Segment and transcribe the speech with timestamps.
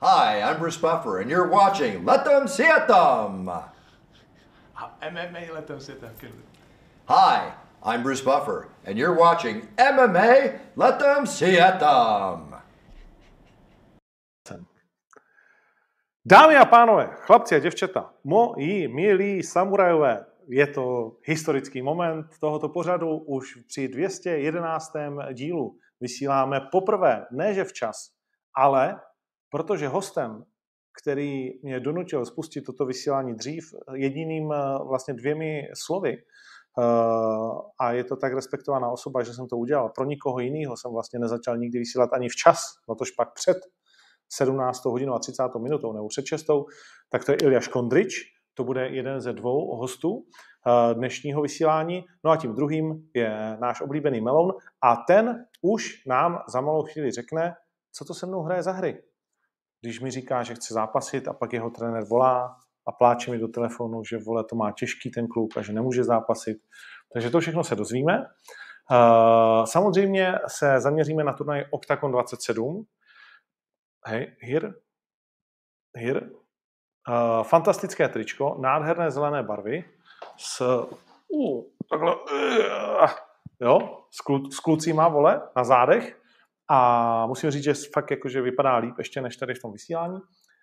[0.00, 3.50] Hi, I'm Bruce Buffer, and you're watching Let Them See It Them.
[5.02, 6.12] MMA let them sit there.
[6.20, 6.30] Good.
[7.06, 12.54] Hi, I'm Bruce Buffer, and you're watching MMA Let Them See It Them.
[16.24, 23.16] Dámy a pánové, chlapci a děvčata, moji milí samurajové, je to historický moment tohoto pořadu.
[23.16, 24.92] Už při 211.
[25.32, 28.10] dílu vysíláme poprvé, ne že včas,
[28.54, 29.00] ale
[29.50, 30.44] protože hostem,
[31.02, 34.56] který mě donutil spustit toto vysílání dřív, jediným eh,
[34.88, 36.82] vlastně dvěmi slovy, eh,
[37.80, 39.88] a je to tak respektovaná osoba, že jsem to udělal.
[39.88, 42.58] Pro nikoho jiného jsem vlastně nezačal nikdy vysílat ani včas,
[42.88, 43.56] na tož pak před
[44.32, 44.84] 17.
[44.84, 45.42] hodinou a 30.
[45.58, 46.46] minutou nebo před 6.
[47.10, 48.14] tak to je Ilja Škondrič,
[48.54, 50.24] to bude jeden ze dvou hostů
[50.66, 52.04] eh, dnešního vysílání.
[52.24, 57.10] No a tím druhým je náš oblíbený Melon a ten už nám za malou chvíli
[57.10, 57.54] řekne,
[57.92, 59.02] co to se mnou hraje za hry.
[59.80, 62.56] Když mi říká, že chce zápasit a pak jeho trenér volá
[62.88, 66.04] a pláče mi do telefonu, že vole, to má těžký ten kluk a že nemůže
[66.04, 66.58] zápasit.
[67.12, 68.26] Takže to všechno se dozvíme.
[68.92, 72.86] Eh, samozřejmě se zaměříme na turnaj Octagon 27.
[74.06, 74.72] Hej, here,
[75.96, 76.20] here.
[77.08, 79.84] Uh, fantastické tričko, nádherné zelené barvy
[80.36, 80.60] s,
[81.28, 83.08] uh, takhle, uh,
[83.60, 86.20] jo, s, klu, s klucíma, vole, na zádech
[86.68, 90.18] a musím říct, že fakt jakože vypadá líp ještě než tady v tom vysílání.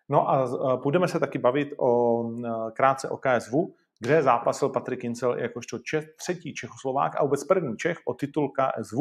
[0.10, 3.54] No a uh, budeme se taky bavit o uh, krátce o KSV,
[4.00, 5.80] kde zápasil Patrik Kincel jakožto
[6.18, 8.98] třetí Čechoslovák a vůbec první Čech o titul KSV,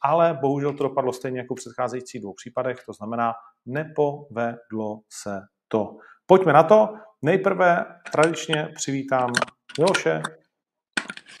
[0.00, 3.32] ale bohužel to dopadlo stejně jako v předcházejících dvou případech, to znamená,
[3.66, 5.96] nepovedlo se to.
[6.26, 6.88] Pojďme na to.
[7.22, 9.32] Nejprve tradičně přivítám
[9.78, 10.22] Miloše.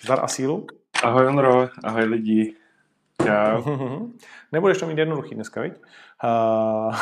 [0.02, 0.66] Zdar a sílu.
[1.04, 2.56] Ahoj Onro, ahoj lidi.
[3.26, 3.62] Čau.
[4.52, 5.74] Nebudeš to mít jednoduchý dneska, viď?
[6.24, 6.96] Uh,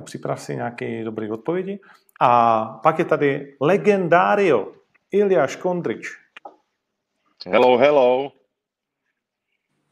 [0.04, 1.80] připrav si nějaké dobré odpovědi.
[2.20, 4.72] A pak je tady legendario
[5.10, 6.06] Ilja Škondrič.
[7.46, 8.32] Hello, hello.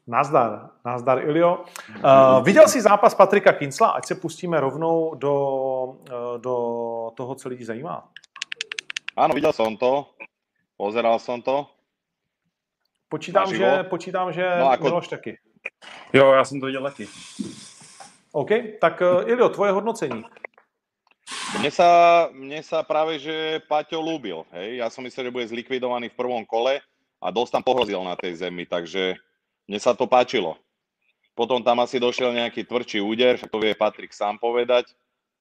[0.07, 1.63] Nazdar, nazdar Ilio.
[2.03, 5.35] Uh, viděl jsi zápas Patrika Kincla, ať se pustíme rovnou do,
[5.83, 6.55] uh, do
[7.15, 8.09] toho, co lidi zajímá.
[9.15, 10.15] Áno, videl som to.
[10.79, 11.67] Pozeral som to.
[13.11, 13.67] Počítám, Naživo?
[13.67, 15.35] že, počítám, že No, ako- Miloš taky.
[16.13, 17.07] Jo, já jsem to viděl taky.
[18.31, 20.23] OK, tak uh, Ilio, tvoje hodnocení.
[21.59, 21.89] Mne sa,
[22.31, 24.47] mne sa práve, že Paťo ľúbil.
[24.55, 24.79] Hej?
[24.79, 26.79] Ja som myslel, že bude zlikvidovaný v prvom kole
[27.19, 29.19] a dosť tam pohrozil na tej zemi, takže
[29.67, 30.55] mne sa to páčilo.
[31.35, 34.87] Potom tam asi došiel nejaký tvrdší úder, to vie Patrik sám povedať,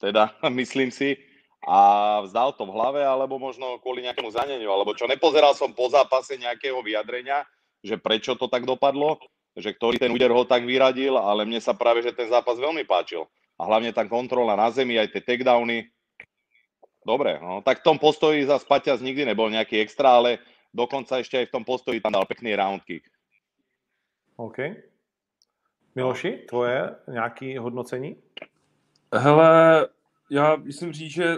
[0.03, 1.15] teda myslím si,
[1.63, 5.87] a vzdal to v hlave, alebo možno kvôli nejakému zaneniu, alebo čo, nepozeral som po
[5.93, 7.47] zápase nejakého vyjadrenia,
[7.81, 9.19] že prečo to tak dopadlo,
[9.57, 12.87] že ktorý ten úder ho tak vyradil, ale mne sa práve, že ten zápas veľmi
[12.87, 13.27] páčil.
[13.61, 15.91] A hlavne tá kontrola na zemi, aj tie takedowny.
[17.05, 20.39] Dobre, no, tak v tom postoji za Paťas nikdy nebol nejaký extra, ale
[20.73, 23.09] dokonca ešte aj v tom postoji tam dal pekný round kick.
[24.37, 24.59] OK.
[25.95, 28.17] Miloši, tvoje nějaké hodnocení?
[29.15, 29.89] Hele,
[30.31, 31.37] já myslím říct, že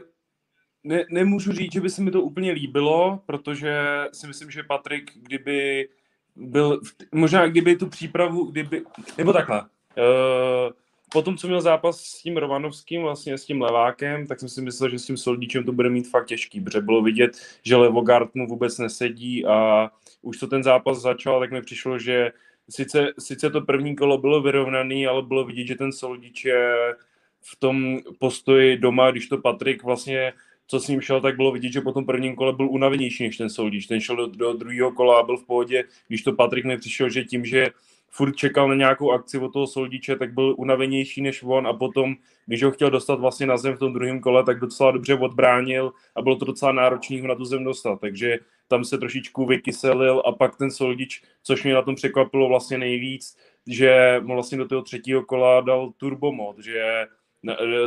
[0.85, 3.75] ne, nemůžu říct, že by se mi to úplně líbilo, protože
[4.13, 5.89] si myslím, že Patrik, kdyby
[6.37, 6.81] byl,
[7.13, 8.83] možná kdyby tu přípravu, kdyby,
[9.19, 10.73] nebo takhle, uh,
[11.13, 14.63] po tom, co měl zápas s tím Rovanovským, vlastně s tím levákem, tak jsem si
[14.63, 17.31] myslel, že s tím Soldíčem to bude mít fakt těžký, protože bylo vidět,
[17.63, 19.91] že levogard mu vůbec nesedí a
[20.23, 22.33] už to ten zápas začal, tak mi přišlo, že
[22.71, 26.95] sice, sice to první kolo bylo vyrovnaný, ale bylo vidět, že ten Soldič je
[27.41, 30.33] v tom postoji doma, když to Patrik vlastně,
[30.67, 33.37] co s ním šel, tak bylo vidět, že po tom prvním kole byl unavenější než
[33.37, 33.87] ten Soldič.
[33.87, 37.09] Ten šel do, do druhého kola a byl v pohodě, když to Patrik mi přišel,
[37.11, 37.71] že tím, že
[38.11, 41.67] furt čekal na nějakou akci od toho Soldiče, tak byl unavenější než on.
[41.67, 42.15] A potom,
[42.47, 45.93] když ho chtěl dostat vlastně na zem v tom druhém kole, tak docela dobře odbránil
[46.17, 50.23] a bylo to docela náročný ho na tu zem dostat, takže tam se trošičku vykyselil
[50.27, 53.37] a pak ten Soldič, což mě na tom překvapilo vlastně nejvíc,
[53.67, 57.07] že mu vlastně do toho třetího kola dal turbomod, že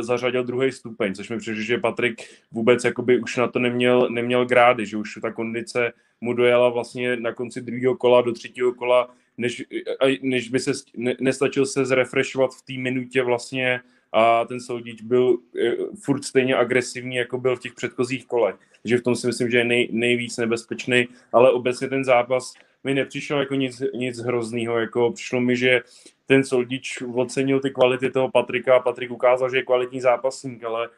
[0.00, 2.22] zařadil druhý stupeň, což mi přišlo, že Patrik
[2.52, 7.16] vůbec jakoby už na to neměl, neměl grády, že už ta kondice mu dojela vlastně
[7.16, 9.64] na konci druhého kola do třetího kola, než,
[10.00, 13.80] a- než by se ne, nestačil se zrefreshovat v té minutě vlastně
[14.12, 15.72] a ten Soudič byl eh,
[16.04, 18.56] furt stejně agresivní, jako byl v těch předchozích kolech.
[18.82, 22.54] Takže v tom si myslím, že je nej, nejvíc nebezpečný, ale obecně ten zápas
[22.84, 25.80] mi nepřišel jako nic, nic hroznýho, jako přišlo mi, že
[26.26, 30.88] ten Soldič ocenil ty kvality toho Patrika a Patrik ukázal, že je kvalitní zápasník, ale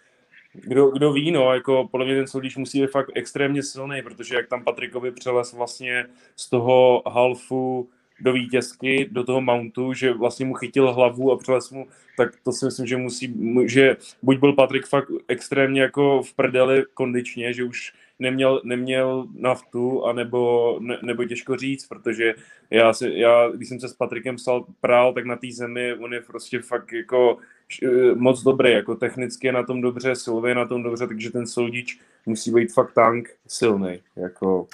[0.53, 4.35] kdo, kdo ví, no, jako podle mě ten Soldič musí být fakt extrémně silný, protože
[4.35, 7.89] jak tam Patrikovi přeles vlastně z toho halfu
[8.21, 11.87] do vítězky, do toho mountu, že vlastně mu chytil hlavu a přeles mu,
[12.17, 13.35] tak to si myslím, že musí,
[13.67, 20.05] že buď byl Patrik fakt extrémně jako v prdeli kondičně, že už neměl, neměl naftu,
[20.05, 22.35] anebo, ne, nebo těžko říct, protože
[22.71, 26.13] já, si, já, když jsem se s Patrikem psal prál, tak na té zemi on
[26.13, 27.37] je prostě fakt jako
[27.83, 31.31] eh, moc dobrý, jako technicky je na tom dobře, silově je na tom dobře, takže
[31.31, 34.01] ten Soldič musí být fakt tank silný.
[34.17, 34.67] Jako...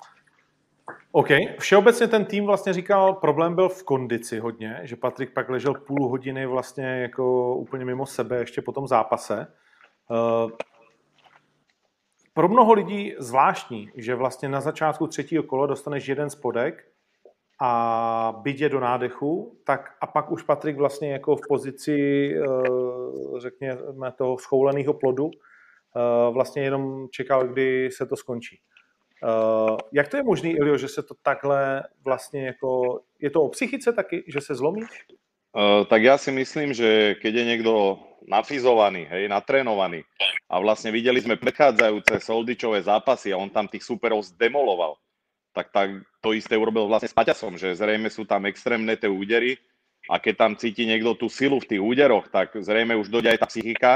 [1.12, 1.28] OK.
[1.58, 6.08] Všeobecně ten tým vlastně říkal, problém byl v kondici hodně, že Patrik pak ležel půl
[6.08, 9.46] hodiny vlastně jako úplně mimo sebe ještě po tom zápase.
[12.34, 16.84] Pro mnoho lidí zvláštní, že vlastně na začátku třetího kola dostaneš jeden spodek
[17.62, 24.12] a bydě do nádechu, tak a pak už Patrik vlastně jako v pozici, eh, řekněme,
[24.16, 28.58] toho schouleného plodu eh, vlastně jenom čekal, kdy se to skončí.
[29.24, 33.48] Eh, jak to je možné, Ilio, že se to takhle vlastně jako, je to o
[33.48, 35.06] psychice taky, že se zlomíš?
[35.86, 37.72] Tak ja si myslím, že keď je niekto
[38.24, 40.04] nafizovaný, hej, natrénovaný.
[40.48, 44.96] A vlastne videli sme predchádzajúce Soldičové zápasy a on tam tých superov zdemoloval,
[45.54, 45.88] tak, tak
[46.18, 49.56] to isté urobil vlastne s Paťasom, že zrejme sú tam extrémne tie údery
[50.10, 53.40] a keď tam cíti niekto tú silu v tých úderoch, tak zrejme už dojde aj
[53.40, 53.92] tá psychika,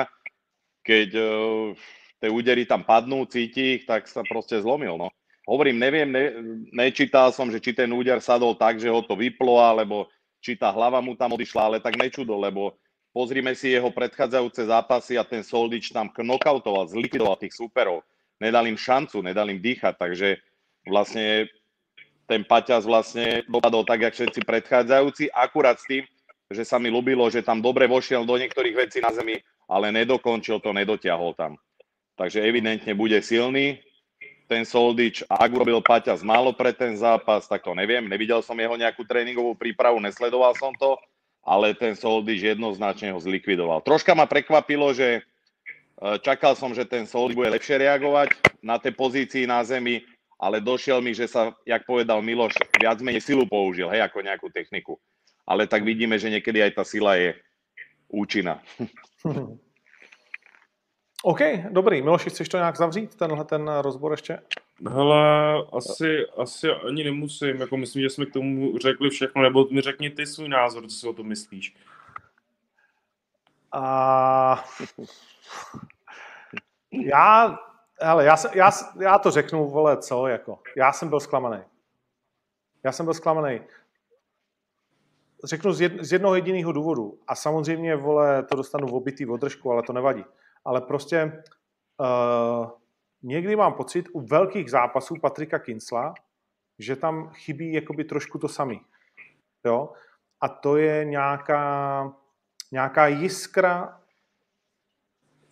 [0.86, 1.74] keď uh,
[2.22, 5.10] tie údery tam padnú, cíti ich, tak sa proste zlomil, no.
[5.48, 6.24] Hovorím, neviem, ne,
[6.76, 10.08] nečítal som, že či ten úder sadol tak, že ho to vyplo, alebo
[10.44, 12.76] či tá hlava mu tam odišla, ale tak nečudo, lebo
[13.12, 18.04] pozrime si jeho predchádzajúce zápasy a ten Soldič tam knockoutoval, zlikvidoval tých superov.
[18.38, 20.38] Nedal im šancu, nedal im dýchať, takže
[20.86, 21.50] vlastne
[22.28, 26.04] ten Paťas vlastne dopadol tak, jak všetci predchádzajúci, akurát s tým,
[26.52, 30.60] že sa mi ľúbilo, že tam dobre vošiel do niektorých vecí na zemi, ale nedokončil
[30.60, 31.56] to, nedotiahol tam.
[32.16, 33.80] Takže evidentne bude silný,
[34.48, 38.08] ten Soldič, a ak urobil Paťas málo pre ten zápas, tak to neviem.
[38.08, 40.96] Nevidel som jeho nejakú tréningovú prípravu, nesledoval som to,
[41.48, 43.80] ale ten Soldič jednoznačne ho zlikvidoval.
[43.80, 45.20] Troška ma prekvapilo, že e,
[46.20, 50.04] čakal som, že ten Soldič bude lepšie reagovať na tej pozícii na zemi,
[50.36, 54.52] ale došiel mi, že sa, jak povedal Miloš, viac menej silu použil, hej, ako nejakú
[54.52, 55.00] techniku.
[55.48, 57.32] Ale tak vidíme, že niekedy aj tá sila je
[58.12, 58.60] účinná.
[61.32, 62.04] OK, dobrý.
[62.04, 64.38] Miloši, chceš to nějak zavřít, tenhle ten rozbor ještě?
[64.86, 69.80] Hele, asi, asi ani nemusím, jako myslím, že jsme k tomu řekli všechno, nebo mi
[69.80, 71.76] řekni ty svůj názor, co si o tom myslíš.
[73.72, 74.64] A...
[76.92, 77.58] Já,
[78.00, 78.70] hele, já, jsem, já,
[79.00, 80.58] já to řeknu, vole, co, jako.
[80.76, 81.62] Já jsem byl zklamaný.
[82.84, 83.60] Já jsem byl zklamaný.
[85.44, 87.18] Řeknu z, jed, z jednoho jediného důvodu.
[87.26, 90.24] A samozřejmě, vole, to dostanu v obytý održku, ale to nevadí
[90.68, 91.42] ale prostě
[92.00, 92.70] uh,
[93.22, 96.14] někdy mám pocit u velkých zápasů Patrika Kinsla,
[96.78, 98.80] že tam chybí jakoby trošku to samý.
[99.64, 99.92] Jo?
[100.40, 102.12] A to je nějaká,
[102.72, 104.00] nějaká jiskra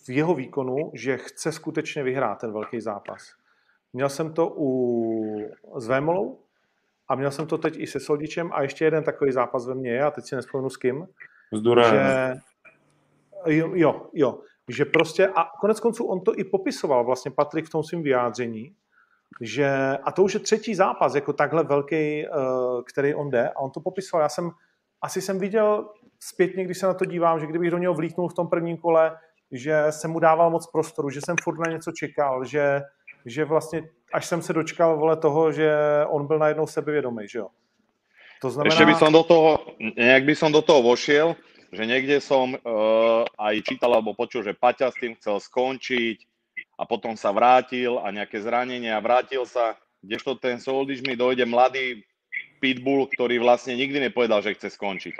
[0.06, 3.34] v jeho výkonu, že chce skutečně vyhrát ten velký zápas.
[3.92, 6.38] Měl jsem to u, s Vémolou
[7.08, 9.90] a měl jsem to teď i se Soldičem a ještě jeden takový zápas ve mně
[9.90, 11.08] je, a teď si nespomenu s kým.
[11.52, 11.60] S
[11.90, 12.34] Že,
[13.46, 17.70] jo, jo, jo, že prostě, a konec konců on to i popisoval vlastně Patrik v
[17.70, 18.74] tom svém vyjádření,
[19.40, 22.28] že, a to už je třetí zápas, jako takhle velký, eh,
[22.84, 24.22] který on jde, a on to popisoval.
[24.22, 24.50] Já jsem,
[25.02, 25.88] asi jsem viděl
[26.20, 29.16] zpětně, když se na to dívám, že kdybych do něho vlítnul v tom prvním kole,
[29.52, 32.82] že jsem mu dával moc prostoru, že jsem furt na něco čekal, že,
[33.26, 35.74] že vlastně, až jsem se dočkal vole toho, že
[36.08, 37.48] on byl najednou sebevědomý, že jo.
[38.43, 38.74] To znamená...
[38.74, 39.48] Ešte by som do toho,
[39.96, 41.36] nejak by som do toho vošiel,
[41.76, 46.24] že niekde som uh, aj čítal alebo počul, že Paťa s tým chcel skončiť
[46.80, 51.44] a potom sa vrátil a nejaké zranenie a vrátil sa, kdežto ten Soldiš mi dojde
[51.44, 52.00] mladý
[52.64, 55.14] pitbull, ktorý vlastne nikdy nepovedal, že chce skončiť.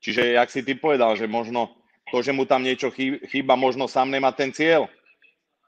[0.00, 1.76] Čiže, jak si ty povedal, že možno
[2.08, 2.88] to, že mu tam niečo
[3.28, 4.88] chýba, možno sám nemá ten cieľ.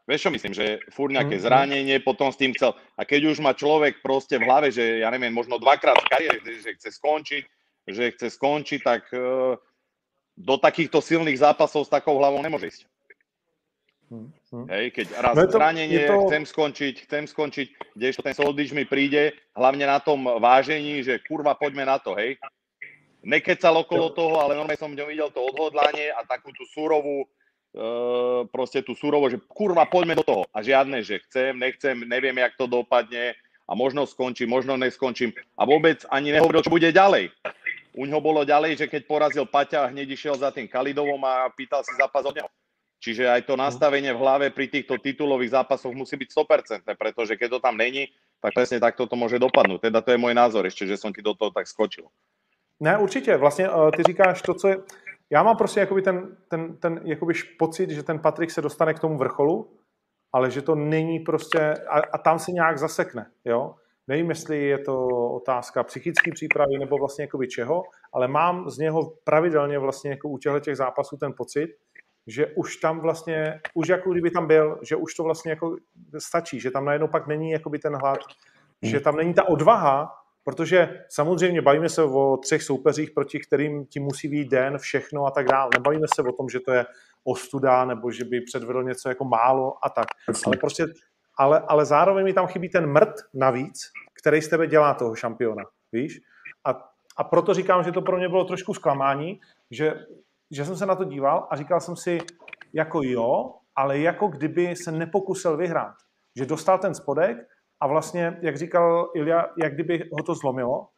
[0.09, 1.45] Vieš čo myslím, že furt nejaké mhm.
[1.45, 2.75] zranenie, potom s tým chcel.
[2.99, 6.39] A keď už má človek proste v hlave, že ja neviem, možno dvakrát v kariére,
[6.43, 7.45] že chce skončiť,
[7.87, 9.55] že chce skončiť, tak uh,
[10.37, 12.83] do takýchto silných zápasov s takou hlavou nemôže ísť.
[14.13, 14.69] Hmm.
[14.69, 16.29] Hej, keď raz no to, zranenie, to...
[16.29, 21.57] chcem skončiť, chcem skončiť, kdežto ten Soldič mi príde, hlavne na tom vážení, že kurva,
[21.57, 22.37] poďme na to, hej.
[23.25, 27.25] Nekecal okolo toho, ale normálne som v ňom videl to odhodlanie a takú tú surovú,
[27.25, 27.27] e,
[28.53, 30.45] proste tú surovo, že kurva, poďme do toho.
[30.53, 33.33] A žiadne, že chcem, nechcem, neviem, jak to dopadne
[33.65, 35.33] a možno skončím, možno neskončím.
[35.57, 37.33] A vôbec ani nehovoril, čo bude ďalej.
[37.93, 41.85] U ňoho bolo ďalej, že keď porazil Paťa, hneď išiel za tým Kalidovom a pýtal
[41.85, 42.49] si zápas od neho.
[43.03, 46.29] Čiže aj to nastavenie v hlave pri týchto titulových zápasoch musí byť
[46.87, 48.07] 100%, pretože keď to tam není,
[48.39, 49.91] tak presne takto to môže dopadnúť.
[49.91, 52.07] Teda to je môj názor ešte, že som ti do toho tak skočil.
[52.81, 53.37] Ne, určitě.
[53.37, 54.77] Vlastně uh, ty říkáš to, co je...
[55.31, 58.99] Já mám prostě jakoby ten, ten, ten jakoby pocit, že ten Patrik se dostane k
[58.99, 59.79] tomu vrcholu,
[60.33, 61.75] ale že to není prostě...
[61.91, 63.75] A, a tam se nějak zasekne, jo?
[64.09, 67.83] Nevím, jestli je to otázka psychické přípravy nebo vlastně jakoby čeho,
[68.13, 71.69] ale mám z něho pravidelně vlastně jako u těchto těch zápasů ten pocit,
[72.27, 75.77] že už tam vlastně, už jako kdyby tam byl, že už to vlastně jako
[76.19, 78.19] stačí, že tam najednou pak není jakoby ten hlad,
[78.83, 80.13] že tam není ta odvaha,
[80.45, 85.31] protože samozřejmě bavíme se o třech soupeřích, proti kterým ti musí být den, všechno a
[85.31, 85.71] tak dále.
[85.75, 86.85] Nebavíme se o tom, že to je
[87.25, 90.07] ostuda, nebo že by předvedl něco jako málo a tak.
[90.47, 90.85] Ale prostě,
[91.43, 95.65] ale, ale zároveň mi tam chybí ten mrt navíc, který z tebe dělá toho šampiona,
[95.93, 96.21] víš?
[96.65, 96.71] A,
[97.17, 100.07] a proto říkám, že to pro mě bylo trošku zklamání, že,
[100.51, 102.19] že jsem se na to díval a říkal jsem si,
[102.73, 105.95] jako jo, ale jako kdyby se nepokusil vyhrát.
[106.37, 107.39] Že dostal ten spodek
[107.81, 110.89] a vlastně, jak říkal Ilja, jak kdyby ho to zlomilo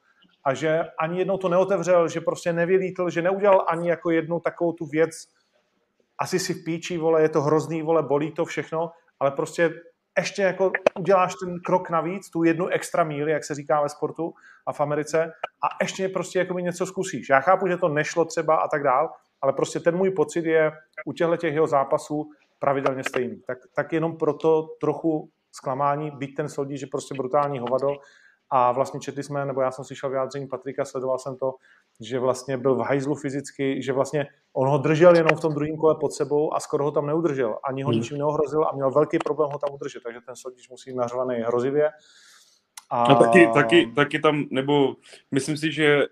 [0.45, 4.73] a že ani jednou to neotevřel, že prostě nevylítl, že neudělal ani jako jednu takovou
[4.73, 5.11] tu věc,
[6.19, 9.71] asi si v píči, vole, je to hrozný, vole, bolí to všechno, ale prostě
[10.19, 14.35] ještě jako uděláš ten krok navíc, tu jednu extra míli, jak se říká ve sportu
[14.67, 17.29] a v Americe, a ještě prostě jako mi něco zkusíš.
[17.29, 20.73] Já chápu, že to nešlo třeba a tak dál, ale prostě ten můj pocit je
[21.07, 23.41] u těchto těch jeho zápasů pravidelně stejný.
[23.47, 27.89] Tak, tak jenom proto trochu zklamání, byť ten soudí, že prostě brutální hovado
[28.57, 31.55] a vlastně četli jsme, nebo já jsem slyšel vyjádření Patrika, sledoval jsem to,
[32.01, 35.77] že vlastně byl v hajzlu fyzicky, že vlastně on ho držel jenom v tom druhém
[35.77, 37.59] kole pod sebou a skoro ho tam neudržel.
[37.69, 38.01] Ani ho hmm.
[38.01, 41.35] ničím neohrozil a měl velký problém ho tam udržet, takže ten soudíš musí být nařvaný
[41.35, 41.91] hrozivě.
[42.91, 43.09] A...
[43.09, 44.95] No taky, taky, taky tam, nebo
[45.31, 46.03] myslím si, že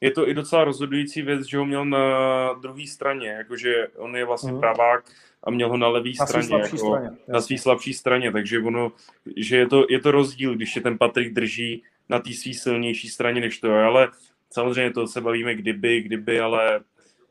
[0.00, 4.24] je to i docela rozhodující věc, že ho měl na druhé straně, jakože on je
[4.24, 4.60] vlastně mm.
[4.60, 5.04] pravák
[5.46, 8.92] a měl ho na levé straně, jako, straně, na své slabší straně, takže ono,
[9.36, 13.08] že je to, je to rozdíl, když je ten Patrik drží na té své silnější
[13.08, 14.08] straně než to, ale
[14.50, 16.80] samozřejmě to se bavíme kdyby, kdyby, ale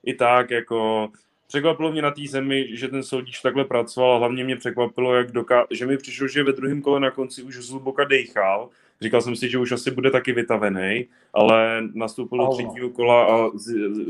[0.06, 1.10] i tak, jako
[1.48, 5.32] překvapilo mě na té zemi, že ten soudíč takhle pracoval a hlavně mě překvapilo, jak
[5.32, 8.70] doká- že mi přišlo, že ve druhém kole na konci už zhluboka dejchal.
[9.02, 13.50] Říkal jsem si, že už asi bude taky vytavený, ale nastoupil do třetího kola a
[13.58, 14.02] z, z,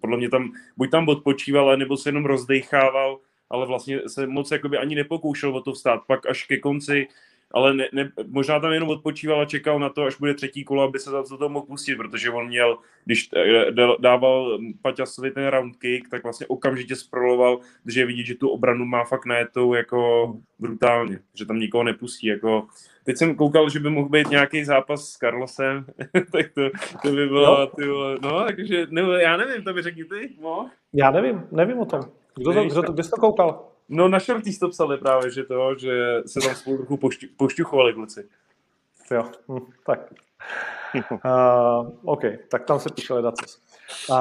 [0.00, 3.18] podle mě tam buď tam odpočíval, nebo se jenom rozdechával,
[3.50, 6.00] ale vlastně se moc jakoby ani nepokoušel o to vstát.
[6.06, 7.08] Pak až ke konci
[7.54, 10.82] ale ne, ne, možná tam jenom odpočíval a čekal na to, až bude třetí kolo,
[10.82, 15.76] aby se za to mohl pustit, protože on měl, když eh, dával Paťasovi ten round
[15.76, 20.28] kick, tak vlastně okamžitě sproloval, že je vidět, že tu obranu má fakt najetou jako
[20.58, 22.26] brutálně, že tam nikoho nepustí.
[22.26, 22.66] Jako.
[23.04, 25.86] Teď jsem koukal, že by mohl být nějaký zápas s Carlosem,
[26.32, 26.70] tak to,
[27.02, 27.82] to by bylo, ty
[28.22, 30.70] no, takže nebo, já nevím, to by řekni ty, no.
[30.92, 32.00] Já nevím, nevím o tom.
[32.36, 33.68] Kdo to, kdo to, kde jsi to koukal?
[33.88, 37.94] No na Shorties to psali právě, že to, že se tam spolu trochu pošťu, pošťuchovali
[37.94, 38.28] kluci.
[39.10, 40.00] Jo, hm, tak.
[41.10, 43.58] Uh, OK, tak tam se píše ledacos.
[44.10, 44.16] Uh,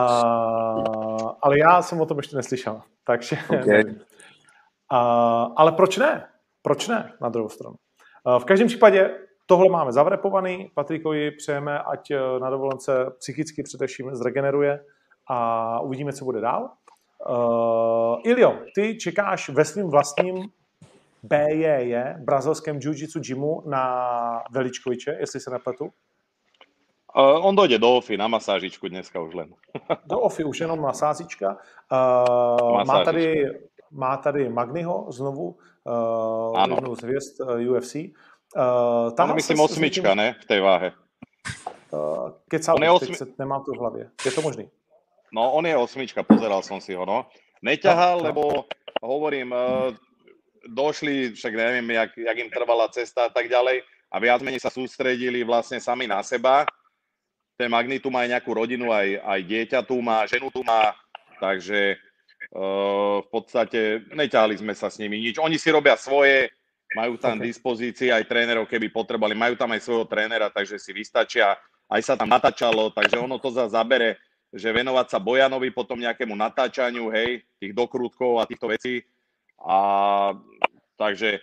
[1.42, 3.84] ale já jsem o tom ještě neslyšel, takže okay.
[4.92, 6.28] uh, Ale proč ne?
[6.62, 7.76] Proč ne, na druhou stranu?
[8.24, 14.80] Uh, v každém případě tohle máme zavrepovaný, Patrikovi přejeme, ať na dovolence psychicky především zregeneruje
[15.28, 16.70] a uvidíme, co bude dál.
[17.30, 20.50] Uh, Ilio, ty čekáš ve svým vlastním
[21.24, 25.86] BJJ, brazilském jiu-jitsu gymu na Veličkoviče, jestli se nepletu?
[25.86, 29.54] Uh, on dojde do OFI na masážičku dneska už len.
[30.06, 31.58] do OFI už jenom masážička.
[31.92, 33.46] Uh, má, tady,
[33.92, 36.76] má tady Magniho znovu, uh, ano.
[36.76, 37.96] jednu z hvězd UFC.
[37.96, 40.18] Uh, tam myslím osmička, tím...
[40.18, 40.36] ne?
[40.42, 40.92] V té váhe.
[41.92, 43.16] Uh, kecal, on je osmi...
[43.40, 44.10] nemám to v hlavě.
[44.26, 44.70] Je to možný?
[45.34, 47.26] No, on je osmička, pozeral som si ho, no.
[47.66, 48.70] Neťahal, lebo
[49.02, 49.90] hovorím, uh,
[50.70, 53.82] došli, však neviem, jak, jak im trvala cesta a tak ďalej
[54.14, 56.70] a viac menej sa sústredili vlastne sami na seba.
[57.58, 60.94] Ten Magnitu má aj nejakú rodinu, aj, aj dieťa tu má, ženu tu má,
[61.42, 61.98] takže
[62.54, 65.42] uh, v podstate neťahali sme sa s nimi nič.
[65.42, 66.54] Oni si robia svoje,
[66.94, 67.50] majú tam okay.
[67.50, 71.58] dispozícii aj trénerov, keby potrebovali, majú tam aj svojho trénera, takže si vystačia.
[71.90, 74.22] Aj sa tam natáčalo, takže ono to za zabere
[74.54, 79.02] že venovať sa Bojanovi, potom nejakému natáčaniu, hej, tých dokrutkov a týchto vecí.
[79.58, 79.78] A
[80.94, 81.42] takže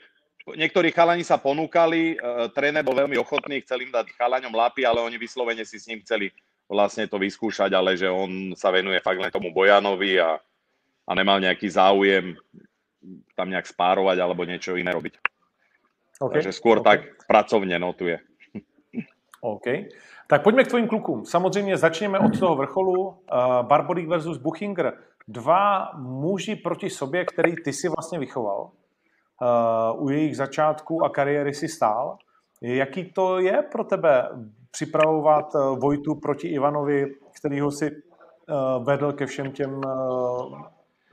[0.54, 2.16] niektorí chalani sa ponúkali, e,
[2.54, 5.98] tréner bol veľmi ochotný, chcel im dať chalaňom lapy, ale oni vyslovene si s ním
[6.06, 6.30] chceli
[6.70, 10.38] vlastne to vyskúšať, ale že on sa venuje fakt len tomu Bojanovi a,
[11.02, 12.38] a nemal nejaký záujem
[13.34, 15.18] tam nejak spárovať alebo niečo iné robiť.
[16.20, 16.34] Okay.
[16.38, 16.86] Takže skôr okay.
[16.86, 18.22] tak pracovne no tu je.
[19.40, 19.64] OK.
[20.26, 21.26] Tak pojďme k tvojim klukům.
[21.26, 23.08] Samozřejmě začněme od toho vrcholu.
[23.08, 23.14] Uh,
[23.62, 24.98] Barborík versus Buchinger.
[25.28, 28.70] Dva muži proti sobě, který ty si vlastně vychoval.
[29.92, 32.18] Uh, u jejich začátku a kariéry si stál.
[32.62, 34.28] Jaký to je pro tebe
[34.70, 39.80] připravovat eh, Vojtu proti Ivanovi, kterýho si uh, vedl ke všem těm,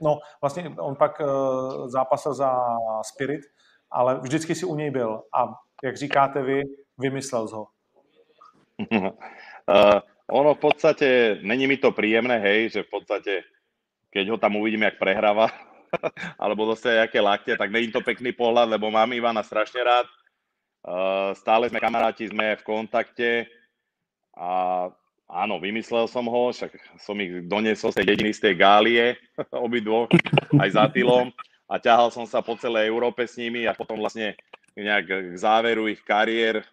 [0.02, 1.22] no vlastně on pak
[1.86, 2.56] zápasil za
[3.02, 3.40] Spirit,
[3.90, 5.54] ale vždycky si u něj byl a
[5.84, 6.62] jak říkáte vy,
[6.98, 7.66] vymyslel ho.
[8.78, 9.98] Uh,
[10.40, 13.32] ono v podstate, není mi to príjemné, hej, že v podstate,
[14.12, 15.50] keď ho tam uvidím, jak prehráva,
[16.42, 20.06] alebo dostane nejaké lakte, tak není to pekný pohľad, lebo mám Ivana strašne rád.
[20.84, 23.50] Uh, stále sme kamaráti, sme v kontakte
[24.38, 24.86] a
[25.26, 26.70] áno, vymyslel som ho, však
[27.02, 29.18] som ich doniesol z tej dediny, z tej Gálie,
[29.66, 30.08] obidvoch,
[30.54, 31.34] aj za Tylom
[31.68, 34.38] a ťahal som sa po celej Európe s nimi a potom vlastne
[34.72, 36.64] nejak k záveru ich kariér,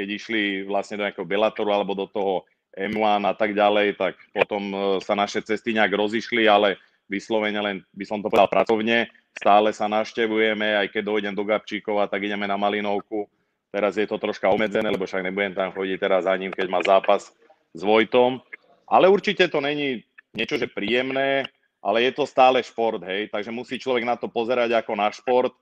[0.00, 4.72] keď išli vlastne do nejakého Bellatoru alebo do toho M1 a tak ďalej, tak potom
[4.72, 9.12] e, sa naše cesty nejak rozišli, ale vyslovene len by som to povedal pracovne.
[9.36, 13.28] Stále sa naštevujeme, aj keď dojdem do Gabčíkova, tak ideme na Malinovku.
[13.68, 16.80] Teraz je to troška obmedzené, lebo však nebudem tam chodiť teraz za ním, keď má
[16.80, 17.30] zápas
[17.76, 18.40] s Vojtom.
[18.88, 20.02] Ale určite to není
[20.32, 21.46] niečo, že príjemné,
[21.84, 25.54] ale je to stále šport, hej, takže musí človek na to pozerať ako na šport,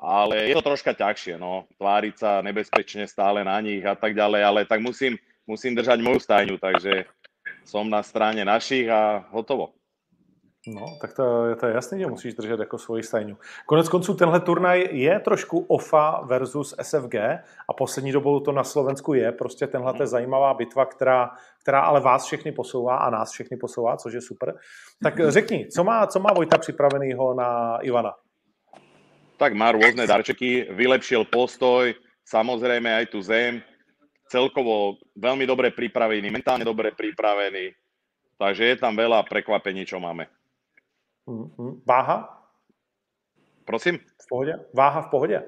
[0.00, 4.42] ale je to troška ťažšie, no, tváriť sa nebezpečne stále na nich a tak ďalej,
[4.44, 7.08] ale tak musím, musím držať moju stajňu, takže
[7.64, 9.76] som na strane našich a hotovo.
[10.66, 13.36] No, tak to, to je jasný, že musíš držet jako svoji stajňu.
[13.66, 17.14] Konec konců tenhle turnaj je trošku OFA versus SFG
[17.68, 19.32] a poslední dobou to na Slovensku je.
[19.32, 21.30] Prostě tenhle je zajímavá bitva, která,
[21.62, 24.54] která ale vás všechny posouvá a nás všechny posouvá, což je super.
[25.02, 28.12] Tak řekni, co má, co má Vojta připravenýho na Ivana?
[29.36, 31.92] Tak má rôzne darčeky, vylepšil postoj,
[32.24, 33.60] samozrejme aj tu zem,
[34.32, 37.76] celkovo veľmi dobre pripravený, mentálne dobre pripravený,
[38.40, 40.26] takže je tam veľa prekvapení, čo máme.
[41.28, 41.84] Mm-hmm.
[41.84, 42.32] Váha?
[43.66, 43.98] Prosím?
[43.98, 44.54] V pohodě?
[44.72, 45.38] Váha v pohodě?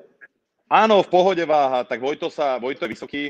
[0.69, 3.23] Áno, v pohode váha, tak Vojto, sa, Vojto je vysoký,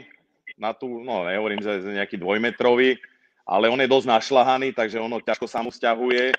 [0.59, 2.99] na tú, no nehovorím, že je nejaký dvojmetrový,
[3.47, 6.35] ale on je dosť našlahaný, takže ono ťažko sa mu stiahuje.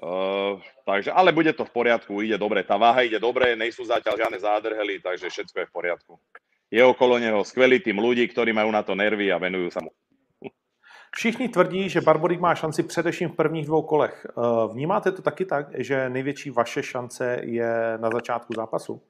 [0.00, 2.62] Uh, takže, ale bude to v poriadku, ide dobre.
[2.62, 6.12] Tá váha ide dobre, nejsú zatiaľ žiadne zádrhely, takže všetko je v poriadku.
[6.70, 9.92] Je okolo neho skvelý tým ľudí, ktorí majú na to nervy a venujú sa mu.
[11.14, 14.26] Všichni tvrdí, že Barborík má šanci především v prvních dvou kolech.
[14.26, 14.32] Eh,
[14.72, 19.02] vnímáte to taky tak, že největší vaše šance je na začátku zápasu?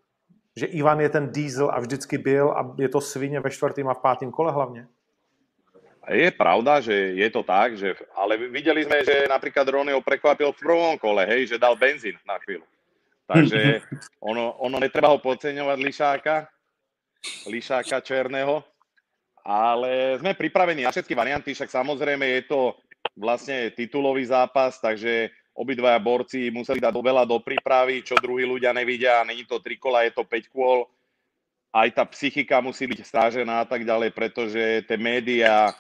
[0.57, 3.95] Že Ivan je ten diesel a vždycky byl a je to svině ve čtvrtém a
[3.95, 4.87] v pátém kole hlavně?
[6.05, 10.61] Je pravda, že je to tak, že, ale videli sme, že napríklad Ronio prekvapil v
[10.61, 12.69] prvom kole, hej, že dal benzín na chvíľu.
[13.25, 13.81] Takže
[14.31, 16.37] ono, ono netreba ho podceňovať Lišáka,
[17.49, 18.61] Lišáka Černého,
[19.45, 22.61] ale sme pripravení na všetky varianty, však samozrejme je to
[23.17, 29.25] vlastne titulový zápas, takže obidvaja borci museli dať veľa do prípravy, čo druhí ľudia nevidia,
[29.25, 30.85] není to tri kola, je to 5 kôl,
[31.75, 35.75] aj tá psychika musí byť strážená a tak ďalej, pretože tie médiá,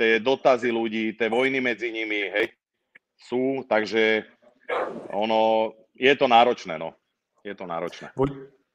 [0.00, 2.56] tie dotazy ľudí, tie vojny medzi nimi, hej,
[3.20, 4.24] sú, takže
[5.12, 6.96] ono, je to náročné, no.
[7.44, 8.08] Je to náročné.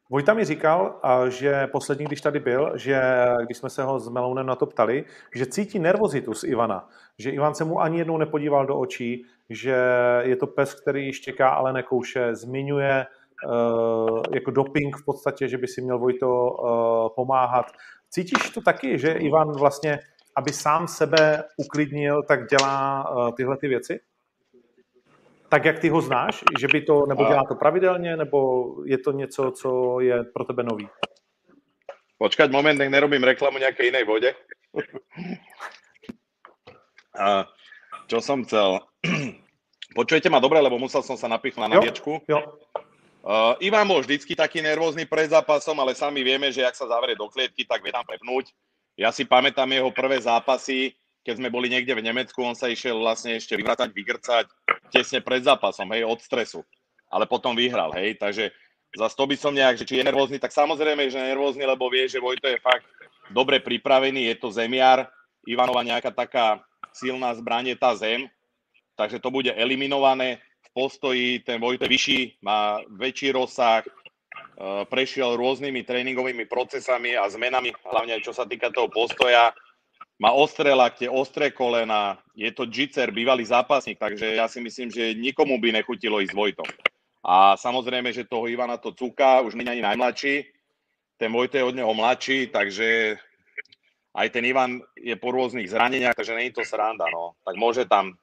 [0.10, 3.02] Vojta mi říkal, že poslední, když tady byl, že
[3.46, 7.30] když jsme se ho s Melounem na to ptali, že cítí nervozitu z Ivana, že
[7.30, 9.76] Ivan se mu ani jednou nepodíval do očí, že
[10.22, 15.68] je to pes, který štěká, ale nekouše, zmiňuje uh, jako doping v podstatě, že by
[15.68, 17.66] si měl Vojto uh, pomáhat.
[18.10, 20.00] Cítíš to taky, že Ivan vlastně,
[20.36, 24.00] aby sám sebe uklidnil, tak dělá uh, tyhle ty věci?
[25.50, 26.44] tak, jak ty ho znáš?
[26.60, 30.64] Že by to, nebo dělá to pravidelně, nebo je to něco, co je pro tebe
[30.64, 30.90] nový?
[32.18, 34.32] Počkať moment, nech nerobím reklamu nejakej inej vode.
[37.16, 37.48] A
[38.08, 38.80] čo som chcel?
[40.00, 42.24] Počujete ma dobre, lebo musel som sa napichnúť na nabíjačku.
[42.28, 42.60] Jo.
[43.24, 47.16] Uh, Ivan bol vždycky taký nervózny pred zápasom, ale sami vieme, že ak sa zavrie
[47.16, 48.52] do klietky, tak vie tam prepnúť.
[48.96, 52.96] Ja si pamätám jeho prvé zápasy, keď sme boli niekde v Nemecku, on sa išiel
[52.96, 54.46] vlastne ešte vyvracať, vygrcať
[54.94, 56.64] tesne pred zápasom, hej, od stresu.
[57.12, 58.56] Ale potom vyhral, hej, takže
[58.96, 61.92] za to by som nejak, že či je nervózny, tak samozrejme, že je nervózny, lebo
[61.92, 62.88] vie, že Vojto je fakt
[63.34, 65.12] dobre pripravený, je to zemiar,
[65.44, 66.64] Ivanova nejaká taká
[66.96, 68.32] silná zbraň je tá zem,
[68.96, 73.84] takže to bude eliminované v postoji, ten Vojto je vyšší, má väčší rozsah,
[74.88, 79.52] prešiel rôznymi tréningovými procesami a zmenami, hlavne čo sa týka toho postoja,
[80.16, 85.12] má ostré lakte, ostré kolena, je to Jitser, bývalý zápasník, takže ja si myslím, že
[85.12, 86.70] nikomu by nechutilo ísť Vojtom.
[87.26, 90.48] A samozrejme, že toho Ivana to cúka, už nie ani najmladší,
[91.20, 93.20] ten Vojto je od neho mladší, takže
[94.16, 97.36] aj ten Ivan je po rôznych zraneniach, takže není to sranda, no.
[97.44, 98.16] Tak môže tam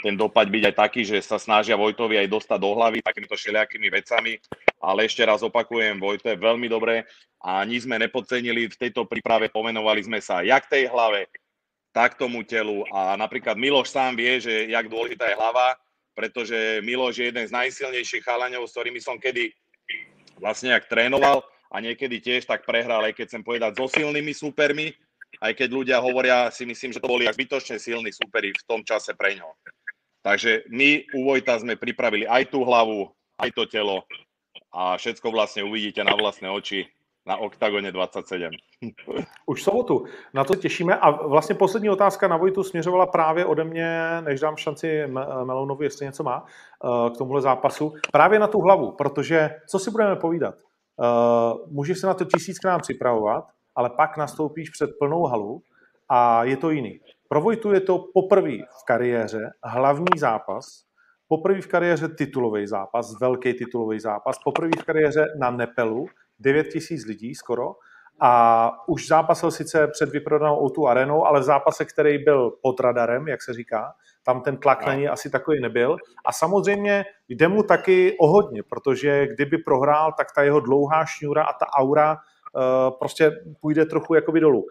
[0.00, 3.88] ten dopad byť aj taký, že sa snažia Vojtovi aj dostať do hlavy takýmito všelijakými
[3.90, 4.38] vecami,
[4.80, 7.04] ale ešte raz opakujem, Vojto je veľmi dobré
[7.44, 8.72] a nič sme nepodcenili.
[8.72, 11.28] V tejto príprave, pomenovali sme sa jak tej hlave,
[11.92, 15.76] tak tomu telu a napríklad Miloš sám vie, že jak dôležitá je hlava,
[16.16, 19.52] pretože Miloš je jeden z najsilnejších chalaňov, s ktorými som kedy
[20.40, 24.96] vlastne jak trénoval a niekedy tiež tak prehral, aj keď chcem povedať, so silnými súpermi,
[25.44, 28.80] aj keď ľudia hovoria, si myslím, že to boli až bytočne silní súperi v tom
[28.82, 29.52] čase pre ňo.
[30.20, 33.08] Takže my u Vojta sme pripravili aj tú hlavu,
[33.40, 34.04] aj to telo
[34.72, 36.86] a všetko vlastne uvidíte na vlastné oči
[37.26, 38.50] na OKTAGONE 27.
[39.46, 40.04] Už sobotu.
[40.34, 40.96] Na to těšíme.
[40.96, 45.06] A vlastně poslední otázka na Vojtu směřovala právě ode mě, než dám šanci
[45.44, 47.92] Melounovi, jestli něco má, eh, k tomuhle zápasu.
[48.12, 50.54] Právě na tu hlavu, protože co si budeme povídat?
[50.54, 55.62] Eh, můžeš se na to tisíckrát připravovat, ale pak nastoupíš před plnou halu
[56.08, 57.00] a je to jiný.
[57.28, 60.84] Pro Vojtu je to poprvé v kariéře hlavní zápas,
[61.30, 66.06] poprvé v kariéře titulový zápas, velký titulový zápas, poprvé v kariéře na Nepelu,
[66.38, 67.72] 9 tisíc lidí skoro,
[68.20, 73.28] a už zápasil sice před vyprodanou O2 arenou, ale v zápase, který byl pod radarem,
[73.28, 75.96] jak se říká, tam ten tlak na něj asi takový nebyl.
[76.24, 81.42] A samozřejmě jde mu taky o hodně, protože kdyby prohrál, tak ta jeho dlouhá šňůra
[81.44, 84.64] a ta aura uh, prostě půjde trochu jakoby dolů.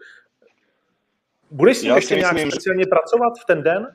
[1.50, 3.86] Budeš s ním ještě nějak myslím, speciálně pracovat v ten den?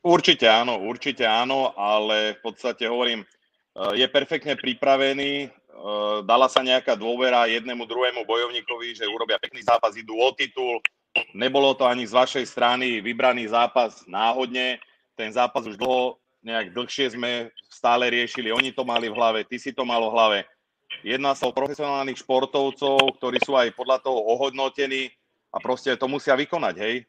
[0.00, 5.50] Určite áno, určite áno, ale v podstate hovorím, eh, je perfektne pripravený, eh,
[6.24, 10.80] dala sa nejaká dôvera jednému, druhému bojovníkovi, že urobia pekný zápas, idú o titul,
[11.36, 14.80] nebolo to ani z vašej strany vybraný zápas náhodne,
[15.20, 19.60] ten zápas už dlho, nejak dlhšie sme stále riešili, oni to mali v hlave, ty
[19.60, 20.38] si to mal v hlave.
[21.04, 25.12] Jedná sa o profesionálnych športovcov, ktorí sú aj podľa toho ohodnotení
[25.52, 27.04] a proste to musia vykonať, hej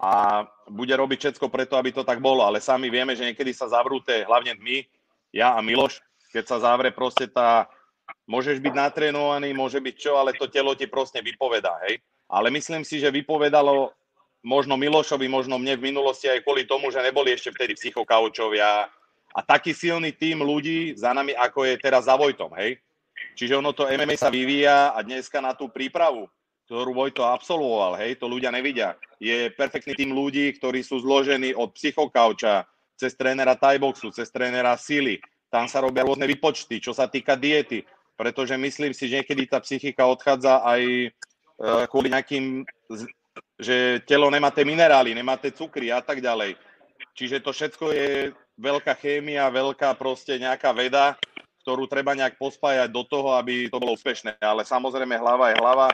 [0.00, 2.44] a bude robiť všetko preto, aby to tak bolo.
[2.44, 4.84] Ale sami vieme, že niekedy sa zavrúte, hlavne my,
[5.30, 6.00] ja a Miloš,
[6.32, 7.68] keď sa zavre proste tá,
[8.24, 12.00] môžeš byť natrénovaný, môže byť čo, ale to telo ti proste vypovedá, hej.
[12.30, 13.90] Ale myslím si, že vypovedalo
[14.40, 18.88] možno Milošovi, možno mne v minulosti aj kvôli tomu, že neboli ešte vtedy psychokaučovia
[19.30, 22.80] a taký silný tým ľudí za nami, ako je teraz za Vojtom, hej.
[23.36, 26.26] Čiže ono to MMA sa vyvíja a dneska na tú prípravu
[26.70, 28.94] ktorú Vojto absolvoval, hej, to ľudia nevidia.
[29.18, 32.62] Je perfektný tým ľudí, ktorí sú zložení od psychokauča,
[32.94, 35.18] cez trénera Thaiboxu, cez trénera Sily.
[35.50, 37.82] Tam sa robia rôzne vypočty, čo sa týka diety,
[38.14, 41.08] pretože myslím si, že niekedy tá psychika odchádza aj e,
[41.90, 42.62] kvôli nejakým,
[43.58, 46.54] že telo nemá tie minerály, nemá tie cukry a tak ďalej.
[47.18, 48.30] Čiže to všetko je
[48.62, 51.18] veľká chémia, veľká proste nejaká veda,
[51.66, 54.38] ktorú treba nejak pospájať do toho, aby to bolo úspešné.
[54.38, 55.88] Ale samozrejme hlava je hlava,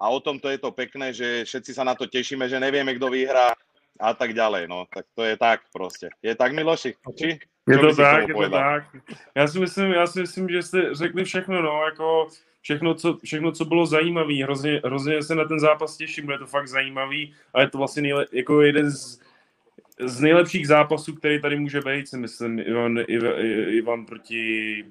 [0.00, 3.12] a o tomto je to pekné, že všetci sa na to tešíme, že nevieme, kto
[3.12, 3.52] vyhrá
[4.00, 4.68] a tak ďalej.
[4.68, 6.08] No, tak to je tak prostě.
[6.22, 6.94] Je tak, Miloši?
[7.18, 7.38] Či?
[7.68, 8.84] Je to tak, je to tak.
[9.34, 12.28] Já si myslím, já si myslím, že jste řekli všechno, no, jako
[12.60, 14.34] všechno, co, všechno, co bylo zajímavé.
[14.42, 18.02] Hrozně, hrozně se na ten zápas těším, bude to fakt zajímavý a je to vlastně
[18.02, 19.20] nejle, jako jeden z,
[20.00, 23.34] z nejlepších zápasů, který tady může být, si myslím, Ivan, Ivan,
[23.68, 24.84] Ivan proti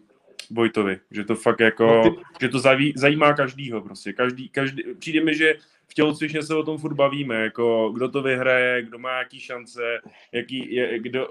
[0.51, 2.17] Vojtovi, že to fakt jako, no ty...
[2.41, 5.55] že to zaví, zajímá každýho prostě, každý, každý, přijde mi, že
[5.88, 10.01] v tělocvičně se o tom furt bavíme, jako kdo to vyhraje, kdo má jaký šance,
[10.31, 11.27] jaký, je, kdo,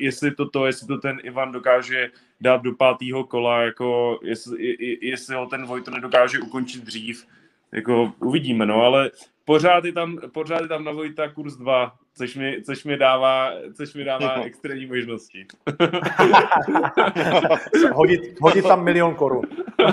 [0.00, 5.34] jestli to to, jestli to ten Ivan dokáže dát do pátého kola, jako jestli, jestli
[5.34, 7.26] ho ten Vojto nedokáže ukončit dřív,
[7.72, 9.10] jako uvidíme, no, ale
[9.44, 13.52] pořád je tam, pořád je tam na Vojta kurz 2, což mi, což mi dává,
[13.76, 15.46] což mi dává extrémní možnosti.
[17.92, 19.44] hodit, hodit tam milion korun.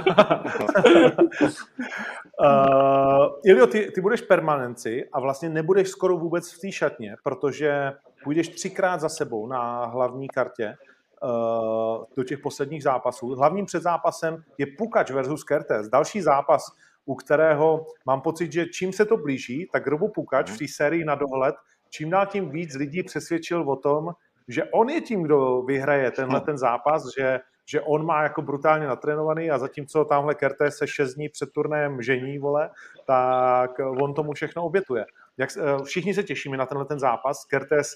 [2.39, 7.93] uh, Ilio, ty, ty budeš permanenci a vlastně nebudeš skoro vůbec v té šatně, protože
[8.23, 10.75] půjdeš třikrát za sebou na hlavní kartě
[11.23, 13.27] uh, do těch posledních zápasů.
[13.35, 15.89] Hlavním před zápasem je Pukač versus Kertes.
[15.89, 16.71] Další zápas,
[17.05, 21.05] u kterého mám pocit, že čím se to blíží, tak Robo Pukač v té sérii
[21.05, 21.55] na dohled
[21.95, 24.09] čím dál tím víc lidí přesvědčil o tom,
[24.47, 28.87] že on je tím, kdo vyhraje tenhle ten zápas, že, že on má jako brutálně
[28.87, 32.69] natrénovaný a zatímco tamhle Kerte se šest dní před turnajem žení, vole,
[33.07, 35.05] tak on tomu všechno obětuje.
[35.37, 37.45] Jak, eh, všichni se těšíme na tenhle ten zápas.
[37.45, 37.91] Kertes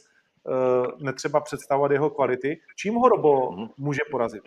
[0.99, 2.61] netřeba představovat jeho kvality.
[2.75, 3.69] Čím ho Robo mhm.
[3.77, 4.43] může porazit?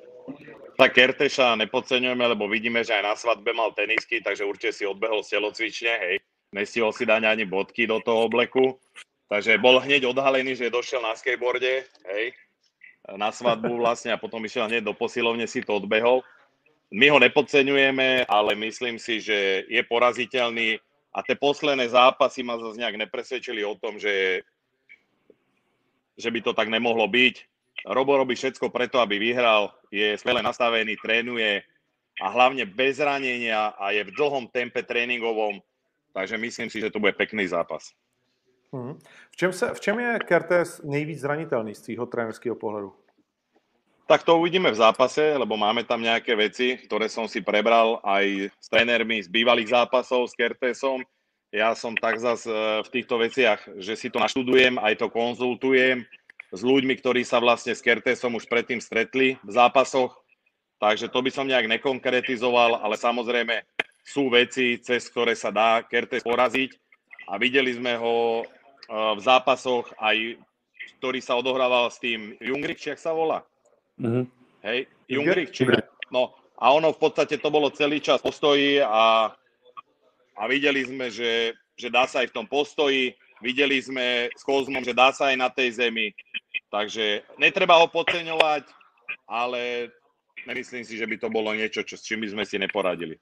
[0.79, 5.23] Tak Kerteša nepodceňujeme, lebo vidíme, že aj na svadbe mal tenisky, takže určite si odbehol
[5.27, 5.43] z
[5.83, 6.17] hej.
[6.53, 8.79] Nestihol si dať ani bodky do toho obleku.
[9.33, 12.25] Takže bol hneď odhalený, že došiel na skateboarde, hej,
[13.17, 16.21] na svadbu vlastne a potom išiel hneď do posilovne, si to odbehol.
[16.93, 20.77] My ho nepodceňujeme, ale myslím si, že je poraziteľný
[21.17, 24.45] a tie posledné zápasy ma zase nejak nepresvedčili o tom, že,
[26.17, 27.37] že by to tak nemohlo byť.
[27.89, 31.65] Robo robí všetko preto, aby vyhral, je skvele nastavený, trénuje,
[32.21, 35.57] a hlavne bez ranenia a je v dlhom tempe tréningovom,
[36.13, 37.97] takže myslím si, že to bude pekný zápas.
[38.73, 38.97] Hmm.
[39.33, 42.97] V, čem se, v čem je Kertes nejvíc zranitelný z tvýho trénerského pohledu?
[44.09, 48.53] Tak to uvidíme v zápase, lebo máme tam nejaké veci, ktoré som si prebral aj
[48.61, 51.05] s trénermi z bývalých zápasov s Kertesom.
[51.53, 56.09] Ja som tak zas e, v týchto veciach, že si to naštudujem, aj to konzultujem
[56.49, 60.17] s ľuďmi, ktorí sa vlastne s Kertesom už predtým stretli v zápasoch.
[60.81, 63.69] Takže to by som nejak nekonkretizoval, ale samozrejme
[64.01, 66.73] sú veci, cez ktoré sa dá Kertes poraziť.
[67.29, 68.45] A videli sme ho e,
[68.89, 70.41] v zápasoch aj,
[71.05, 73.45] ktorý sa odohrával s tým Jungrich, či sa volá?
[74.01, 74.25] Mhm.
[74.65, 75.69] Hej, Jungrich, či...
[76.09, 79.37] No, a ono v podstate to bolo celý čas postoji a,
[80.37, 84.85] a videli sme, že, že dá sa aj v tom postoji, videli sme s Kozmom,
[84.85, 86.15] že dá sa aj na tej zemi,
[86.71, 88.65] takže netreba ho podceňovať,
[89.29, 89.91] ale
[90.47, 93.19] nemyslím si, že by to bolo niečo, čo, s čím by sme si neporadili.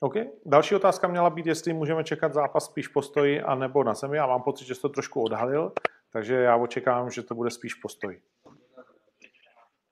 [0.00, 0.14] OK.
[0.44, 4.16] Další otázka měla být, jestli můžeme čekat zápas spíš postoji a nebo na zemi.
[4.16, 5.72] Já mám pocit, že jsi to trošku odhalil,
[6.12, 8.20] takže já očekávám, že to bude spíš postoj.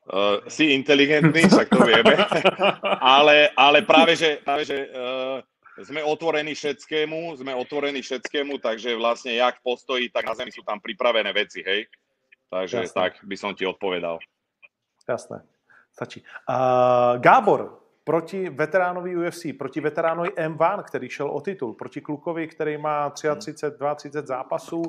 [0.04, 2.16] Uh, si inteligentný, však to vieme,
[3.00, 5.40] ale, ale práve, že, práve, že uh,
[5.82, 10.78] sme otvorení všetkému, sme otvorení všetkému, takže vlastne jak postojí, tak na zemi sú tam
[10.78, 11.90] pripravené veci, hej.
[12.50, 12.94] Takže Jasné.
[12.94, 14.22] tak by som ti odpovedal.
[15.08, 15.42] Jasné,
[15.90, 16.22] stačí.
[16.46, 22.78] Uh, Gábor, proti veteránovi UFC, proti veteránovi M1, který šel o titul, proti klukovi, který
[22.78, 23.52] má 33,
[23.96, 24.82] 32 zápasů,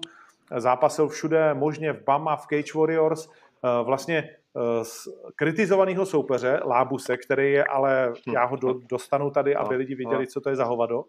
[0.57, 3.29] zápasil všude možně v Bama, v Cage Warriors,
[3.83, 4.29] vlastně
[4.83, 8.33] z kritizovaného soupeře, Lábuse, který je, ale hm.
[8.33, 10.25] já ho do, dostanu tady, aby no, lidi viděli, no.
[10.25, 11.03] co to je za hovado.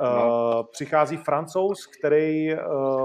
[0.00, 0.64] No.
[0.70, 2.56] Přichází francouz, který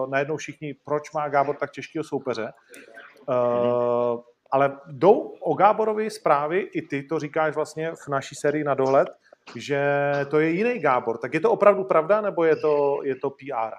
[0.10, 2.54] najednou všichni, proč má Gábor tak těžkého soupeře.
[4.52, 9.10] Ale jdou o Gáborovi zprávy, i ty to říkáš vlastně v naší sérii na dohled,
[9.56, 9.82] že
[10.30, 11.18] to je jiný Gábor.
[11.18, 13.76] Tak je to opravdu pravda, nebo je to, je to PR?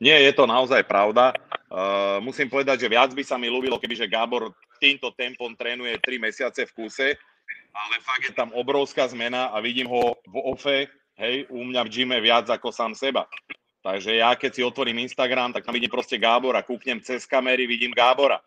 [0.00, 1.36] Nie, je to naozaj pravda.
[1.68, 6.16] Uh, musím povedať, že viac by sa mi ľúbilo, kebyže Gábor týmto tempom trénuje 3
[6.16, 7.08] mesiace v kuse,
[7.70, 10.88] ale fakt je tam obrovská zmena a vidím ho v ofe,
[11.20, 13.28] hej, u mňa v gyme viac ako sám seba.
[13.84, 17.92] Takže ja keď si otvorím Instagram, tak tam vidím proste Gábora, kúknem cez kamery, vidím
[17.92, 18.40] Gábora.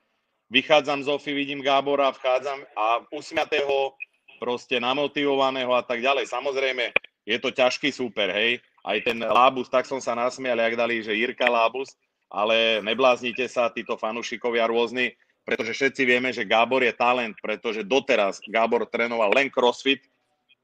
[0.50, 3.94] Vychádzam z ofy, vidím Gábora, vchádzam a usmiatého,
[4.42, 6.30] proste namotivovaného a tak ďalej.
[6.30, 8.52] Samozrejme, je to ťažký súper, hej,
[8.84, 11.96] aj ten Lábus, tak som sa nasmial, jak dali, že Jirka Lábus,
[12.28, 15.16] ale nebláznite sa, títo fanúšikovia rôzni,
[15.48, 20.04] pretože všetci vieme, že Gábor je talent, pretože doteraz Gábor trénoval len crossfit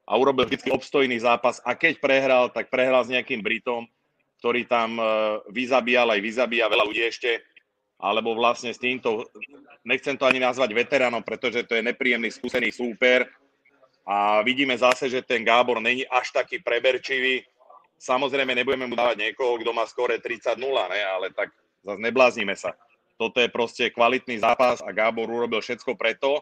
[0.08, 3.84] a urobil vždy obstojný zápas a keď prehral, tak prehral s nejakým Britom,
[4.40, 5.04] ktorý tam e,
[5.52, 7.44] vyzabíjal aj vyzabíja veľa ľudí ešte,
[8.00, 9.28] alebo vlastne s týmto,
[9.84, 13.28] nechcem to ani nazvať veteránom, pretože to je nepríjemný skúsený súper.
[14.08, 17.44] A vidíme zase, že ten Gábor není až taký preberčivý,
[18.00, 21.00] Samozrejme, nebudeme mu dávať niekoho, kto má skore 30-0, ne?
[21.04, 21.52] ale tak
[21.84, 22.72] zase nebláznime sa.
[23.20, 26.40] Toto je proste kvalitný zápas a Gábor urobil všetko preto.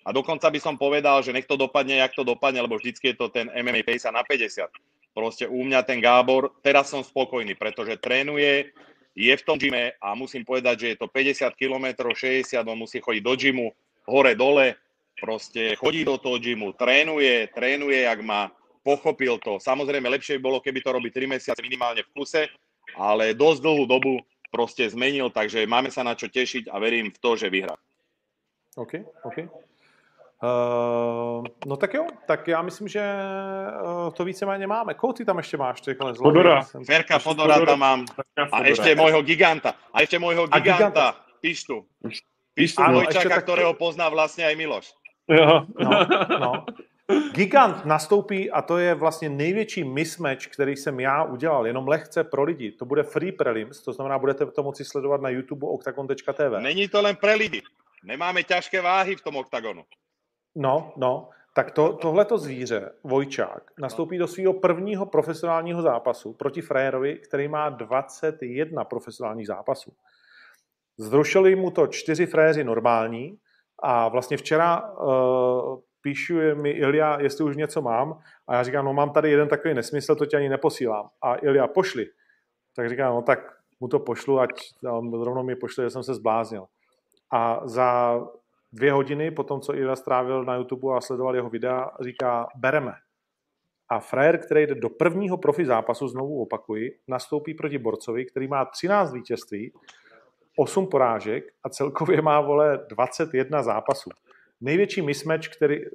[0.00, 3.20] A dokonca by som povedal, že nech to dopadne, jak to dopadne, lebo vždycky je
[3.20, 4.64] to ten MMA pace na 50.
[5.12, 8.72] Proste u mňa ten Gábor, teraz som spokojný, pretože trénuje,
[9.12, 11.86] je v tom gyme a musím povedať, že je to 50 km,
[12.16, 13.66] 60, on musí chodiť do gymu,
[14.08, 14.74] hore, dole,
[15.20, 18.50] proste chodí do toho gymu, trénuje, trénuje, jak má,
[18.84, 19.56] pochopil to.
[19.56, 22.46] Samozrejme, lepšie by bolo, keby to robí 3 mesiace minimálne v kuse,
[22.94, 24.20] ale dosť dlhú dobu
[24.52, 27.74] proste zmenil, takže máme sa na čo tešiť a verím v to, že vyhrá.
[28.76, 29.50] OK, OK.
[30.44, 34.94] Uh, no tak jo, tak já myslím, že uh, to víceméně máme.
[34.94, 35.80] Koho ty tam ještě máš?
[35.80, 36.62] Takhle Fodora.
[36.86, 38.04] Ferka Fodora tam mám.
[38.52, 39.74] A ještě môjho giganta.
[39.92, 41.16] A ještě môjho giganta, giganta.
[41.40, 41.86] Pištu.
[42.54, 43.44] Pištu Vojčaka, tak...
[43.44, 44.92] ktorého pozná vlastně aj Miloš.
[45.28, 45.66] Jo.
[45.80, 45.90] No,
[46.40, 46.64] no.
[47.34, 52.42] Gigant nastoupí a to je vlastně největší mismatch, který jsem já udělal, jenom lehce pro
[52.42, 52.72] lidi.
[52.72, 56.60] To bude free prelims, to znamená, budete to moci sledovat na YouTube octagon.tv.
[56.60, 57.62] Není to len pre lidi.
[58.04, 59.84] Nemáme ťažké váhy v tom oktagonu.
[60.54, 61.28] No, no.
[61.54, 67.68] Tak to, tohleto zvíře, Vojčák, nastoupí do svého prvního profesionálního zápasu proti Frérovi, který má
[67.68, 69.92] 21 profesionálních zápasů.
[70.98, 73.38] Zrušili mu to čtyři fréři normální
[73.82, 78.20] a vlastně včera uh, píšu mi Ilja, jestli už něco mám.
[78.46, 81.08] A já říkám, no mám tady jeden takový nesmysl, to ti ani neposílám.
[81.22, 82.06] A Ilja, pošli.
[82.76, 83.38] Tak říkám, no tak
[83.80, 84.50] mu to pošlu, ať
[84.90, 86.66] on rovnou mi pošle, že jsem se zbláznil.
[87.32, 88.20] A za
[88.72, 92.92] dvě hodiny, po tom, co Ilja strávil na YouTube a sledoval jeho videa, říká, bereme.
[93.88, 98.64] A frajer, který jde do prvního profi zápasu, znovu opakuji, nastoupí proti borcovi, který má
[98.64, 99.72] 13 vítězství,
[100.58, 104.10] 8 porážek a celkově má, vole, 21 zápasů.
[104.60, 105.88] Největší mismatch, který, eh,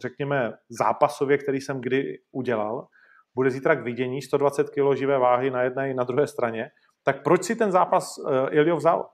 [0.00, 2.86] řekněme, zápasově, který jsem kdy udělal,
[3.34, 6.70] bude zítra k vidění, 120 kg živé váhy na jedné i na druhé straně.
[7.02, 9.10] Tak proč si ten zápas uh, Ilio vzal?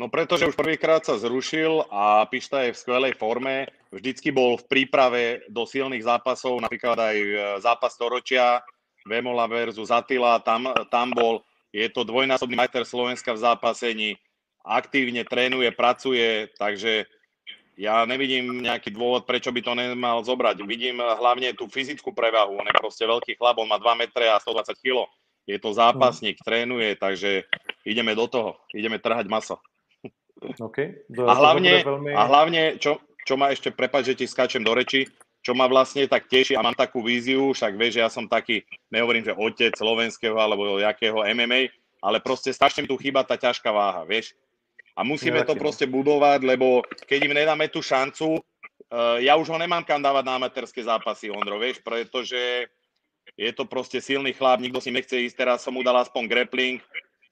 [0.00, 3.68] No pretože už prvýkrát sa zrušil a Pišta je v skvelej forme.
[3.92, 8.64] Vždycky bol v príprave do silných zápasov, napríklad aj e, zápas storočia,
[9.04, 11.44] Vemola versus Attila, tam, tam bol.
[11.68, 14.10] Je to dvojnásobný majster Slovenska v zápasení,
[14.64, 17.04] aktívne trénuje, pracuje, takže
[17.80, 20.60] ja nevidím nejaký dôvod, prečo by to nemal zobrať.
[20.68, 24.36] Vidím hlavne tú fyzickú prevahu, on je proste veľký chlap, on má 2 metre a
[24.36, 25.08] 120 kg.
[25.48, 27.48] Je to zápasník, trénuje, takže
[27.88, 29.56] ideme do toho, ideme trhať maso.
[30.60, 31.00] Okay.
[31.08, 32.12] Do, a hlavne, veľmi...
[32.12, 35.08] a hlavne čo, čo ma ešte, prepáč, že ti skáčem do reči,
[35.40, 38.60] čo ma vlastne tak teší a mám takú víziu, však vieš, že ja som taký,
[38.92, 41.72] nehovorím, že otec slovenského alebo jakého MMA,
[42.04, 44.36] ale proste strašne mi tu chýba tá ťažká váha, vieš.
[44.96, 49.58] A musíme to proste budovať, lebo keď im nedáme tú šancu, uh, ja už ho
[49.58, 52.68] nemám kam dávať na amatérske zápasy, Ondro, vieš, pretože
[53.38, 56.78] je to proste silný chlap, nikto si nechce ísť, teraz som mu dal aspoň grappling,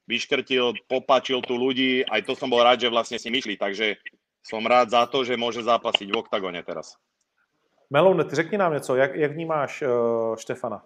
[0.08, 4.00] vyškrtil, popačil tu ľudí, aj to som bol rád, že vlastne si myšli, takže
[4.40, 6.96] som rád za to, že môže zápasiť v oktagone teraz.
[7.90, 10.84] Melon, ty řekni nám něco, jak, jak vnímáš uh, Štefana?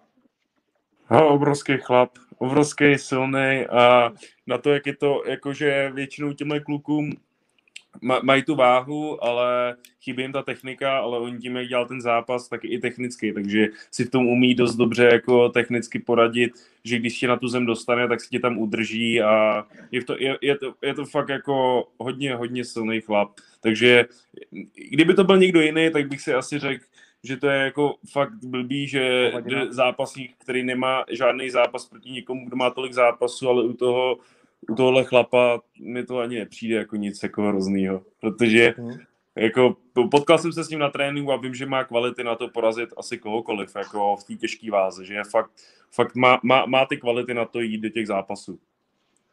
[1.12, 4.12] Ha, obrovský chlap, obrovský, silný a
[4.46, 7.12] na to, jak je to, jakože většinou těmhle klukům
[8.22, 12.48] mají tu váhu, ale chybí jim ta technika, ale oni tím, jak dělal ten zápas,
[12.48, 16.52] tak i technicky, takže si v tom umí dost dobře jako technicky poradit,
[16.84, 20.16] že když tě na tu zem dostane, tak si tě tam udrží a je to,
[20.18, 23.30] je, je to, je to fakt jako hodně, hodně silný chlap.
[23.60, 24.04] Takže
[24.90, 26.84] kdyby to byl někdo jiný, tak bych si asi řekl,
[27.24, 29.32] že to je jako fakt blbý, že
[29.68, 34.18] zápasník, který nemá žádný zápas proti někomu, kdo má tolik zápasů, ale u toho
[34.68, 38.90] u tohohle chlapa mi to ani nepřijde jako nic jako hroznýho, protože mm.
[39.36, 39.76] jako
[40.10, 42.88] potkal jsem se s ním na tréninku a vím, že má kvality na to porazit
[42.96, 45.50] asi kohokoliv, jako v té těžké váze, že je fakt,
[45.90, 48.58] fakt má, má, má ty kvality na to jít do těch zápasů.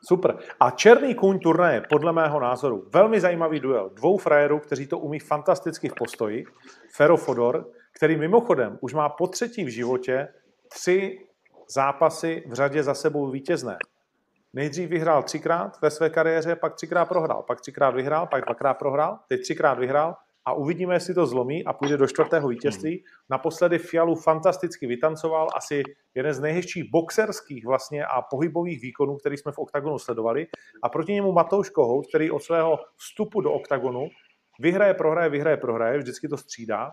[0.07, 0.37] Super.
[0.59, 5.19] A Černý kůň turnaje, podle mého názoru, velmi zajímavý duel dvou frajerů, kteří to umí
[5.19, 6.45] fantasticky v postoji.
[6.91, 10.27] Fero Fodor, který mimochodem už má po třetí v životě
[10.67, 11.19] tři
[11.75, 13.77] zápasy v řadě za sebou vítězné.
[14.53, 19.19] Nejdřív vyhrál třikrát ve své kariéře, pak třikrát prohrál, pak třikrát vyhrál, pak dvakrát prohrál,
[19.27, 23.03] teď třikrát vyhrál a uvidíme, jestli to zlomí a půjde do čtvrtého vítězství.
[23.29, 25.83] Naposledy Fialu fantasticky vytancoval, asi
[26.15, 30.47] jeden z nejhezčích boxerských vlastně a pohybových výkonů, který jsme v OKTAGONu sledovali.
[30.83, 34.07] A proti němu Matouš Kohout, který od svého vstupu do OKTAGONu
[34.59, 36.91] vyhraje, prohraje, vyhraje, prohraje, vždycky to střídá.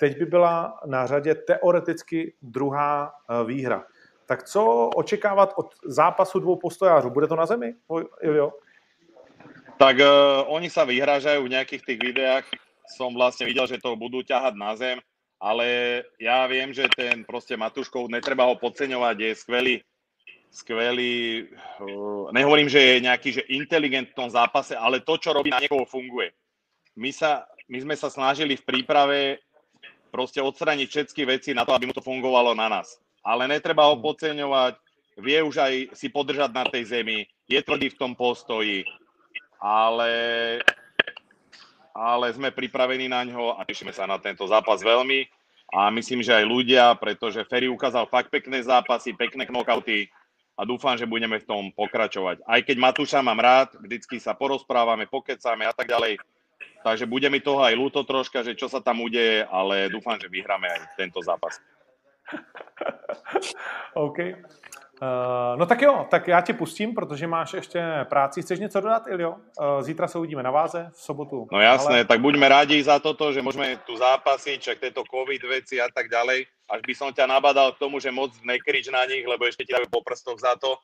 [0.00, 3.84] Teď by byla na řadě teoreticky druhá eh, výhra.
[4.26, 7.10] Tak co očekávat od zápasu dvou postojářů?
[7.10, 7.74] Bude to na zemi,
[8.22, 8.52] Ilio?
[9.80, 12.44] Tak uh, oni sa vyhrážajú v nejakých tých videách.
[12.84, 15.00] Som vlastne videl, že to budú ťahať na zem,
[15.40, 15.66] ale
[16.20, 19.74] ja viem, že ten proste Matuškov, netreba ho podceňovať, je skvelý,
[20.52, 21.48] skvelý,
[21.80, 25.64] uh, nehovorím, že je nejaký že inteligent v tom zápase, ale to, čo robí na
[25.64, 26.28] niekoho funguje.
[27.00, 29.40] My, sa, my sme sa snažili v príprave
[30.10, 32.98] proste odstraniť všetky veci na to, aby mu to fungovalo na nás.
[33.22, 34.04] Ale netreba ho hmm.
[34.04, 34.74] podceňovať,
[35.22, 38.82] vie už aj si podržať na tej zemi, je tvrdý v tom postoji,
[39.60, 40.12] ale,
[41.94, 45.28] ale sme pripravení na ňo a tešíme sa na tento zápas veľmi.
[45.70, 50.10] A myslím, že aj ľudia, pretože Ferry ukázal fakt pekné zápasy, pekné knockouty
[50.58, 52.42] a dúfam, že budeme v tom pokračovať.
[52.42, 56.18] Aj keď Matúša mám rád, vždycky sa porozprávame, pokecáme a tak ďalej,
[56.84, 60.28] takže bude mi toho aj ľúto troška, že čo sa tam udeje, ale dúfam, že
[60.28, 61.60] vyhráme aj tento zápas.
[63.94, 64.18] OK.
[65.00, 68.42] Uh, no tak jo, tak já ti pustím, protože máš ještě práci.
[68.42, 69.30] Chceš něco dodat, Ilio?
[69.30, 71.48] Uh, zítra se uvidíme na váze, v sobotu.
[71.52, 72.04] No jasné, ale...
[72.04, 76.12] tak buďme rádi za toto, že môžeme tu zápasiť, čak tieto covid veci a tak
[76.12, 76.44] ďalej.
[76.68, 79.72] Až by som ťa nabadal k tomu, že moc nekrič na nich, lebo ešte ti
[79.72, 80.76] dajú po prstoch za to.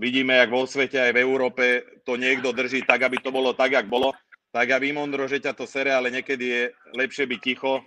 [0.00, 1.64] Vidíme, jak vo svete aj v Európe
[2.08, 4.16] to niekto drží tak, aby to bolo tak, jak bolo.
[4.54, 6.62] Tak ja vím, Ondro, že ťa to sere, ale niekedy je
[6.94, 7.82] lepšie byť ticho,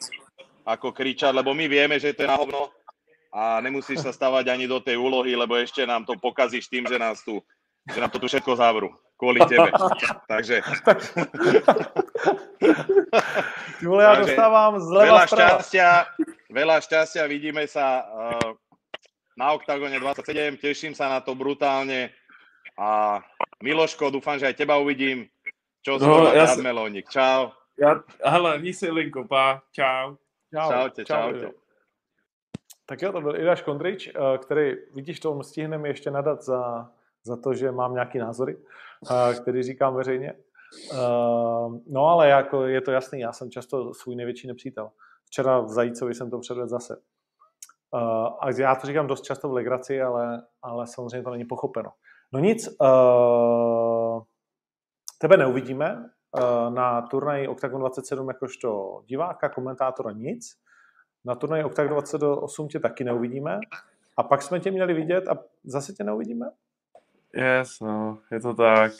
[0.68, 2.68] ako kričať, lebo my vieme, že to je na hovno
[3.32, 7.00] a nemusíš sa stavať ani do tej úlohy, lebo ešte nám to pokazíš tým, že
[7.00, 7.40] nás tu,
[7.88, 8.92] že nám to tu všetko zavru.
[9.16, 9.72] Kvôli tebe.
[10.32, 10.60] Takže...
[13.80, 15.90] Ty vole, ja dostávam zleva veľa šťastia,
[16.52, 18.52] veľa šťastia, vidíme sa uh,
[19.40, 22.12] na OKTAGONE 27, teším sa na to brutálne
[22.76, 23.22] a
[23.64, 25.32] Miloško, dúfam, že aj teba uvidím.
[25.88, 26.60] Čo no, ja s...
[26.60, 27.08] Melónik.
[27.08, 27.56] Čau.
[27.80, 29.64] Ja, hele, mí si linko, pá.
[29.72, 30.20] Čau.
[30.52, 30.68] Čau.
[30.68, 31.32] Čaute, čau.
[31.32, 31.48] čaute.
[32.84, 36.92] Tak jo, to byl Ivaš Kondrič, eh, který, vidíš, to stihneme ještě nadat za,
[37.24, 38.58] za to, že mám nějaký názory,
[39.12, 40.34] eh, který říkám veřejně.
[40.92, 44.90] Uh, no ale jako je to jasný, já jsem často svůj největší nepřítel.
[45.26, 47.02] Včera v Zajícovi jsem to předvedl zase.
[48.40, 51.92] A já to říkám dost často v legraci, ale, ale samozřejmě to není pochopeno.
[52.34, 53.87] No nic, uh,
[55.18, 60.58] tebe neuvidíme uh, na turnaji Octagon 27 jakožto diváka, komentátora nic.
[61.26, 63.60] Na turnaji Octagon 28 tě taky neuvidíme.
[64.18, 66.46] A pak jsme tě měli vidět a zase tě neuvidíme?
[67.34, 68.92] Yes, no, je to tak.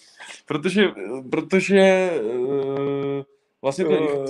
[0.46, 0.88] Protože,
[1.32, 3.24] protože uh,
[3.62, 4.26] vlastně to uh...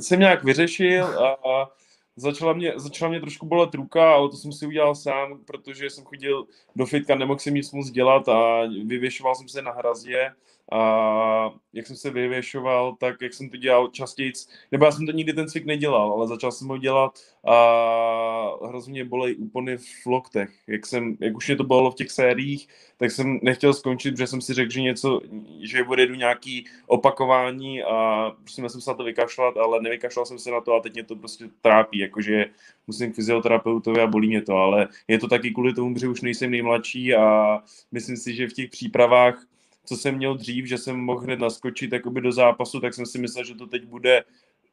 [0.00, 1.68] jsem nějak vyřešil a, a
[2.16, 6.04] začala mě, začala mě trošku bolet ruka, ale to jsem si udělal sám, protože jsem
[6.04, 6.46] chodil
[6.76, 10.32] do fitka, nemohl jsem nic moc dělat a vyvěšoval jsem se na hrazdě
[10.72, 14.32] a jak jsem se vyvěšoval, tak jak jsem to dělal častěji,
[14.72, 19.04] nebo já jsem to nikdy ten cvik nedělal, ale začal jsem ho dělat a hrozně
[19.04, 20.50] bolej úpony v loktech.
[20.66, 24.26] Jak, jsem, jak už mě to bylo v těch sériích, tak jsem nechtěl skončit, protože
[24.26, 25.20] jsem si řekl, že něco,
[25.60, 30.50] že odjedu nějaký opakování a prostě jsem se na to vykašlat, ale nevykašlal jsem se
[30.50, 32.46] na to a teď mě to prostě trápí, jakože
[32.86, 36.20] musím k fyzioterapeutovi a bolí mě to, ale je to taky kvůli tomu, že už
[36.20, 37.58] nejsem nejmladší a
[37.92, 39.46] myslím si, že v těch přípravách
[39.86, 43.18] co jsem měl dřív, že jsem mohl hned naskočit jakoby do zápasu, tak jsem si
[43.18, 44.24] myslel, že to teď bude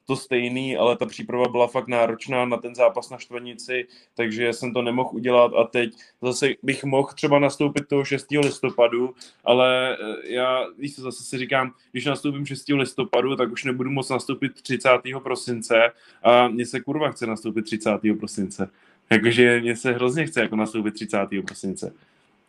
[0.05, 4.73] to stejný, ale ta příprava byla fakt náročná na ten zápas na Štvanici, takže jsem
[4.73, 8.31] to nemohl udělat a teď zase bych mohl třeba nastoupit toho 6.
[8.31, 12.69] listopadu, ale eh, já, víš zase si říkám, když nastoupím 6.
[12.69, 14.89] listopadu, tak už nebudu moc nastoupit 30.
[15.23, 15.91] prosince
[16.23, 17.91] a mně se kurva chce nastoupit 30.
[18.19, 18.69] prosince.
[19.09, 21.17] Jakože mně se hrozně chce jako nastoupit 30.
[21.45, 21.93] prosince.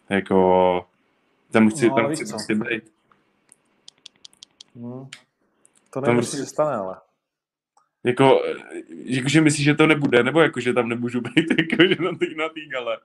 [0.08, 0.86] Jako,
[1.54, 2.92] tam chci, no, tam chci prostě být.
[4.76, 5.06] Hmm.
[5.90, 6.96] To nevím, jestli se stane, ale.
[8.04, 8.42] Jako,
[8.88, 12.68] jakože myslíš, že to nebude, nebo jakože tam nemůžu být jakože na té na tý
[12.68, 12.98] gale?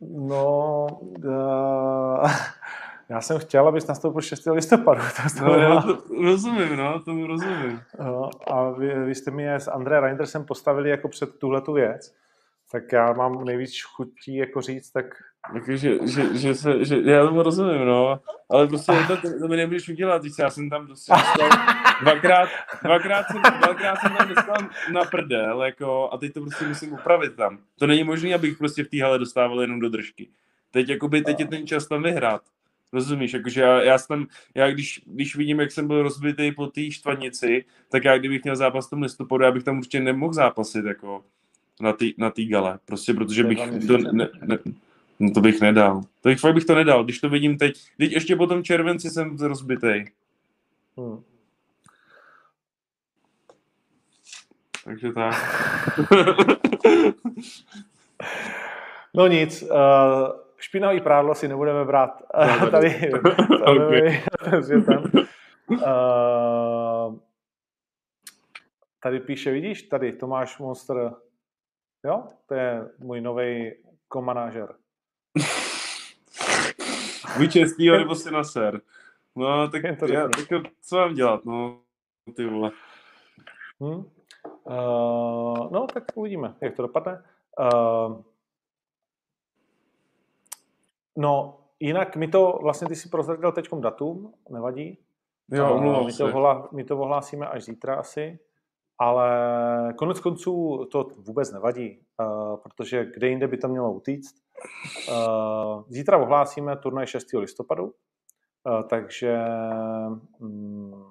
[0.00, 0.86] No,
[1.24, 2.30] uh,
[3.08, 4.46] já jsem chtěl, abys nastoupil 6.
[4.46, 5.00] listopadu.
[5.38, 7.80] To no, já to rozumím, no, tomu rozumím.
[7.98, 12.14] No, a vy, vy jste mi s André Reindersem postavili jako před tuhletu věc,
[12.72, 15.06] tak já mám nejvíc chutí jako říct, tak
[15.54, 18.20] jako, že, že, že, se, že, já tomu rozumím, no,
[18.50, 21.48] ale prostě to, to, to mi nemůžeš udělat, když já jsem tam prostě dostal,
[22.02, 22.48] dvakrát,
[22.84, 24.56] dvakrát, jsem, dvakrát jsem tam dostal
[24.92, 27.58] na prdel, jako, a teď to prostě musím upravit tam.
[27.78, 30.28] To není možné, abych prostě v té hale dostával jenom do držky.
[30.70, 32.42] Teď, jakoby, teď je ten čas tam vyhrát.
[32.92, 36.90] Rozumíš, jakože já, já, jsem, já když, když vidím, jak jsem byl rozbitý po té
[36.90, 40.84] štvanici, tak já kdybych měl zápas v tom listopadu, já bych tam určitě nemohl zápasit,
[40.84, 41.24] jako
[41.80, 44.58] na té na tý gale, prostě protože bych to ne, ne,
[45.20, 46.02] No to bych nedal.
[46.20, 47.74] To bych, fakt bych to nedal, když to vidím teď.
[47.98, 50.10] Teď ještě po tom červenci jsem rozbitej.
[50.96, 51.22] Hmm.
[54.84, 55.34] Takže tak.
[59.14, 59.68] no nic, uh,
[60.56, 63.10] špinavý prádlo si nebudeme brát uh, tady,
[63.62, 64.22] okay.
[65.68, 67.18] uh,
[69.02, 71.12] tady píše, vidíš, tady Tomáš Monster,
[72.04, 73.72] jo, to je můj nový
[74.08, 74.74] komanážer.
[77.38, 78.80] Buď čestýho, nebo si na ser.
[79.36, 81.80] No, tak, to já, tak co mám dělat, no,
[82.36, 82.70] ty vole.
[83.80, 84.04] Hmm.
[84.64, 87.22] Uh, no, tak uvidíme, jak to dopadne.
[87.60, 88.22] Uh,
[91.16, 94.98] no, jinak mi to, vlastně ty si prozradil teďkom datum, nevadí.
[95.52, 98.38] Jo, uh, my, to volá, my to ohlásíme až zítra asi,
[99.00, 99.30] ale
[99.98, 104.34] konec konců to vůbec nevadí, uh, protože kde jinde by to mělo utíct.
[105.08, 107.38] Eh, zítra ohlásíme turnaj 6.
[107.38, 109.38] listopadu, eh, takže
[110.38, 111.04] mm,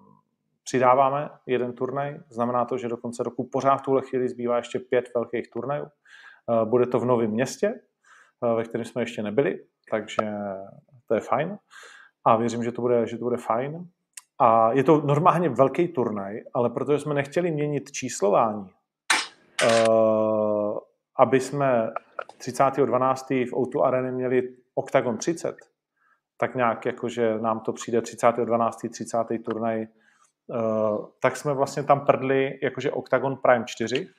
[0.63, 2.19] přidáváme jeden turnaj.
[2.29, 5.85] Znamená to, že do konce roku pořád v tuhle chvíli zbývá ještě pět velkých turnajů.
[5.85, 7.79] Eh, bude to v novém městě,
[8.55, 9.59] ve kterém jsme ještě nebyli,
[9.91, 10.21] takže
[11.07, 11.57] to je fajn.
[12.25, 13.87] A věřím, že to bude, že to bude fajn.
[14.39, 18.69] A je to normálně velký turnaj, ale protože jsme nechtěli měnit číslování,
[21.15, 21.89] aby jsme
[22.39, 23.49] 30.12.
[23.49, 25.55] v O2 Areny měli Octagon 30,
[26.37, 28.89] tak nějak jako, že nám to přijde 30.12.
[28.89, 29.17] 30.
[29.45, 29.87] turnaj,
[30.47, 34.09] uh, tak jsme vlastně tam prdli jakože Octagon Prime 4.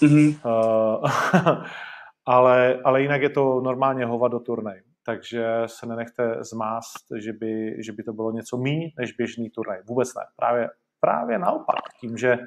[0.00, 0.36] Mm-hmm.
[0.44, 1.64] Uh,
[2.26, 4.80] ale, ale jinak je to normálně do turnaj.
[5.06, 9.78] Takže se nenechte zmást, že by, že by to bylo něco méně než běžný turnaj.
[9.88, 10.22] Vůbec ne.
[10.36, 10.68] Právě,
[11.00, 11.76] právě naopak.
[12.00, 12.38] Tím, že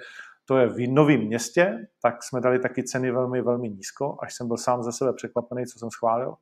[0.46, 4.48] to je v novém městě, tak jsme dali taky ceny velmi, velmi nízko, až jsem
[4.48, 6.36] byl sám ze sebe překvapený, co jsem schválil.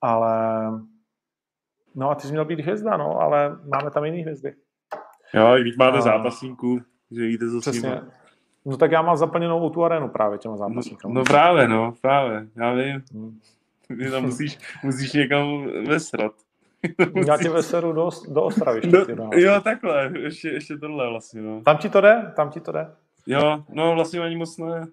[0.00, 0.70] Ale
[1.94, 4.54] no a ty jsi měl být hvězda, no, ale máme tam jiný hvězdy.
[5.34, 6.00] Jo, i když máte a...
[6.00, 8.00] zápasníků, že jíte so Přesně.
[8.64, 11.14] No tak já mám zaplněnou tu arénu právě těma zápasníkama.
[11.14, 13.02] No, no právě, no, právě, já vím.
[13.12, 13.40] Hmm.
[13.88, 16.32] Ty tam musíš, musíš někam vesrat.
[17.26, 18.80] Já tě veseru do, do Ostravy.
[18.84, 19.30] Ještě, no.
[19.34, 21.62] jo, takhle, ještě, ještě tohle vlastně, no.
[21.62, 22.32] Tam ti to jde?
[22.36, 22.90] Tam ti to jde?
[23.26, 24.86] Jo, no vlastně ani moc ne.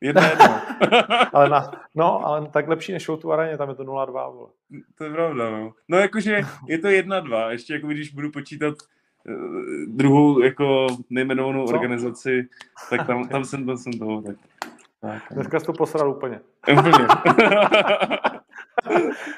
[0.00, 0.62] Jedna jedna.
[1.32, 4.32] Ale, na, no, ale tak lepší než tu aréně, tam je to 0-2.
[4.32, 4.48] Vole.
[4.94, 5.72] to je pravda, no.
[5.88, 8.74] No jakože je to jedna dva, ještě jako když budu počítat
[9.28, 9.32] eh,
[9.86, 11.74] druhou jako nejmenovanou Co?
[11.74, 12.48] organizaci,
[12.90, 14.36] tak tam, tam jsem, tam jsem toho, tak.
[15.00, 15.22] Tak.
[15.30, 16.40] Dneska jsi to posral úplně.
[16.72, 17.06] Úplně.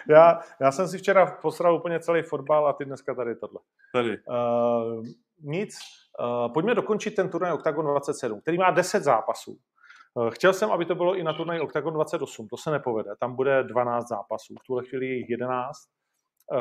[0.09, 3.61] Já, já jsem si včera posral úplně celý fotbal a ty dneska tady tohle.
[3.93, 4.19] Tady.
[4.29, 5.05] Uh,
[5.41, 5.79] nic.
[6.21, 9.59] Uh, pojďme dokončit ten turnaj Octagon 27, který má 10 zápasů.
[10.15, 13.11] Uh, chtěl jsem, aby to bylo i na turnaj Octagon 28, to se nepovede.
[13.21, 15.79] Tam bude 12 zápasů, v tuhle chvíli je jich 11,
[16.53, 16.59] uh,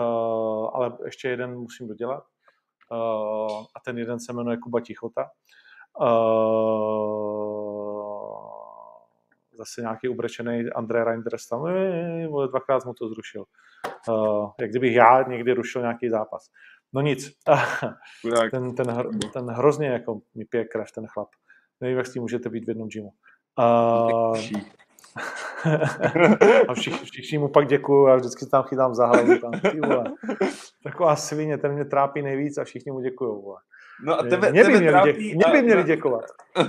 [0.73, 2.23] ale ještě jeden musím dodělat.
[2.91, 2.97] Uh,
[3.75, 5.29] a ten jeden se jmenuje Kuba Tichota.
[6.01, 7.60] Uh,
[9.61, 13.43] zase nějaký ubrečený André Reinders tam, "Ej, vole, dvakrát mu to zrušil.
[14.09, 16.47] Uh, jak kdybych já někdy rušil nějaký zápas.
[16.93, 17.31] No nic,
[18.51, 21.27] ten, ten, hr- ten hrozně jako mi pije krev, ten chlap.
[21.81, 23.09] Nevím, jak s tím můžete být v jednom gymu.
[23.59, 24.37] Uh,
[26.67, 29.39] a všichni, všichni mu pak děkuju, já vždycky tam chytám za hlavu.
[29.39, 30.03] Tam, ty vole.
[30.83, 33.41] Taková svině, ten mě trápí nejvíc a všichni mu děkují.
[33.43, 33.57] Vole.
[34.05, 36.23] No a tebe, mě, by tebe měli, trápí dě, mě by měli děkovat.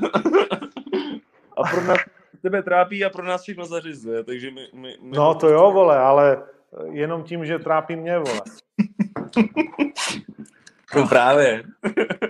[1.57, 1.99] A pro nás,
[2.43, 4.69] tebe trápí a pro nás všechno zařizuje, takže my...
[4.75, 6.43] my, my No to jo, vole, ale
[6.91, 8.41] jenom tím, že trápí mě, vole.
[10.97, 11.63] No právě.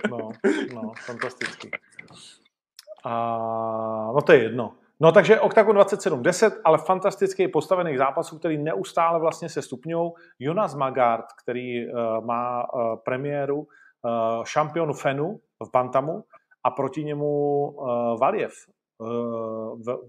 [0.09, 0.31] No,
[0.73, 1.71] no, fantastický.
[3.03, 4.73] A, no to je jedno.
[4.99, 10.11] No takže Octagon 27, 10, ale fantasticky postavených zápasů, který neustále vlastně se stupňují.
[10.39, 16.23] Jonas Magard, který uh, má uh, premiéru uh, šampionu Fenu v Bantamu
[16.63, 18.53] a proti němu uh, Valjev.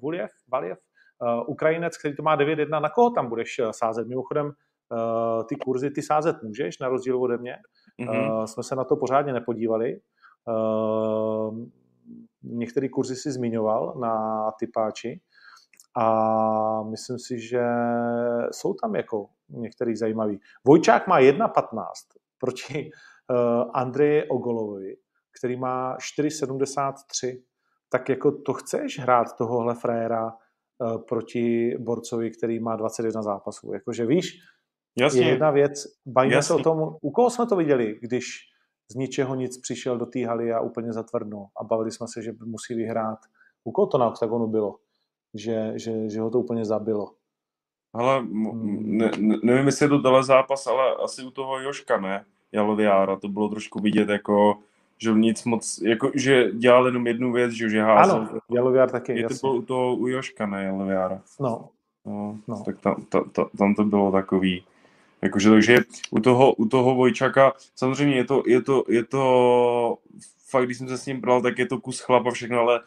[0.00, 0.30] Vuljev?
[0.52, 0.78] Valjev?
[1.18, 2.80] Uh, Ukrajinec, který to má 9-1.
[2.80, 4.08] Na koho tam budeš uh, sázet?
[4.08, 7.56] Mimochodem, uh, ty kurzy ty sázet můžeš, na rozdíl ode mě.
[7.98, 8.30] Mhm.
[8.30, 10.00] Uh, jsme se na to pořádně nepodívali.
[12.42, 15.20] Některé kurzy si zmiňoval na typáči
[15.96, 17.62] a myslím si, že
[18.50, 20.40] jsou tam jako některý zajímavý.
[20.66, 21.84] Vojčák má 1,15
[22.38, 22.90] proti
[23.74, 24.96] Andreji Ogolovovi,
[25.38, 27.42] který má 4,73.
[27.94, 33.72] Tak jako to chceš hrát tohohle fréra uh, proti borcovi, který má 21 zápasů.
[33.72, 34.38] Jakože víš,
[34.98, 35.20] Jasně.
[35.20, 38.24] je jedna věc, bavíme se o tom, u koho jsme to viděli, když
[38.92, 42.32] z ničeho nic přišel do té haly a úplně zatvrdnul a bavili jsme se, že
[42.44, 43.18] musí vyhrát.
[43.64, 44.76] U koho to na OKTAGONu bylo?
[45.34, 47.14] Že, že, že ho to úplně zabilo.
[47.96, 52.24] Hele, m- ne, ne, nevím, jestli je to zápas, ale asi u toho Joška, ne?
[52.52, 54.58] Jaloviára, to bylo trošku vidět jako,
[54.98, 58.16] že nic moc, jako, že dělal jenom jednu věc, že, že házel.
[58.16, 59.38] Ano, Jaloviar taky, Je to jasně.
[59.48, 61.20] bylo u toho u Joška, ne Jaloviára.
[61.40, 61.68] No,
[62.06, 62.62] No, No.
[62.64, 64.64] tak tam, ta, ta, tam to bylo takový.
[65.22, 65.78] Jakože, takže
[66.10, 69.98] u toho, u toho Vojčaka, samozřejmě je to, je to, je to,
[70.50, 72.80] fakt, když jsem se s ním bral, tak je to kus chlapa všechno, ale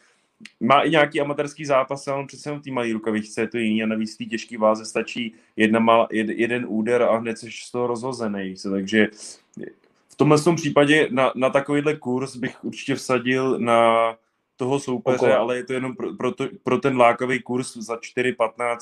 [0.59, 3.57] má i nějaký amatérský zápas, ale on přece jenom v té malé rukavičce je to
[3.57, 7.37] jiný a navíc v té těžké váze stačí jedna mal, jed, jeden úder a hned
[7.37, 8.55] jsi z toho rozhozený.
[8.71, 9.07] Takže
[10.17, 14.13] tomhle tom případě na, na takovýhle kurz bych určitě vsadil na
[14.55, 15.39] toho soupeře, Okolo.
[15.39, 18.77] ale je to jenom pro, pro, to, pro ten lákavý kurz za 4,15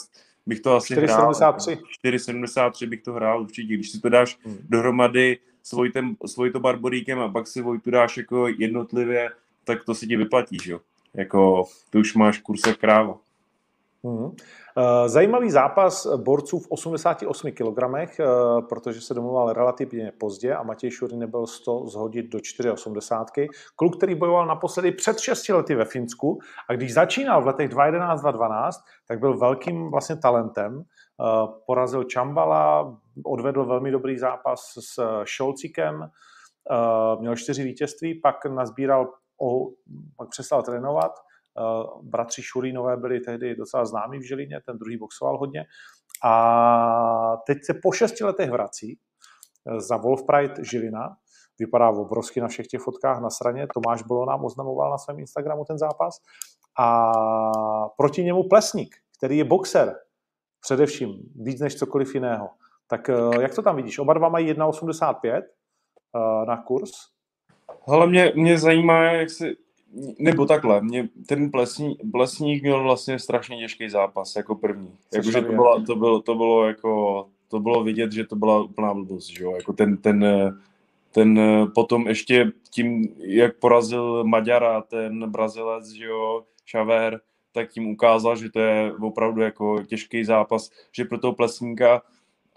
[0.46, 1.32] bych to asi hrál.
[1.32, 1.80] 4,73.
[2.06, 3.74] 4,73 bych to hrál určitě.
[3.74, 4.58] Když si to dáš Hmm.
[4.70, 9.30] dohromady s Vojtem, s Vojto Barboríkem a pak si Vojtu dáš jako jednotlivě,
[9.64, 10.80] tak to si ti vyplatí, že jo?
[11.14, 13.18] Jako, ty už máš kurse kráva.
[14.78, 17.80] Eh, Zajímavý zápas borců v 88 kg,
[18.20, 18.26] eh,
[18.70, 23.48] protože se domluval relativně pozdě a Matěj Šury nebyl 100 zhodit do 4,80.
[23.76, 26.40] Kluk, který bojoval naposledy před 6 lety ve Finsku
[26.70, 28.72] a když začínal v letech 2011-2012,
[29.08, 30.82] tak byl velkým vlastně talentem.
[30.82, 39.08] Eh, Porazil Čambala, odvedl velmi dobrý zápas s Šolcíkem, eh, měl čtyři vítězství, pak nazbíral,
[40.18, 41.12] pak přestal trénovat,
[42.02, 45.66] bratři Šurínové byli tehdy docela známí v Žilině, ten druhý boxoval hodně.
[46.24, 49.00] A teď se po šesti letech vrací
[49.68, 51.18] eh, za Wolf Pride Žilina.
[51.60, 53.68] Vypadá obrovsky na všech těch fotkách na straně.
[53.74, 56.16] Tomáš Bolo nám oznamoval na svém Instagramu ten zápas.
[56.80, 57.12] A
[57.98, 59.96] proti němu Plesník, který je boxer,
[60.60, 62.50] především víc než cokoliv jiného.
[62.88, 64.00] Tak eh, jak to tam vidíš?
[64.00, 66.92] Oba dva mají 1,85 eh, na kurz.
[67.88, 69.56] Hele, mě, mě zajímá, jak si,
[70.20, 74.92] nebo takhle, mě ten plesní, plesník měl vlastně strašně těžký zápas jako první.
[75.14, 78.94] Jakože to, bylo, to, bylo, to bylo jako, to bylo vidět, že to byla úplná
[78.94, 80.26] blbost, že jo, jako ten, ten,
[81.12, 81.40] ten
[81.76, 87.22] potom ještě tím, jak porazil Maďara, ten Brazilec, že jo, Šaver,
[87.52, 92.02] tak tím ukázal, že to je opravdu jako těžký zápas, že pro toho plesníka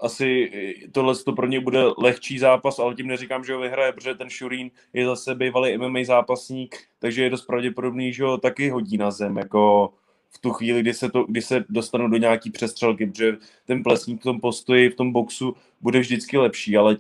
[0.01, 0.51] asi
[0.93, 4.31] tohle to pro ně bude lehčí zápas, ale tím neříkám, že ho vyhraje, protože ten
[4.31, 9.11] Šurín je zase bývalý MMA zápasník, takže je dost pravděpodobný, že ho taky hodí na
[9.11, 9.93] zem, jako
[10.31, 13.37] v tu chvíli, kdy se, to, kdy se dostanou do nějaký přestřelky, protože
[13.67, 16.97] ten plesník v tom postoji, v tom boxu bude vždycky lepší, ale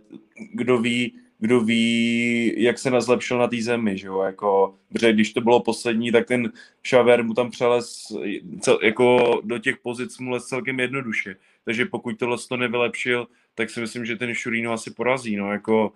[0.53, 5.32] kdo ví, kdo ví, jak se nazlepšil na té zemi, že jo, jako, protože když
[5.32, 8.12] to bylo poslední, tak ten Šaver mu tam přelez
[8.61, 13.70] cel, jako do těch pozic mu les celkem jednoduše, takže pokud tohle to nevylepšil, tak
[13.70, 15.93] si myslím, že ten Šurino asi porazí, no, jako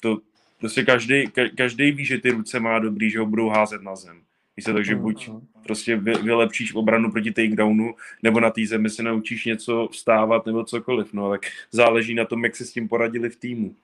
[0.00, 0.18] to,
[0.60, 1.24] prostě každý,
[1.56, 4.20] každý ví, že ty ruce má dobrý, že ho budou házet na zem.
[4.56, 5.30] Víš se, takže buď
[5.62, 11.12] prostě vylepšíš obranu proti takedownu, nebo na té zemi se naučíš něco vstávat, nebo cokoliv,
[11.12, 13.74] no, tak záleží na tom, jak se s tím poradili v týmu.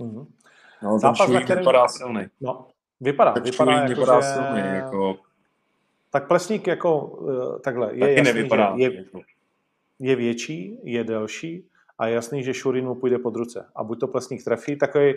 [0.00, 0.26] Mm-hmm.
[0.82, 1.62] No, Zápas, na kterém...
[1.62, 2.26] vypadá silný.
[2.40, 2.66] No,
[3.00, 4.26] vypadá, ten vypadá, jako, vypadá že...
[4.26, 5.16] silný, jako...
[6.10, 9.20] Tak Plesník jako uh, takhle, je Taky jasný, nevypadá, je, jako.
[9.98, 11.68] je větší, je delší
[11.98, 13.66] a je jasný, že Šurin mu půjde pod ruce.
[13.76, 15.14] A buď to Plesník trefí, takový,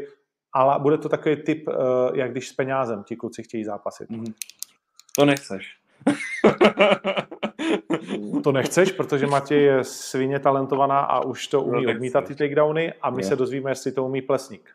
[0.53, 1.75] ale bude to takový typ, uh,
[2.13, 4.09] jak když s penězem ti kluci chtějí zápasit.
[4.09, 4.33] Mm-hmm.
[5.15, 5.77] To nechceš.
[8.43, 12.93] to nechceš, protože Matěj je svině talentovaná a už to umí no, odmítat ty takedowny
[13.01, 13.25] a my je.
[13.25, 14.69] se dozvíme, jestli to umí Plesník.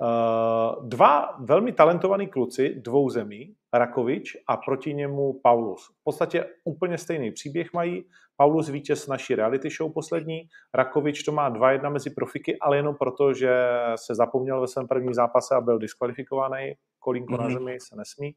[0.00, 5.86] Uh, dva velmi talentovaní kluci, dvou zemí, Rakovič a proti němu Paulus.
[6.00, 8.04] V podstatě úplně stejný příběh mají.
[8.36, 10.42] Paulus vítěz naší reality show poslední,
[10.74, 13.50] Rakovič to má 2-1 mezi profiky, ale jenom proto, že
[13.96, 16.72] se zapomněl ve svém prvním zápase a byl diskvalifikovaný.
[16.98, 17.42] Kolínko mm-hmm.
[17.42, 18.28] na zemi se nesmí.
[18.28, 18.34] Uh,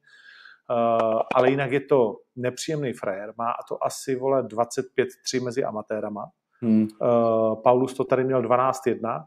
[1.35, 3.33] ale jinak je to nepříjemný frajer.
[3.37, 6.25] Má to asi, vole, 25-3 mezi amatérama.
[6.61, 6.87] Hmm.
[7.01, 9.23] Uh, Paulus to tady měl 12-1,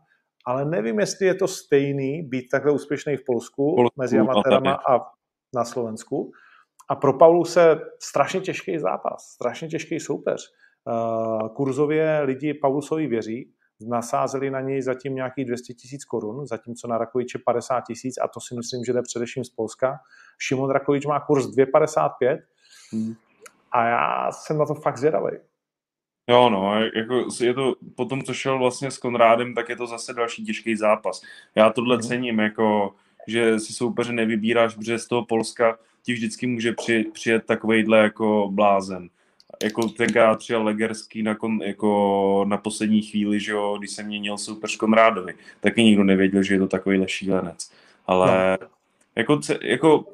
[0.46, 5.00] ale nevím, jestli je to stejný být takhle úspěšný v Polsku, Polsku mezi amatérama a
[5.54, 6.30] na Slovensku.
[6.90, 10.42] A pro Pauluse strašně těžký zápas, strašně těžký soupeř.
[10.84, 16.98] Uh, kurzově lidi Paulusovi věří, nasázeli na něj zatím nějakých 200 tisíc korun, zatímco na
[16.98, 19.98] Rakoviče 50 tisíc a to si myslím, že jde především z Polska.
[20.38, 22.38] Šimon Rakovič má kurz 2,55
[22.92, 23.14] hmm.
[23.72, 25.30] a já jsem na to fakt zvědavý.
[26.30, 29.86] Jo, no, jako je to, po tom, co šel vlastně s Konrádem, tak je to
[29.86, 31.22] zase další těžký zápas.
[31.54, 32.02] Já tohle hmm.
[32.02, 32.94] cením, jako,
[33.26, 38.48] že si soupeře nevybíráš, protože z toho Polska ti vždycky může při, přijet takovejhle jako
[38.52, 39.08] blázen
[39.62, 44.38] jako tenkrát přijel Legerský na, kon, jako na poslední chvíli, že jo, když se měnil
[44.38, 47.70] super Konrádovi, taky nikdo nevěděl, že je to takový šílenec.
[48.06, 48.66] Ale no.
[49.16, 50.04] jako, jako,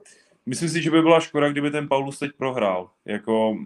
[0.47, 2.91] myslím si, že by byla škoda, kdyby ten Paulus teď prohrál.
[3.05, 3.57] Jako,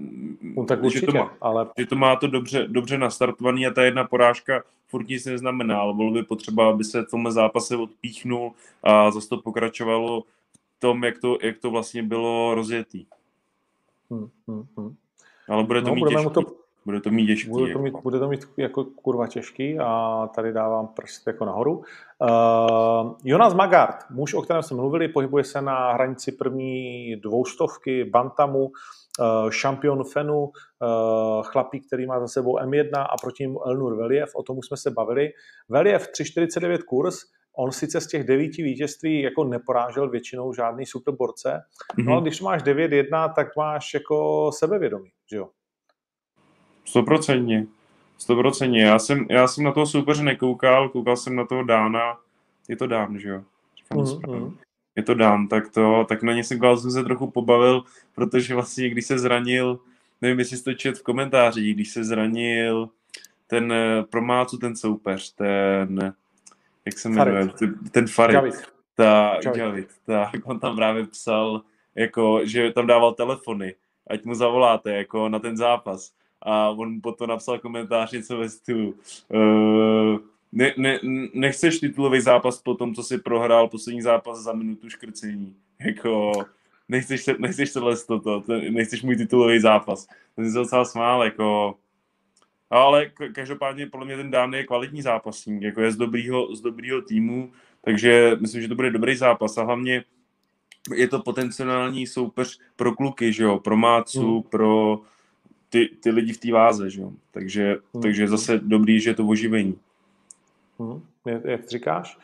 [0.43, 1.67] no, tak určitě, že to má, ale...
[1.79, 5.95] že to má to dobře, dobře nastartovaný a ta jedna porážka furt nic neznamená, ale
[5.95, 8.53] bylo by potřeba, aby se v tomhle zápase odpíchnul
[8.83, 10.21] a zase to pokračovalo
[10.77, 13.07] v tom, jak to, jak to vlastně bylo rozjetý.
[14.11, 14.97] Hmm, hmm, hmm.
[15.49, 16.31] Ale bude to no, mít těžký.
[16.31, 16.43] To,
[16.85, 17.51] bude to mít těžký.
[17.51, 18.01] Bude to mít, jako.
[18.03, 21.77] bude to mít jako kurva těžký a tady dávám prst jako nahoru.
[21.77, 28.65] Uh, Jonas Magard, muž, o kterém jsme mluvili, pohybuje se na hranici první dvoustovky Bantamu,
[28.65, 30.51] uh, šampion Fenu, uh,
[31.43, 34.77] chlapík, který má za sebou M1 a proti němu Elnur Veliev, o tom už jsme
[34.77, 35.31] se bavili.
[35.69, 37.19] Veliev 3,49 kurz,
[37.61, 42.05] On sice z těch devíti vítězství jako neporážel většinou žádný superborce, mm-hmm.
[42.05, 45.49] no ale když máš 9-1, tak máš jako sebevědomí, že jo?
[46.85, 47.67] Stoprocentně.
[48.19, 48.83] Stoprocentně.
[48.83, 52.19] Já jsem, já jsem na toho soupeře nekoukal, koukal jsem na toho Dána.
[52.69, 53.43] Je to Dán, že jo?
[53.91, 54.57] mm-hmm.
[54.97, 57.83] Je to Dán, tak to, tak na ně jsem, jsem se trochu pobavil,
[58.15, 59.79] protože vlastně, když se zranil,
[60.23, 62.89] nevím, jestli jste čet v komentáři, když se zranil
[63.47, 66.15] ten eh, promácu ten soupeř, ten
[66.89, 67.49] jak se jmenuje,
[67.91, 68.35] ten Farid.
[68.35, 68.55] Javid.
[68.97, 69.61] Ta, Javid.
[69.61, 69.89] Javid.
[70.07, 71.63] Tak, on tam právě psal,
[71.95, 73.75] jako, že tam dával telefony,
[74.11, 76.13] ať mu zavoláte, jako na ten zápas.
[76.43, 78.95] A on potom napsal komentář něco ve stylu,
[79.29, 80.19] uh,
[80.53, 80.99] ne, ne,
[81.35, 85.57] nechceš titulový zápas po tom, co si prohrál poslední zápas za minutu škrcení.
[85.87, 86.33] Jako,
[86.89, 90.07] nechceš, nechceš tohle toto, nechceš můj titulový zápas.
[90.37, 91.75] Ten jsem se docela smál, jako,
[92.71, 97.03] ale každopádně podle mě ten Dán je kvalitní zápasník, jako je z dobrýho, z dobrýho
[97.03, 100.05] týmu, takže myslím, že to bude dobrý zápas a hlavně
[100.95, 104.43] je to potenciální soupeř pro kluky, že jo, pro Mácu, hmm.
[104.43, 105.01] pro
[105.71, 107.13] ty, ty lidi v té váze, že jo.
[107.31, 108.03] Takže, hmm.
[108.03, 109.79] takže zase dobrý, že je to oživení.
[110.79, 111.03] Hmm.
[111.45, 112.19] Jak říkáš?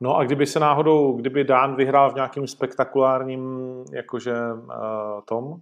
[0.00, 3.42] No a kdyby se náhodou, kdyby Dán vyhrál v nějakým spektakulárním
[3.92, 4.72] jakože uh,
[5.24, 5.60] tom,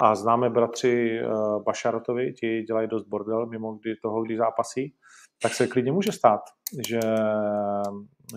[0.00, 4.94] a známe bratři uh, Bašarotovi, ti dělají dost bordel mimo kdy toho, kdy zápasí,
[5.42, 6.40] tak se klidně může stát,
[6.88, 7.00] že,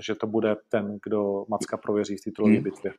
[0.01, 2.64] že to bude ten, kdo Macka prověří v titulové hmm.
[2.64, 2.93] bitvě.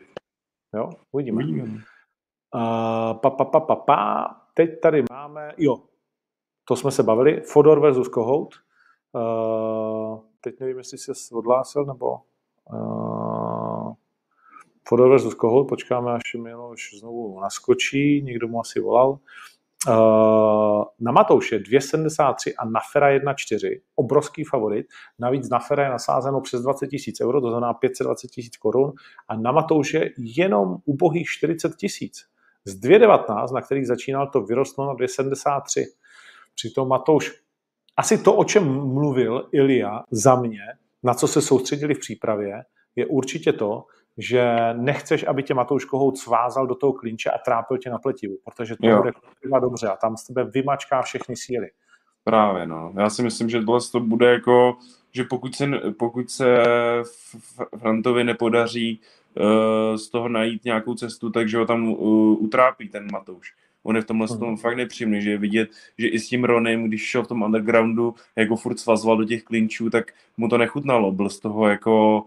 [0.75, 1.45] Jo, uvidíme.
[1.45, 1.63] uvidíme.
[1.63, 4.27] Uh, pa, pa, pa, pa, pa.
[4.55, 5.77] Teď tady máme, jo,
[6.65, 8.55] to jsme se bavili, Fodor versus Kohout.
[9.13, 12.19] Uh, teď nevím, jestli se odhlásil, nebo
[12.73, 13.14] uh,
[14.89, 19.19] Fodor z Kohout, počkáme, až Miloš znovu naskočí, někdo mu asi volal.
[19.89, 23.81] Uh, na Matouše 2,73 a na Fera 1,4.
[23.95, 24.87] Obrovský favorit.
[25.19, 28.93] Navíc na Fera je nasázeno přes 20 tisíc euro, to znamená 520 tisíc korun.
[29.29, 32.25] A na Matouše jenom ubohých 40 tisíc.
[32.65, 35.85] Z 2,19, na kterých začínal, to vyrostlo na 2,73.
[36.55, 37.33] Přitom Matouš,
[37.97, 38.65] asi to, o čem
[38.95, 40.63] mluvil Ilia za mě,
[41.03, 42.65] na co se soustředili v přípravě,
[42.97, 43.85] je určitě to,
[44.19, 48.37] že nechceš, aby tě Matouš Kohout svázal do toho klinče a trápil tě na pletivu,
[48.45, 48.97] protože to jo.
[48.97, 49.13] bude
[49.61, 51.71] dobře a tam z tebe vymačká všechny síly.
[52.25, 52.93] Právě, no.
[52.97, 54.77] Já si myslím, že tohle to bude jako,
[55.13, 55.67] že pokud se,
[55.99, 56.63] pokud se
[57.79, 59.01] Frantovi nepodaří
[59.35, 63.55] uh, z toho najít nějakou cestu, takže ho tam uh, utrápí ten Matouš.
[63.83, 64.57] On je v tomhle tom mhm.
[64.57, 68.15] fakt nepříjemný, že je vidět, že i s tím Ronem, když šel v tom undergroundu,
[68.37, 71.13] jako furt svazoval do těch klinčů, tak mu to nechutnalo.
[71.13, 72.25] Byl z toho jako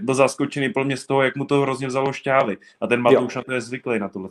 [0.00, 2.56] byl zaskočený podle mě z toho, jak mu to hrozně vzalo šťávy.
[2.80, 4.28] A ten Matouš na to je zvyklý na tohle.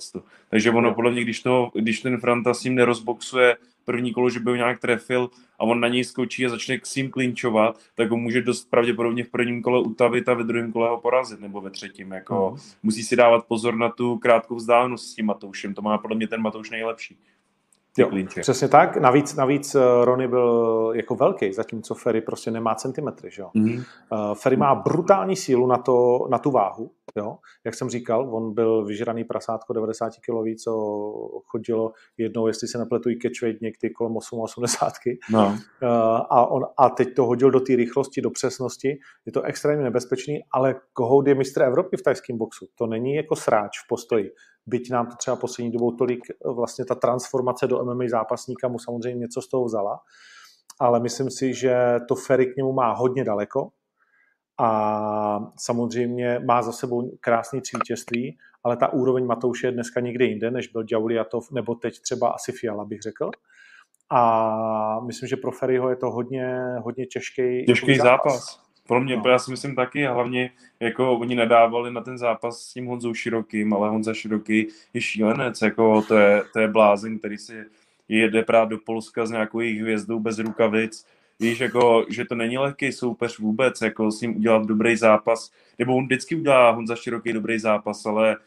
[0.49, 3.57] Takže ono podle mě, když, to, když ten Franta s ním nerozboxuje
[3.87, 6.95] první kolo, že by ho nějak trefil a on na něj skočí a začne s
[6.95, 10.89] ním klinčovat, tak ho může dost pravděpodobně v prvním kole utavit a ve druhém kole
[10.89, 12.11] ho porazit, nebo ve třetím.
[12.11, 12.61] Jako, mm.
[12.83, 15.73] Musí si dávat pozor na tu krátkou vzdálenost s tím Matoušem.
[15.73, 17.17] To má podle mě ten Matouš nejlepší.
[17.97, 18.09] Jo,
[18.41, 18.97] přesně tak.
[18.97, 23.31] Navíc, navíc eh, Rony byl jako velký, zatímco Ferry prostě nemá centimetry.
[23.31, 23.49] Že jo?
[23.55, 23.83] Mm-hmm.
[24.33, 26.91] Ferry má brutální sílu na, to, na tu váhu.
[27.15, 27.37] Jo?
[27.65, 30.71] Jak jsem říkal, on byl vyžraný prasátko 90 kilový, co
[31.45, 34.93] chodilo jednou, jestli se nepletují catchweight někdy kolem 80.
[35.31, 35.57] No.
[35.83, 35.87] Eh,
[36.29, 38.99] a, on, a teď to hodil do té rychlosti, do přesnosti.
[39.25, 42.67] Je to extrémně nebezpečný, ale Kohout je mistr Evropy v tajském boxu.
[42.75, 44.31] To není jako sráč v postoji
[44.67, 49.19] byť nám to třeba poslední dobou tolik vlastně ta transformace do MMA zápasníka mu samozřejmě
[49.19, 49.99] něco z toho vzala,
[50.79, 53.69] ale myslím si, že to Ferry k němu má hodně daleko
[54.59, 60.25] a samozřejmě má za sebou krásný tři vítězství, ale ta úroveň Matouše je dneska někde
[60.25, 63.31] jinde, než byl Djauliatov, nebo teď třeba asi Fiala, bych řekl.
[64.09, 68.33] A myslím, že pro Ferryho je to hodně, hodně těžký, těžký zápas.
[68.33, 68.66] zápas.
[68.87, 69.23] Pro mě, no.
[69.29, 73.13] já si myslím taky, a hlavně jako oni nadávali na ten zápas s tím Honzou
[73.13, 77.65] Širokým, ale Honza Široký je šílenec, jako to je, to je blázen, který si
[78.09, 81.05] jede právě do Polska s nějakou jejich hvězdou bez rukavic,
[81.39, 85.95] víš, jako, že to není lehký soupeř vůbec, jako s ním udělat dobrý zápas, nebo
[85.95, 88.37] on vždycky udělá Honza Široký dobrý zápas, ale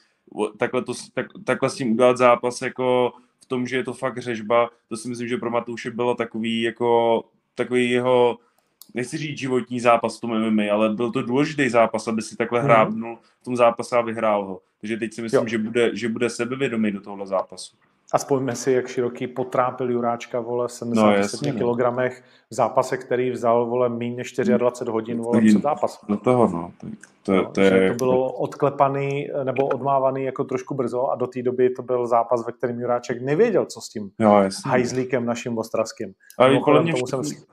[0.56, 4.18] takhle, to, tak, takhle s tím udělat zápas jako v tom, že je to fakt
[4.18, 7.24] řežba, to si myslím, že pro Matouše bylo takový jako
[7.54, 8.38] takový jeho
[8.94, 12.62] nechci říct životní zápas v tom MMA, ale byl to důležitý zápas, aby si takhle
[12.62, 14.60] hrábnul v tom zápase a vyhrál ho.
[14.80, 17.76] Takže teď si myslím, že bude, že bude sebevědomý do tohle zápasu.
[18.12, 21.82] A vzpomeňme si, jak široký potrápil Juráčka, vole, 77 no, kg
[22.50, 26.00] v zápase, který vzal, vole, méně než 24 hodin, vole, před zápas.
[26.08, 26.72] Do toho, no.
[26.80, 26.86] To,
[27.22, 27.90] to, no, to, je...
[27.90, 32.46] to bylo odklepaný nebo odmávaný jako trošku brzo a do té doby to byl zápas,
[32.46, 36.12] ve kterém Juráček nevěděl, co s tím jo, hajzlíkem naším ostravským.
[36.38, 37.44] Ale kolem mě všichni, jsem...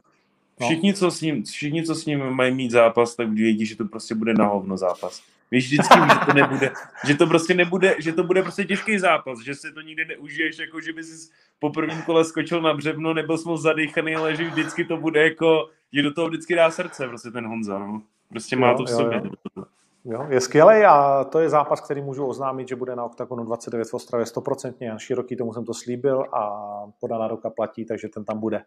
[0.59, 0.67] No.
[0.67, 3.85] Všichni, co s ním, všichni, co s ním mají mít zápas, tak vědí, že to
[3.85, 5.21] prostě bude na hovno zápas.
[5.51, 6.71] Víš vždycky, že to nebude,
[7.07, 10.59] že to prostě nebude, že to bude prostě těžký zápas, že si to nikdy neužiješ,
[10.59, 14.49] jako že by si po prvním kole skočil na břevno, nebyl jsme zadýchaný, ale že
[14.49, 18.01] vždycky to bude jako, že do toho vždycky dá srdce, prostě ten Honza, no.
[18.29, 19.21] Prostě má to v sobě.
[19.23, 19.63] Jo, jo.
[20.09, 23.89] Jo, je skvělý a to je zápas, který můžu oznámit, že bude na OKTAGONu 29
[23.89, 24.73] v Ostravě 100%.
[24.79, 26.67] Jan Široký, tomu jsem to slíbil a
[26.99, 28.63] podaná ruka platí, takže ten tam bude.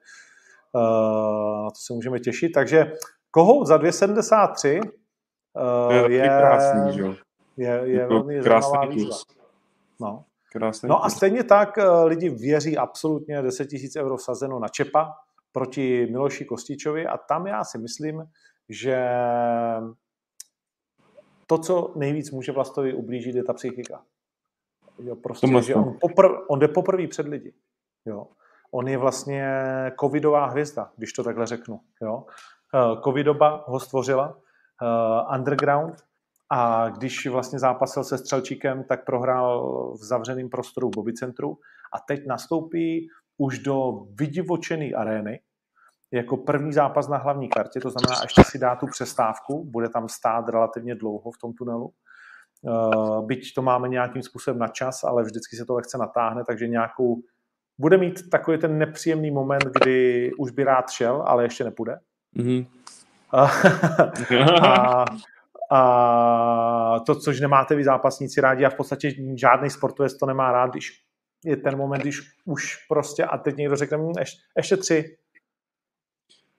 [0.74, 2.52] Uh, na to se můžeme těšit.
[2.54, 2.92] Takže
[3.30, 7.02] Kohout za 2,73 uh, je, je, krásný, že?
[7.56, 9.16] je, je jako velmi zajímavá výzva.
[10.00, 10.24] No.
[10.52, 15.14] Krásný no a stejně tak uh, lidi věří absolutně 10 000 euro vsazeno na Čepa
[15.52, 18.24] proti Miloši Kostičovi a tam já si myslím,
[18.68, 19.06] že
[21.46, 24.04] to, co nejvíc může Vlastovi ublížit, je ta psychika.
[24.98, 27.52] Jo, prostě, že on, popr- on jde poprvé před lidi.
[28.06, 28.26] Jo.
[28.70, 29.44] On je vlastně
[30.00, 31.80] covidová hvězda, když to takhle řeknu.
[32.02, 32.24] Jo?
[32.74, 34.36] Eh, covidoba ho stvořila,
[34.82, 35.94] uh, underground,
[36.50, 41.58] a když vlastně zápasil se Střelčíkem, tak prohrál v zavřeném prostoru Bobby Centru
[41.92, 43.08] a teď nastoupí
[43.38, 45.40] už do vydivočené arény,
[46.12, 50.08] jako první zápas na hlavní kartě, to znamená, ještě si dá tu přestávku, bude tam
[50.08, 51.92] stát relativně dlouho v tom tunelu.
[52.62, 56.68] Uh, byť to máme nějakým způsobem na čas, ale vždycky se to lehce natáhne, takže
[56.68, 57.20] nějakou
[57.80, 61.98] bude mít takový ten nepříjemný moment, kdy už by rád šel, ale ještě nepůjde.
[62.36, 62.66] Mm-hmm.
[64.62, 65.04] a,
[65.70, 70.70] a to, což nemáte vy zápasníci rádi a v podstatě žádný sportovec to nemá rád,
[70.70, 71.02] když
[71.44, 75.16] je ten moment, když už prostě a teď někdo řekne, hm, ještě, ještě tři.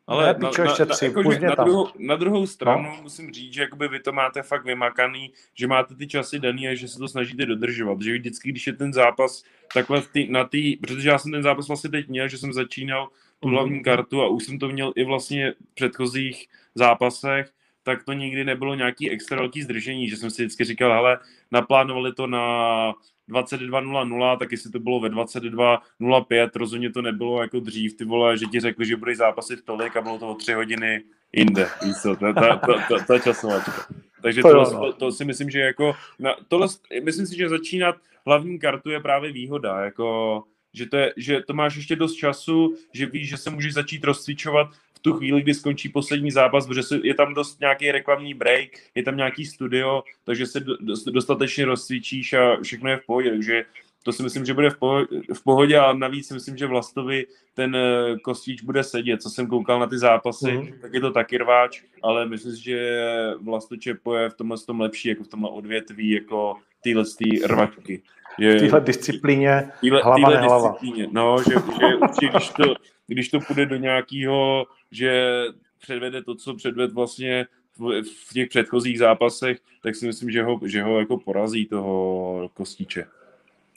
[0.07, 1.65] Ale Ne, na, pičo, na, ještě na, tři, půjď mě na, tam.
[1.65, 2.99] druhou, na druhou stranu no.
[3.01, 6.75] musím říct, že jakoby vy to máte fakt vymakaný, že máte ty časy daný a
[6.75, 8.01] že se to snažíte dodržovat.
[8.01, 9.43] Že vždycky, když je ten zápas
[9.73, 12.53] takhle v tý, na tý, protože já jsem ten zápas vlastně teď měl, že jsem
[12.53, 13.55] začínal tu Mhm.
[13.55, 17.51] hlavní kartu a už jsem to měl i vlastně v předchozích zápasech,
[17.83, 21.19] tak to nikdy nebylo nějaký extra velký zdržení, že jsem si vždycky říkal, hele,
[21.51, 22.93] naplánovali to na
[23.29, 28.45] 22.00, tak jestli to bylo ve 22.05, rozhodně to nebylo jako dřív, ty vole, že
[28.45, 31.03] ti řekli, že budeš zápasit tolik a bylo to o tři hodiny
[31.33, 33.85] jinde, víš co, ta, ta, ta, ta, ta časovačka.
[34.21, 34.79] Takže To to, jo, no.
[34.79, 36.67] to, to, si myslím, že jako, na, tohle,
[37.03, 41.53] myslím si, že začínat hlavní kartu je právě výhoda, jako, že to, je, že to
[41.53, 44.67] máš ještě dost času, že víš, že se můžeš začít rozcvičovat
[45.01, 49.17] tu chvíli, kdy skončí poslední zápas, protože je tam dost nějaký reklamní break, je tam
[49.17, 53.65] nějaký studio, takže se do- dost- dostatečně rozcvičíš a všechno je v pohodě, takže
[54.03, 57.25] to si myslím, že bude v pohodě, v pohodě a navíc si myslím, že Vlastovi
[57.53, 59.21] ten eh, Kostič bude sedět.
[59.21, 60.67] Co jsem koukal na ty zápasy, Mhm.
[60.81, 62.97] tak je to taky rváč, ale myslím si, že
[63.41, 68.01] Vlasto Čepo je v tomhle tom lepší, jako v tomhle odvětví, jako tyhle ty rvačky.
[68.39, 70.71] Je, V téhle disciplíně Týhle, hlava týhle nehlava.
[70.71, 71.07] disciplíně.
[71.11, 72.73] No, že, že určitě, když to,
[73.07, 75.43] když to půjde do nějakého, že
[75.79, 77.45] předvede to, co předved vlastně
[77.79, 83.05] v, těch předchozích zápasech, tak si myslím, že ho, že ho jako porazí toho Kostíče.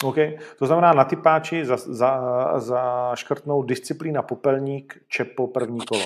[0.04, 0.16] OK.
[0.58, 2.20] To znamená na typáči za, za,
[2.60, 6.04] za škrtnou disciplína popelník, čepo první kolo.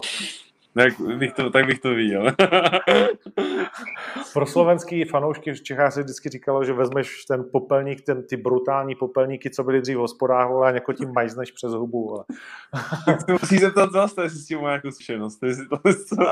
[0.74, 2.32] Tak bych to, tak bych to viděl.
[4.32, 8.94] Pro slovenský fanoušky v Čechách se vždycky říkalo, že vezmeš ten popelník, ten, ty brutální
[8.94, 12.08] popelníky, co byly dřív v hospodách, vole, a jako tím majzneš přes hubu.
[12.08, 12.24] Vole.
[13.40, 15.42] Musí se ptat zase, jestli s tím má nějakou zkušenost.
[15.42, 16.22] Jestli to, to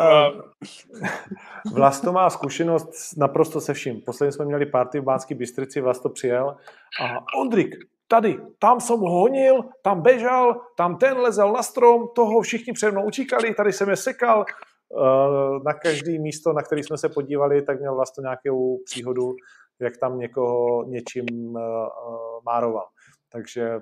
[1.74, 4.00] Vlasto má zkušenost naprosto se vším.
[4.00, 6.56] Posledně jsme měli party v Bánské Bystrici, Vlasto přijel
[7.02, 7.74] a Ondrik,
[8.08, 12.90] tady, tam jsem ho honil, tam bežal, tam ten lezel na strom, toho všichni před
[12.90, 14.44] mnou utíkali, tady jsem je sekal.
[14.48, 19.34] Eh, Na každý místo, na který jsme se podívali, tak měl Vlasto nějakou příhodu,
[19.80, 22.86] jak tam někoho něčím eh, eh, mároval.
[23.28, 23.80] Takže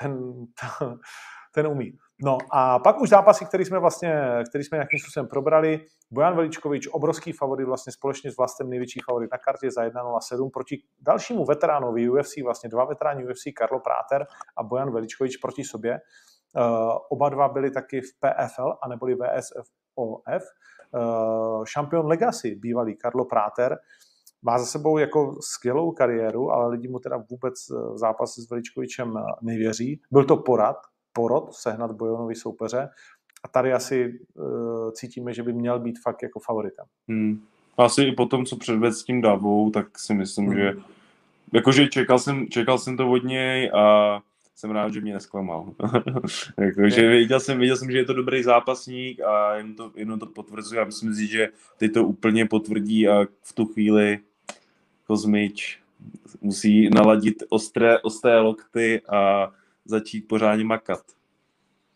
[0.00, 0.34] ten,
[1.54, 1.98] ten umí.
[2.24, 5.80] No a pak už zápasy, který jsme vlastně, který jsme nějakým způsobem probrali.
[6.10, 10.82] Bojan Veličkovič, obrovský favorit, vlastně společně s Vlastem největší favorit na kartě za 1.07 proti
[11.00, 16.00] dalšímu veteránovi UFC, vlastně dva veteráni UFC, Karlo Práter a Bojan Veličkovič proti sobě.
[16.56, 20.42] Uh, oba dva byli taky v PFL, aneboli VSFOF.
[20.92, 23.78] Uh, šampion Legacy, bývalý Karlo Práter,
[24.42, 27.54] má za sebou jako skvělou kariéru, ale lidi mu teda vůbec
[27.94, 30.00] v zápase s Veličkovičem nevěří.
[30.12, 30.76] Byl to porad,
[31.14, 32.88] porod sehnat Bojonovi soupeře
[33.44, 36.84] a tady asi uh, cítíme, že by měl být fakt jako favoritem.
[37.08, 37.40] Hmm.
[37.78, 40.56] Asi i po tom, co předvedl s tím Davou, tak si myslím, Hmm.
[40.56, 40.72] že
[41.52, 44.20] jakože čekal jsem, čekal jsem to od něj a
[44.54, 45.72] jsem rád, že mě nesklamal.
[46.58, 50.26] jakože viděl jsem, viděl jsem, že je to dobrý zápasník a jen to, jenom to
[50.26, 54.18] potvrzuje a myslím si, že ty to úplně potvrdí a v tu chvíli
[55.06, 55.78] Kozmič
[56.40, 59.50] musí naladit ostré, ostré lokty a
[59.84, 61.00] začít pořádně makat.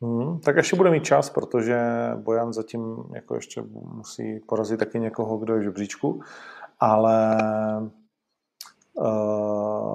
[0.01, 1.78] Hmm, tak ještě bude mít čas, protože
[2.16, 6.22] Bojan zatím jako ještě musí porazit taky někoho, kdo je v žebříčku,
[6.80, 7.39] ale
[8.95, 9.89] uh,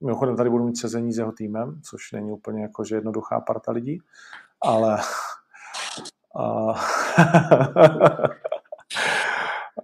[0.00, 3.72] mimochodem tady budu mít sezení s jeho týmem, což není úplně jako, že jednoduchá parta
[3.72, 3.98] lidí,
[4.60, 4.98] ale
[6.34, 6.78] uh,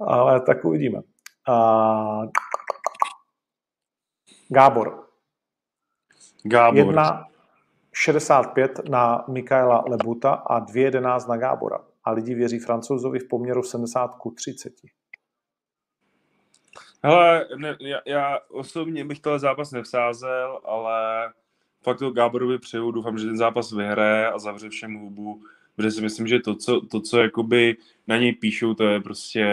[0.06, 1.00] ale tak uvidíme.
[1.48, 2.24] Uh,
[4.48, 5.03] Gábor,
[6.44, 6.76] Gábor.
[6.76, 7.26] Jedna
[7.92, 11.78] 65 na Mikaela Lebuta a 2,11 na Gábora.
[12.04, 14.72] A lidi věří Francouzovi v poměru 70 ku 30.
[17.02, 21.32] Hele, ne, já, já osobně bych tohle zápas nevsázel, ale
[21.82, 25.42] fakt to Gáborovi přeju, doufám, že ten zápas vyhraje a zavře všem hubu,
[25.76, 27.76] protože si myslím, že to, co, to, co jakoby
[28.06, 29.46] na něj píšou, to je prostě,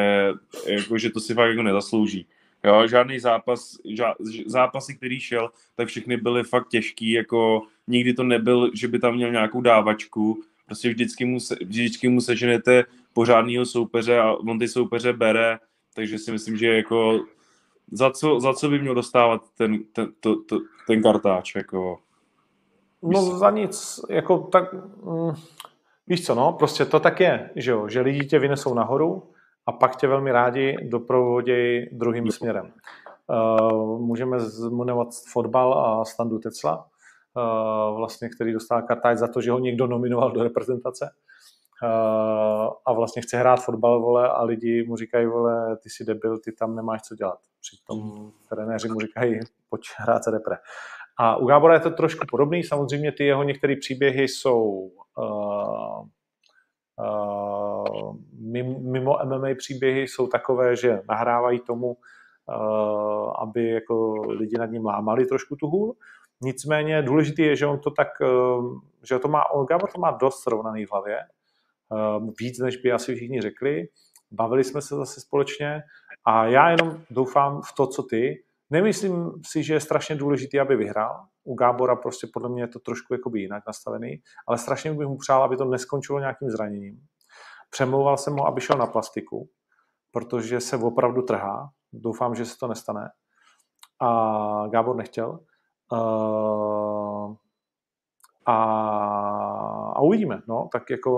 [0.68, 2.28] jako, že to si fakt jako nezaslouží.
[2.64, 8.24] Jo, žádný zápas, žá, zápasy, který šel, tak všechny byly fakt těžký, jako nikdy to
[8.24, 12.84] nebyl, že by tam měl nějakou dávačku, prostě vždycky mu, se, vždycky mu seženete
[13.14, 15.59] pořádného soupeře a on ty soupeře bere,
[15.95, 17.20] takže si myslím, že jako
[17.91, 21.99] za co, za co by měl dostávat ten, ten, to, to, ten kartáč, jako...
[23.01, 25.34] No za nic, jako tak, mm,
[26.07, 29.30] víš co, no, prostě to tak je, že jo, že lidi tě vynesou nahoru
[29.66, 32.74] a pak tě velmi rádi doprovodějí druhým směrem.
[33.28, 39.51] Uh, můžeme zmenovat fotbal a Standu Tecla, uh, vlastně, který dostal kartáč za to, že
[39.51, 41.09] ho někdo nominoval do reprezentace.
[41.84, 41.89] Uh,
[42.86, 46.51] a vlastně chce hrát fotbal, vole, a lidi mu říkají, vole, ty jsi debil, ty
[46.51, 47.39] tam nemáš co dělat.
[47.62, 49.39] Přitom trenéři mu říkají,
[49.70, 50.57] pojď hrát se repre.
[51.18, 56.05] A u Gábora je to trošku podobný, samozřejmě ty jeho některé příběhy jsou Uh,
[58.80, 65.26] mimo MMA příběhy jsou takové, že nahrávají tomu, uh, aby jako lidi nad ním lámali
[65.26, 65.95] trošku tu hůl.
[66.41, 70.39] Nicméně důležité je, že on to tak, uh, že to má, on to má dost
[70.39, 71.18] srovnaný v hlavě,
[72.39, 73.88] víc, než by asi všichni řekli.
[74.32, 75.84] Bavili jsme se zase společně
[76.26, 78.43] a já jenom doufám v to, co ty.
[78.72, 81.26] Nemyslím si, že je strašně důležitý, aby vyhrál.
[81.43, 85.17] U Gábora prostě podle mě je to trošku jakoby jinak nastavený, ale strašně bych mu
[85.17, 86.99] přál, aby to neskončilo nějakým zraněním.
[87.69, 89.49] Přemlouval jsem ho, aby šel na plastiku,
[90.11, 91.69] protože se opravdu trhá.
[91.93, 93.09] Doufám, že se to nestane.
[94.01, 95.39] A Gábor nechtěl.
[95.91, 97.36] Uh,
[98.45, 98.55] a,
[99.95, 101.11] a uvidíme, no, tak jako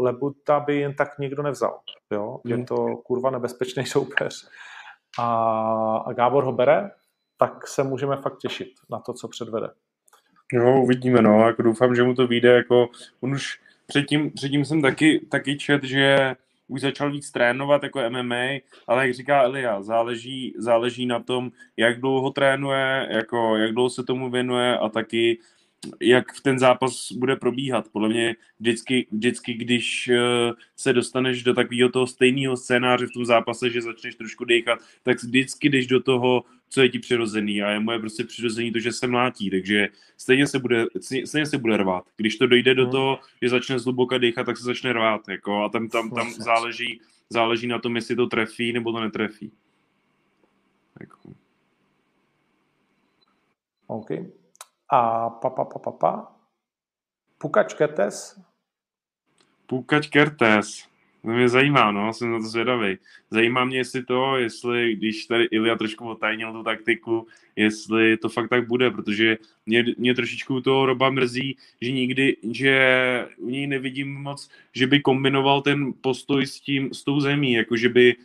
[0.00, 1.80] Lebuta by jen tak nikdo nevzal,
[2.12, 2.66] jo, je mhm.
[2.66, 4.50] to kurva nebezpečný soupeř
[5.18, 6.90] a, a Gábor ho bere,
[7.40, 9.68] tak se můžeme fakt těšit na to, co předvede.
[10.52, 12.88] Jo, uvidíme, no, jako doufám, že mu to vyjde, jako
[13.20, 16.36] on už předtím, předtím jsem taky, taky čet, že
[16.68, 18.44] už začal víc trénovat jako MMA,
[18.86, 24.04] ale jak říká Elia, záleží, záleží na tom, jak dlouho trénuje, jako jak dlouho se
[24.04, 25.38] tomu věnuje a taky
[26.00, 27.88] jak ten zápas bude probíhat.
[27.92, 33.24] Podle mě vždycky, vždycky když eh, se dostaneš do takového toho stejného scénáře v tom
[33.24, 37.70] zápase, že začneš trošku dechat, tak vždycky jdeš do toho, co je ti přirozený a
[37.70, 40.86] je moje prostě přirozený to, že se mlátí, takže stejně se bude,
[41.24, 42.04] stejně se bude rvát.
[42.16, 42.92] Když to dojde do hmm.
[42.92, 47.00] toho, že začne zhluboka dechat, tak se začne rvát, jako, a tam, tam, tam záleží,
[47.30, 49.52] záleží na tom, jestli to trefí nebo to netrefí.
[51.00, 51.18] Jako.
[53.86, 54.26] Okay.
[54.88, 56.32] A pa, pa, pa, pa, pa.
[57.38, 58.40] Pukač Kertes?
[59.66, 60.89] Pukač Kertes.
[61.22, 62.98] To mě zajímá, no, jsem na to zvědavý.
[63.30, 68.48] Zajímá mě, jestli to, jestli, když tady Ilia trošku otajnil tu taktiku, jestli to fakt
[68.48, 74.14] tak bude, protože mě, mě trošičku toho Roba mrzí, že nikdy, že u něj nevidím
[74.14, 78.16] moc, že by kombinoval ten postoj s tím, s tou zemí, jako že by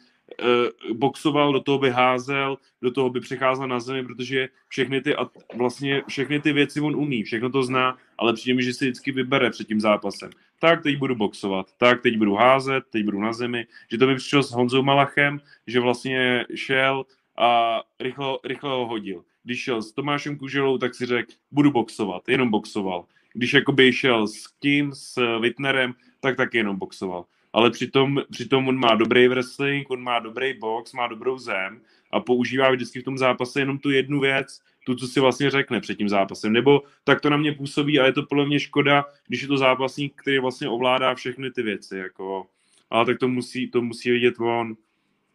[0.93, 5.15] boxoval, do toho by házel, do toho by přecházel na zemi, protože všechny ty,
[5.55, 9.11] vlastně všechny ty věci on umí, všechno to zná, ale přijde mi, že si vždycky
[9.11, 10.30] vybere před tím zápasem.
[10.59, 14.15] Tak teď budu boxovat, tak teď budu házet, teď budu na zemi, že to by
[14.15, 17.05] přišlo s Honzou Malachem, že vlastně šel
[17.38, 19.23] a rychle, rychle ho hodil.
[19.43, 23.05] Když šel s Tomášem Kuželou, tak si řekl, budu boxovat, jenom boxoval.
[23.34, 27.26] Když jakoby šel s tím, s Wittnerem, tak taky jenom boxoval
[27.56, 31.82] ale přitom, přitom on má dobrý wrestling, on má dobrý box, má dobrou zem
[32.12, 35.80] a používá vždycky v tom zápase jenom tu jednu věc, tu, co si vlastně řekne
[35.80, 36.53] před tím zápasem.
[36.53, 39.58] Nebo tak to na mě působí a je to podle mě škoda, když je to
[39.58, 41.97] zápasník, který vlastně ovládá všechny ty věci.
[41.97, 42.45] Jako,
[42.89, 44.76] ale tak to musí, to musí vidět on.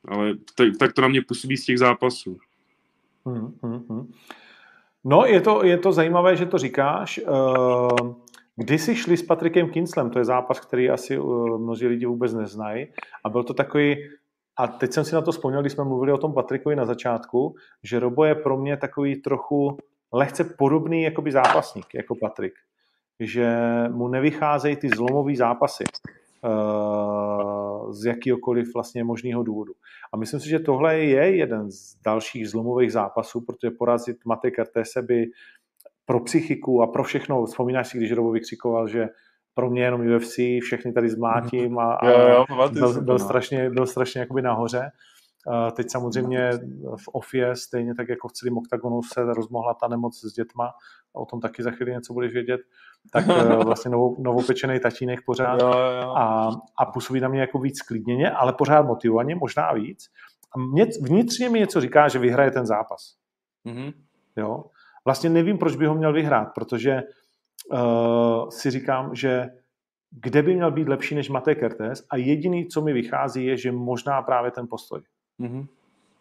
[0.09, 2.39] Ale tak, tak to na mě působí z těch zápasů.
[3.27, 4.13] Hmm, hmm, hmm.
[5.05, 7.21] No, je to, je to zajímavé, že to říkáš.
[7.29, 8.15] Uh,
[8.61, 12.35] Kdy jsi šli s Patrikem Kinslem, to je zápas, který asi uh, mnozí lidi vůbec
[12.35, 12.87] neznají.
[13.25, 13.97] A byl to takový,
[14.57, 17.55] a teď jsem si na to vzpomněl, když jsme mluvili o tom Patrikovi na začátku,
[17.83, 19.77] že Robo je pro mě takový trochu
[20.13, 22.53] lehce podobný jakoby zápasník, jako Patrik.
[23.21, 23.57] Že
[23.89, 25.85] mu nevycházejí ty zlomové zápasy
[26.45, 29.73] uh, z jakýkoliv vlastně možného důvodu.
[30.13, 35.03] A myslím si, že tohle je jeden z dalších zlomových zápasů, protože porazit Matej Kertése
[35.03, 35.27] by
[36.11, 37.45] pro psychiku a pro všechno.
[37.45, 39.09] Vzpomínáš si, když Robo vykřikoval, že
[39.55, 43.87] pro mě jenom UFC, všechny tady zmlátím a, a jo, jo, byl, byl, strašně, byl
[43.87, 44.91] strašně jakoby nahoře.
[45.77, 46.51] Teď samozřejmě
[46.97, 50.73] v OFIE, stejně tak jako v celém OKTAGONu se rozmohla ta nemoc s dětma,
[51.13, 52.61] o tom taky za chvíli něco budeš vědět,
[53.13, 56.11] tak eh, vlastně novou, novopečený tatínek pořád jo, jo.
[56.17, 60.07] A, a působí na mě jako víc sklidněně, ale pořád motivovaně, možná víc.
[60.55, 63.15] A mě, vnitřně mi něco říká, že vyhraje ten zápas.
[63.67, 63.93] Mm-hmm.
[64.37, 64.65] Jo?
[65.05, 67.03] Vlastně nevím, proč by ho měl vyhrát, protože
[67.73, 69.49] uh, si říkám, že
[70.11, 73.73] kde by měl být lepší než Matej Kertes a jediný, co mi vychází, je, že
[73.73, 75.01] možná právě ten postoj.
[75.41, 75.67] Mm-hmm.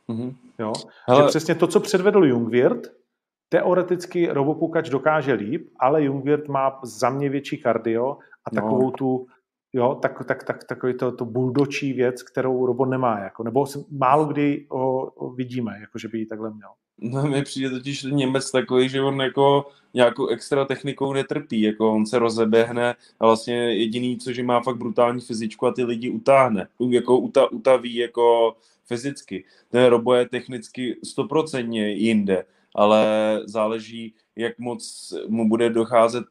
[0.09, 0.36] Mm-hmm.
[0.59, 0.73] Jo?
[1.07, 1.21] Ale...
[1.21, 2.89] Že přesně to, co předvedl Jungwirth,
[3.49, 8.91] teoreticky Robopukač dokáže líp, ale Jungwirth má za mě větší kardio a takovou no.
[8.91, 9.27] tu
[9.74, 14.26] jo, tak, tak, tak, takový to, to buldočí věc, kterou robot nemá, jako, nebo málo
[14.26, 16.70] kdy ho, vidíme, jako že by ji takhle měl.
[17.01, 22.05] No, mi přijde totiž Němec takový, že on jako nějakou extra technikou netrpí, jako on
[22.05, 26.67] se rozeběhne a vlastně jediný, co že má fakt brutální fyzičku a ty lidi utáhne,
[26.89, 28.55] jako uta, utaví jako
[28.86, 29.45] fyzicky.
[29.70, 32.45] Ten Robo je technicky stoprocentně jinde,
[32.76, 33.05] ale
[33.45, 36.26] záleží, jak moc mu bude docházet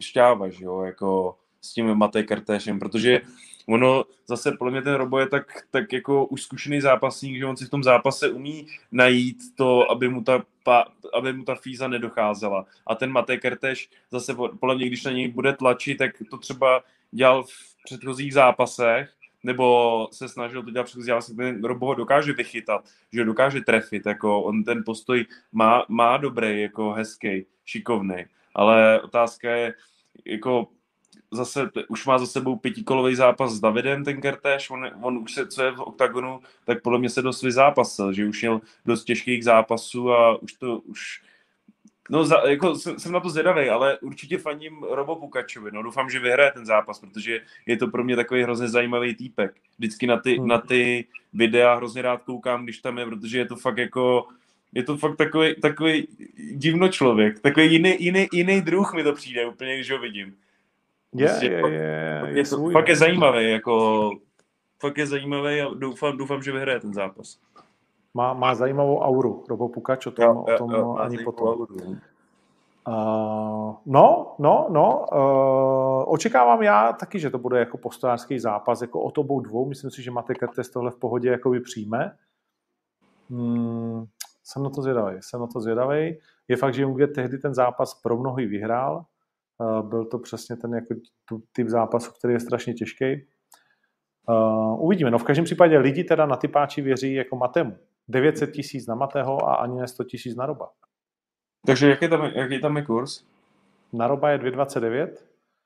[0.00, 1.36] šťáva, že jo, jako
[1.66, 3.20] s tím Matej Kartéšem, protože
[3.68, 7.56] ono zase podle mě ten Robo je tak, tak jako už zkušený zápasník, že on
[7.56, 10.44] si v tom zápase umí najít to, aby mu ta,
[11.14, 12.66] aby mu ta fíza nedocházela.
[12.86, 16.82] A ten Matej Kerteš zase podle mě, když na něj bude tlačit, tak to třeba
[17.10, 19.10] dělal v předchozích zápasech,
[19.42, 23.26] nebo se snažil to dělat v předchozích zápasech, ten Robo ho dokáže vychytat, že ho
[23.26, 29.74] dokáže trefit, jako on ten postoj má, má dobrý, jako hezký, šikovný, ale otázka je,
[30.24, 30.68] jako
[31.30, 35.46] zase, už má za sebou pětikolový zápas s Davidem, ten Kertéš, on, on už se,
[35.46, 39.44] co je v oktagonu, tak podle mě se dost vyzápasil, že už měl dost těžkých
[39.44, 41.22] zápasů a už to, už,
[42.10, 46.10] no za, jako jsem, jsem na to zvědavý, ale určitě faním Robo Pukačovi, no doufám,
[46.10, 49.54] že vyhraje ten zápas, protože je to pro mě takový hrozně zajímavý týpek.
[49.78, 50.48] Vždycky na ty, hmm.
[50.48, 54.26] na ty videa hrozně rád koukám, když tam je, protože je to fakt jako,
[54.72, 56.08] je to fakt takový, takový
[56.54, 60.36] divno člověk, takový jiný, jiný, jiný druh mi to přijde úplně, když ho vidím.
[61.16, 64.10] Je, prostě, je, je, je, je, svůj, fakt je zajímavý, jako
[64.80, 67.38] fakt je zajímavý a doufám, doufám, že vyhraje ten zápas.
[68.14, 71.48] Má, má zajímavou auru, Robo Pukač, o tom, jo, o tom jo, ani potom.
[71.48, 71.66] Auru.
[72.88, 79.00] Uh, no, no, no, uh, očekávám já taky, že to bude jako postojářský zápas, jako
[79.00, 82.16] o tobou dvou, myslím si, že Matej Kertes tohle v pohodě jakoby přijme.
[83.30, 84.06] Hmm,
[84.44, 86.18] jsem na to zvědavý, jsem na to zvědavý.
[86.48, 89.04] Je fakt, že Junge tehdy ten zápas pro mnohy vyhrál,
[89.82, 90.94] byl to přesně ten jako
[91.52, 93.26] typ zápasu, který je strašně těžký.
[94.28, 95.10] Uh, uvidíme.
[95.10, 97.76] No v každém případě lidi teda na typáči věří jako Matemu.
[98.08, 100.70] 900 tisíc na Matého a ani ne 100 tisíc na Roba.
[101.66, 103.24] Takže jaký tam, jaký tam je kurz?
[103.92, 105.16] Na Roba je 2,29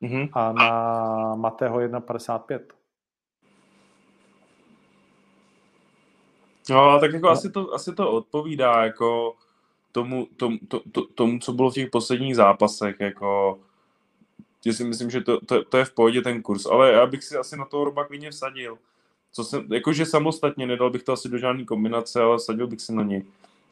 [0.02, 0.28] mm-hmm.
[0.32, 2.60] a na Matého 1,55.
[6.70, 7.32] No, tak jako no.
[7.32, 9.34] asi, to, asi to odpovídá jako
[9.92, 13.58] tomu, tomu, to, to, tomu, co bylo v těch posledních zápasech, jako
[14.64, 17.24] že si myslím, že to, to, to je v pohodě ten kurz, ale já bych
[17.24, 18.78] si asi na toho Roba klidně vsadil.
[19.32, 22.92] Co jsem, jakože samostatně, nedal bych to asi do žádné kombinace, ale vsadil bych si
[22.92, 23.24] na něj.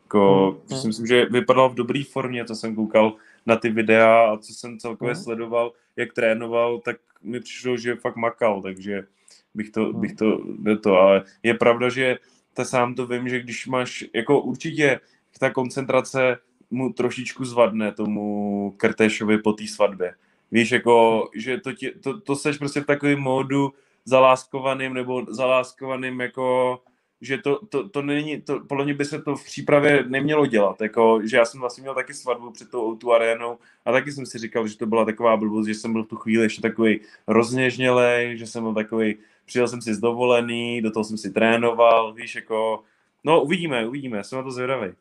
[0.05, 0.81] Jako, hmm.
[0.81, 3.13] si myslím, že vypadal v dobré formě, co jsem koukal
[3.47, 5.23] na ty videa a co jsem celkově hmm.
[5.23, 9.07] sledoval, jak trénoval, tak mi přišlo, že fakt makal, takže
[9.55, 10.01] bych to, hmm.
[10.01, 10.41] bych to,
[10.83, 12.19] to, ale je pravda, že
[12.55, 15.01] ta sám to vím, že když máš, jako určitě
[15.39, 16.39] ta koncentrace
[16.71, 20.15] mu trošičku zvadne tomu Krtéšovi po té svatbě.
[20.51, 23.73] Víš, jako, že to, tě, to, to seš prostě v takovém módu
[24.05, 26.79] zaláskovaným nebo zaláskovaným jako
[27.21, 30.81] že to, to, to není, to, podle mě by se to v přípravě nemělo dělat,
[30.81, 34.27] jako, že já jsem vlastně měl taky svatbu před tou tu arénou a taky jsem
[34.27, 37.01] si říkal, že to byla taková blbost, že jsem byl v tu chvíli ještě takový
[37.27, 42.15] rozněžnělej, že jsem byl takový, přijel jsem si z dovolený, do toho jsem si trénoval,
[42.15, 42.83] víš, jako,
[43.25, 44.93] no uvidíme, uvidíme, jsem na to zvědavý.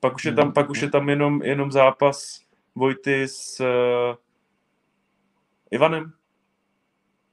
[0.00, 2.40] Pak už je tam, pak už je tam jenom, jenom zápas
[2.76, 4.16] Vojty s uh,
[5.70, 6.12] Ivanem.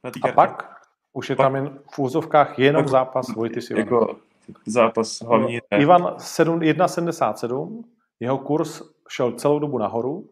[0.03, 0.81] Na a pak
[1.13, 3.85] už je pak, tam jen v úzovkách jenom pak, zápas Vojty s Ivanem.
[3.85, 4.19] Jako
[4.65, 5.59] zápas hlavní.
[5.71, 7.83] No, Ivan 1,77,
[8.19, 10.29] jeho kurz šel celou dobu nahoru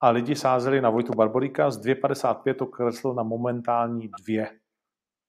[0.00, 4.46] a lidi sázeli na Vojtu Barboríka, z 2,55 to kreslo na momentální 2.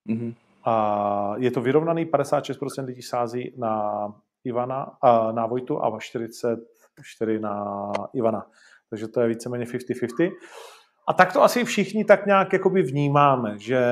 [0.10, 0.34] Mm-hmm.
[0.64, 4.06] A je to vyrovnaný, 56% lidí sází na
[4.44, 4.98] Ivana,
[5.32, 8.46] na Vojtu a 44 na Ivana
[8.90, 10.32] takže to je víceméně 50-50.
[11.08, 13.86] A tak to asi všichni tak nějak jakoby vnímáme, že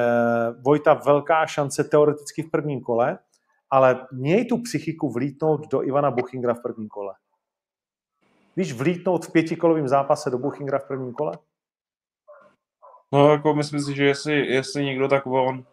[0.66, 3.20] Vojta velká šance teoreticky v prvním kole,
[3.70, 7.14] ale měj tu psychiku vlítnout do Ivana Buchingra v prvním kole.
[8.56, 11.34] Víš, vlítnout v pětikolovém zápase do Buchingra v prvním kole?
[13.12, 15.66] No, jako myslím si, že jestli, jestli někdo, tak on.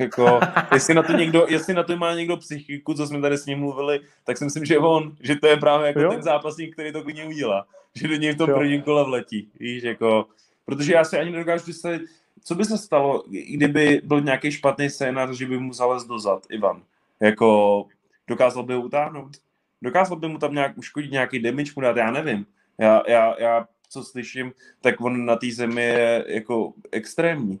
[0.00, 0.40] Jako,
[0.72, 3.58] jestli, na to někdo, jestli na to má někdo psychiku, co jsme tady s ním
[3.58, 6.10] mluvili, tak si myslím, že on, že to je právě jako jo?
[6.10, 7.66] ten zápasník, který to klidně udělá.
[7.94, 9.50] Že do něj v tom prvním kole vletí.
[9.60, 10.26] Víš, jako,
[10.64, 12.02] protože já si ani nedokážu představit,
[12.44, 16.82] co by se stalo, kdyby byl nějaký špatný scénář, že by mu zalez dozad Ivan.
[17.20, 17.86] Jako,
[18.28, 19.36] dokázal by ho utáhnout?
[19.82, 22.46] Dokázal by mu tam nějak uškodit, nějaký damage mu dát, já nevím.
[22.78, 27.60] Já, já, já co slyším, tak on na té zemi je jako extrémní.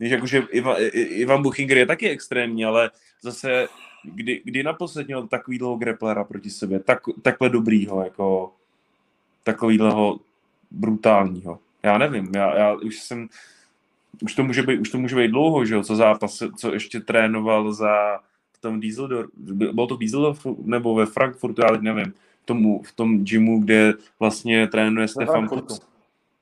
[0.00, 2.90] Víš, jakože Ivan, Ivan Buchinger je taky extrémní, ale
[3.22, 3.68] zase
[4.02, 8.52] kdy, kdy naposled měl takový dlouho grapplera proti sobě, tak, takhle dobrýho, jako
[9.44, 10.20] takovýhleho
[10.70, 11.58] brutálního.
[11.82, 13.28] Já nevím, já, já už jsem,
[14.22, 17.00] už to může být, už to může být dlouho, že jo, co zápas, co ještě
[17.00, 18.20] trénoval za
[18.52, 22.82] v tom Dieseldorf, byl to v Dieseldorfu nebo ve Frankfurtu, já teď nevím, v, tomu,
[22.82, 25.74] v tom gymu, kde vlastně trénuje ve Stefan Frankfurtu.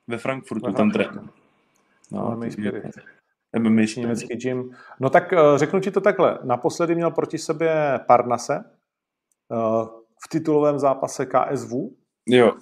[0.07, 1.27] Ve Frankfurtu, ve tam trénuje.
[2.11, 2.39] No,
[3.59, 4.71] MMA německý gym.
[4.99, 6.39] No tak eh, řeknu ti to takhle.
[6.43, 9.85] Naposledy měl proti sobě Parnase eh,
[10.25, 11.71] v titulovém zápase KSV.
[12.27, 12.53] Jo.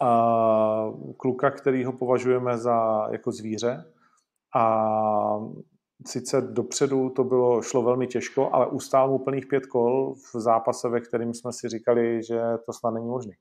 [0.00, 3.92] A kluka, který ho považujeme za jako zvíře.
[4.56, 4.86] A
[6.06, 10.88] sice dopředu to bylo, šlo velmi těžko, ale ustál mu plných pět kol v zápase,
[10.88, 13.32] ve kterým jsme si říkali, že to snad není možné.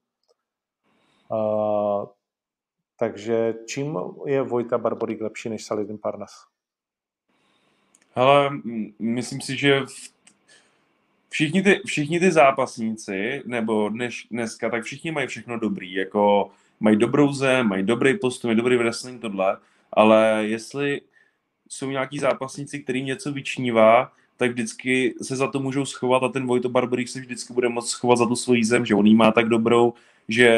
[1.31, 2.05] Uh,
[2.99, 6.31] Takže čím je Vojta Barborík lepší než Saladin Parnas?
[8.17, 8.49] Ale
[8.99, 9.81] myslím si, že
[11.29, 16.97] všichni ty, všichni ty zápasníci, nebo dnes, dneska, tak všichni mají všechno dobrý, jako mají
[16.97, 19.57] dobrou zem, mají dobrý postup, mají dobrý wrestling, tohle,
[19.91, 21.01] ale jestli
[21.69, 26.47] jsou nějaký zápasníci, kterým něco vyčnívá, tak vždycky se za to můžou schovat a ten
[26.47, 29.31] Vojto Barbarík se vždycky bude moct schovat za tu svoji zem, že on jí má
[29.31, 29.93] tak dobrou,
[30.27, 30.49] že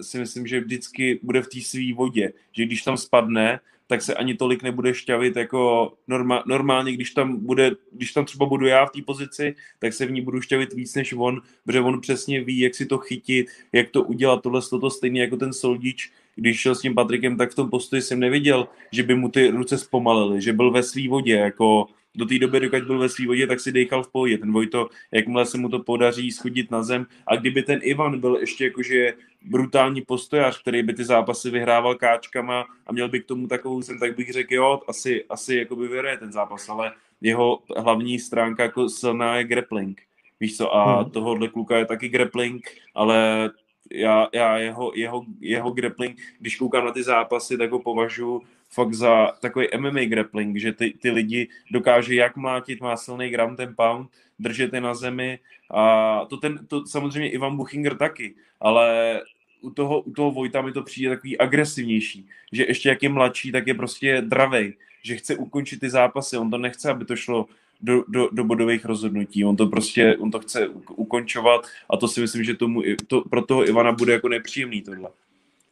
[0.00, 4.14] si myslím, že vždycky bude v té své vodě, že když tam spadne, tak se
[4.14, 8.86] ani tolik nebude šťavit jako norma, normálně, když tam, bude, když tam třeba budu já
[8.86, 12.44] v té pozici, tak se v ní budu šťavit víc než on, protože on přesně
[12.44, 16.60] ví, jak si to chytit, jak to udělat, tohle to stejně jako ten Soldič, když
[16.60, 19.78] šel s tím Patrikem, tak v tom postoji jsem neviděl, že by mu ty ruce
[19.78, 21.86] zpomalily, že byl ve své vodě, jako
[22.18, 24.38] do té doby, dokud byl ve své vodě, tak si dechal v pohodě.
[24.38, 27.06] Ten Vojto, jakmile se mu to podaří schodit na zem.
[27.26, 32.66] A kdyby ten Ivan byl ještě jakože brutální postojař, který by ty zápasy vyhrával káčkama
[32.86, 35.88] a měl by k tomu takovou zem, tak bych řekl, jo, asi, asi jako by
[35.88, 40.00] vyhraje ten zápas, ale jeho hlavní stránka jako silná je grappling.
[40.40, 41.10] Víš co, a hmm.
[41.10, 43.50] tohohle kluka je taky grappling, ale
[43.92, 48.94] já, já jeho, jeho, jeho grappling, když koukám na ty zápasy, tak ho považuji fakt
[48.94, 53.74] za takový MMA grappling, že ty, ty lidi dokáže jak mlátit, má silný gram ten
[53.74, 55.38] pound, držet je na zemi
[55.70, 59.20] a to, ten, to samozřejmě Ivan Buchinger taky, ale
[59.60, 63.52] u toho, u toho Vojta mi to přijde takový agresivnější, že ještě jak je mladší,
[63.52, 67.46] tak je prostě dravej, že chce ukončit ty zápasy, on to nechce, aby to šlo
[67.80, 69.44] do, do, do bodových rozhodnutí.
[69.44, 73.42] On to prostě, on to chce ukončovat a to si myslím, že tomu, to, pro
[73.42, 75.10] toho Ivana bude jako nepříjemný tohle.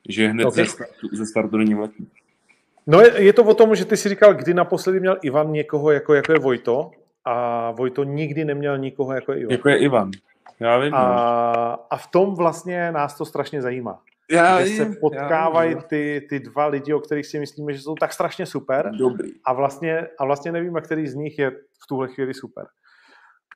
[0.08, 0.64] Že hned okay.
[0.64, 2.06] ze, startu, ze startu není letní.
[2.86, 5.90] No je, je to o tom, že ty si říkal, kdy naposledy měl Ivan někoho
[5.90, 6.90] jako, jako je Vojto
[7.24, 9.50] a Vojto nikdy neměl nikoho jako je Ivan.
[9.52, 10.10] Jako je Ivan.
[10.60, 10.94] Já vím.
[10.94, 11.02] A,
[11.56, 11.84] no.
[11.90, 14.00] a v tom vlastně nás to strašně zajímá.
[14.30, 17.94] Já že se potkávají já ty, ty dva lidi, o kterých si myslíme, že jsou
[17.94, 18.90] tak strašně super.
[18.98, 19.32] Dobrý.
[19.44, 22.66] A vlastně, a vlastně nevíme, který z nich je v tuhle chvíli super.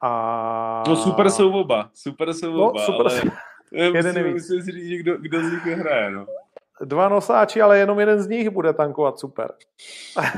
[0.03, 0.83] A...
[0.89, 3.07] No super jsou oba, super jsou no, oba, super.
[3.07, 3.23] ale
[3.73, 6.27] jeden musím, musím si říct, kdo, kdo z nich hraje, no.
[6.85, 9.53] Dva nosáči, ale jenom jeden z nich bude tankovat super.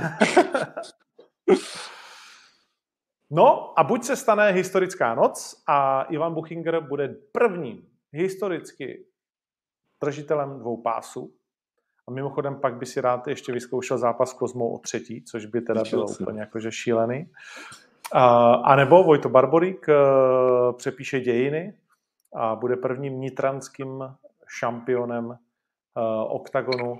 [3.30, 7.82] no a buď se stane historická noc a Ivan Buchinger bude prvním
[8.12, 9.04] historicky
[10.00, 11.32] držitelem dvou pásů.
[12.08, 15.82] A mimochodem pak by si rád ještě vyzkoušel zápas Kozmou o třetí, což by teda
[15.90, 17.30] bylo úplně jakože šílený.
[18.64, 19.94] A nebo Vojto Barborík eh,
[20.72, 21.74] přepíše dějiny
[22.34, 24.04] a bude prvním nitranským
[24.48, 25.38] šampionem
[26.28, 26.96] oktagonu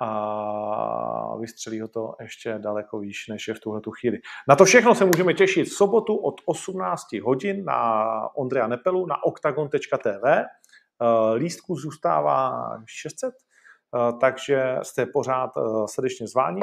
[0.00, 4.18] a vystřelí ho to ještě daleko výš, než je v tuhle chvíli.
[4.48, 8.04] Na to všechno se můžeme těšit v sobotu od 18 hodin na
[8.36, 10.44] Ondreja Nepelu na octagon.tv.
[11.02, 16.62] Eh, lístků zůstává 600, eh, takže jste pořád eh, srdečně zváni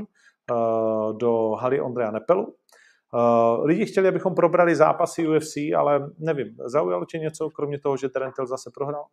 [1.17, 2.55] do haly Ondreja Nepelu.
[3.63, 8.45] Lidi chtěli, abychom probrali zápasy UFC, ale nevím, zaujalo tě něco, kromě toho, že Terentil
[8.45, 9.05] zase prohrál?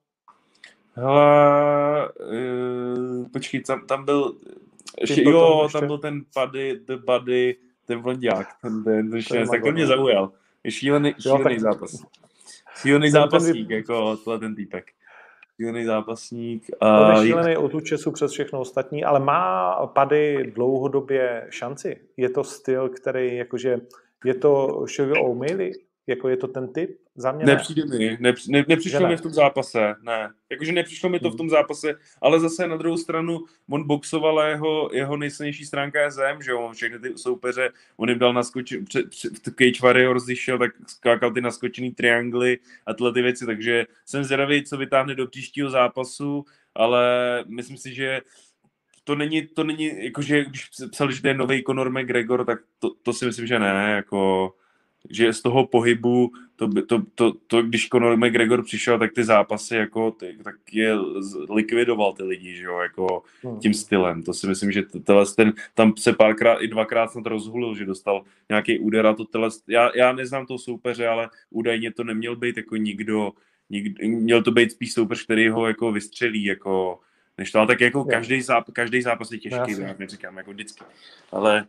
[1.01, 4.35] Hele, uh, počkej, tam, tam byl,
[5.01, 5.79] ještě, jo, ještě?
[5.79, 7.57] tam byl ten Buddy, the Buddy,
[7.87, 10.33] ten blondiák, ten, ten, ten, ten tak to mě zaujal.
[10.65, 12.05] Je šílený, šílený jo, zápas.
[12.77, 14.93] Šílený zápasník, jako tohle ten týpek
[15.61, 16.71] skvělý zápasník.
[16.81, 21.97] On je šílený od účesu přes všechno ostatní, ale má Pady dlouhodobě šanci.
[22.17, 23.81] Je to styl, který jakože,
[24.25, 25.73] je to Sugar O'Malley,
[26.07, 26.99] jako je to ten typ?
[27.21, 27.99] Za mě Nepřijde ne.
[27.99, 29.09] mi, ne, ne, nepřišlo ne.
[29.09, 30.31] mi v tom zápase, ne.
[30.51, 31.39] Jakože nepřišlo mi to v hmm.
[31.39, 36.11] tom zápase, ale zase na druhou stranu on boxoval a jeho, jeho nejsilnější stránka je
[36.11, 38.81] zem, že on všechny ty soupeře, on jim dal naskočit,
[39.59, 44.25] Cage Warriors, když šel, tak skákal ty naskočený triangly a tyhle ty věci, takže jsem
[44.25, 46.45] zvědavý, co vytáhne do příštího zápasu,
[46.75, 47.05] ale
[47.49, 48.21] myslím si, že
[49.05, 52.91] to není, to není, jakože když psali, že to je nový Conor McGregor, tak to,
[53.03, 54.53] to si myslím, že ne, jako
[55.11, 59.77] že z toho pohybu, to, to, to, to, když Conor McGregor přišel, tak ty zápasy
[59.77, 60.95] jako, ty, tak je
[61.51, 63.61] likvidoval ty lidi, že jo, jako hmm.
[63.61, 64.23] tím stylem.
[64.23, 68.23] To si myslím, že tenhle, ten, tam se párkrát i dvakrát snad rozhulil, že dostal
[68.49, 72.57] nějaký úder a to tenhle, já, já neznám toho soupeře, ale údajně to neměl být
[72.57, 73.33] jako nikdo,
[73.71, 77.01] nikdo měl to být spíš soupeř, který ho jako vystřelí, jako
[77.39, 80.85] než to, ale tak jako každý, záp, každý zápas je těžký, já neříkám, jako vždycky.
[81.33, 81.67] Ale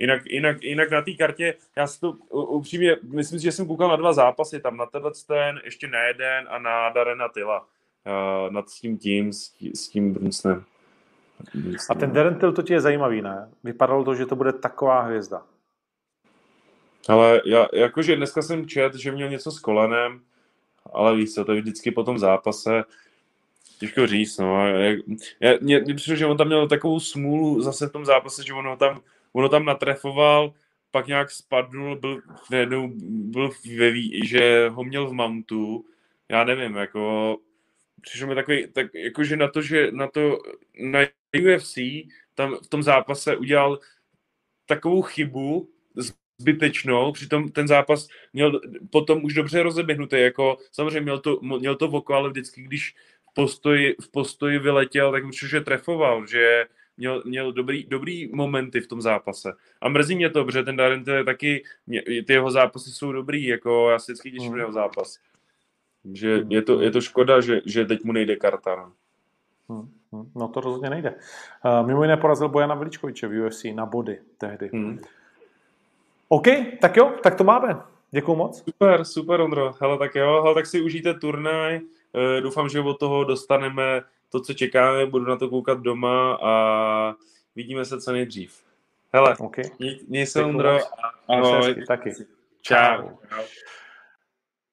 [0.00, 3.88] Jinak, jinak, jinak na té kartě, já si to upřímně, myslím si, že jsem koukal
[3.88, 7.60] na dva zápasy, tam na tenhle ten, ještě na jeden a na Darena Tyla.
[7.60, 10.64] Uh, nad tím tím, s, s tím Brunsnem.
[11.90, 13.50] A ten Darren Till to ti je zajímavý, ne?
[13.64, 15.42] Vypadalo to, že to bude taková hvězda.
[17.08, 20.20] Ale já, jakože dneska jsem čet, že měl něco s kolenem,
[20.92, 22.84] ale víš co, to je vždycky po tom zápase.
[23.78, 24.68] Těžko říct, no.
[25.40, 28.52] Já, mě, mě přišlo, že on tam měl takovou smůlu zase v tom zápase, že
[28.52, 29.00] ono tam,
[29.32, 30.54] ono tam natrefoval,
[30.90, 32.20] pak nějak spadnul, byl,
[32.50, 33.92] najednou byl ve,
[34.24, 35.84] že ho měl v mountu,
[36.28, 37.36] já nevím, jako
[38.00, 40.38] přišlo mi takový, tak jakože na to, že na to,
[40.80, 41.00] na
[41.40, 41.78] UFC
[42.34, 43.78] tam v tom zápase udělal
[44.66, 45.68] takovou chybu,
[46.40, 51.88] zbytečnou, přitom ten zápas měl potom už dobře rozeběhnutý, jako samozřejmě měl to, měl to
[51.88, 52.94] voko, ale vždycky, když
[53.30, 56.64] v postoji, v postoji vyletěl, tak že trefoval, že
[57.00, 59.52] měl, měl dobrý, dobrý momenty v tom zápase.
[59.80, 61.64] A mrzí mě to, protože ten Darren je taky,
[62.26, 64.58] ty jeho zápasy jsou dobrý, jako já si vždycky těším mm.
[64.58, 65.18] jeho zápas.
[66.12, 68.76] Že je to, je to škoda, že, že teď mu nejde karta.
[68.76, 68.92] No.
[69.68, 70.30] Hmm.
[70.34, 71.14] No to rozhodně nejde.
[71.64, 74.70] Uh, mimo jiné porazil Bojana Veličkoviče v UFC na body tehdy.
[74.72, 74.98] Hmm.
[76.28, 76.46] OK,
[76.80, 77.76] tak jo, tak to máme.
[78.10, 78.64] Děkuju moc.
[78.64, 79.74] Super, super, Ondro.
[79.80, 81.76] Hele, tak jo, hele, tak si užijte turnaj.
[81.76, 85.06] Uh, doufám, že od toho dostaneme to, co čekáme.
[85.06, 87.14] Budu na to koukat doma a
[87.56, 88.62] vidíme se co nejdřív.
[89.12, 89.64] Hele, okay.
[89.78, 90.78] měj, měj se, Ondro.
[91.28, 91.84] Ahoj.
[91.86, 92.12] Taky.
[92.62, 93.08] Čau.
[93.28, 93.42] Čau.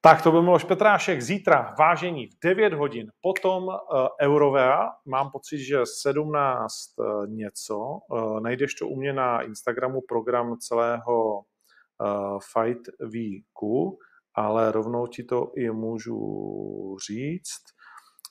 [0.01, 1.21] Tak to byl Miloš Petrášek.
[1.21, 3.73] Zítra vážení v 9 hodin, potom uh,
[4.21, 4.89] Eurovea.
[5.05, 7.77] Mám pocit, že 17 uh, eh, něco.
[7.77, 13.99] Uh, najdeš to u mě na Instagramu program celého uh, Fight Weeku,
[14.33, 17.63] ale rovnou ti to i můžu říct.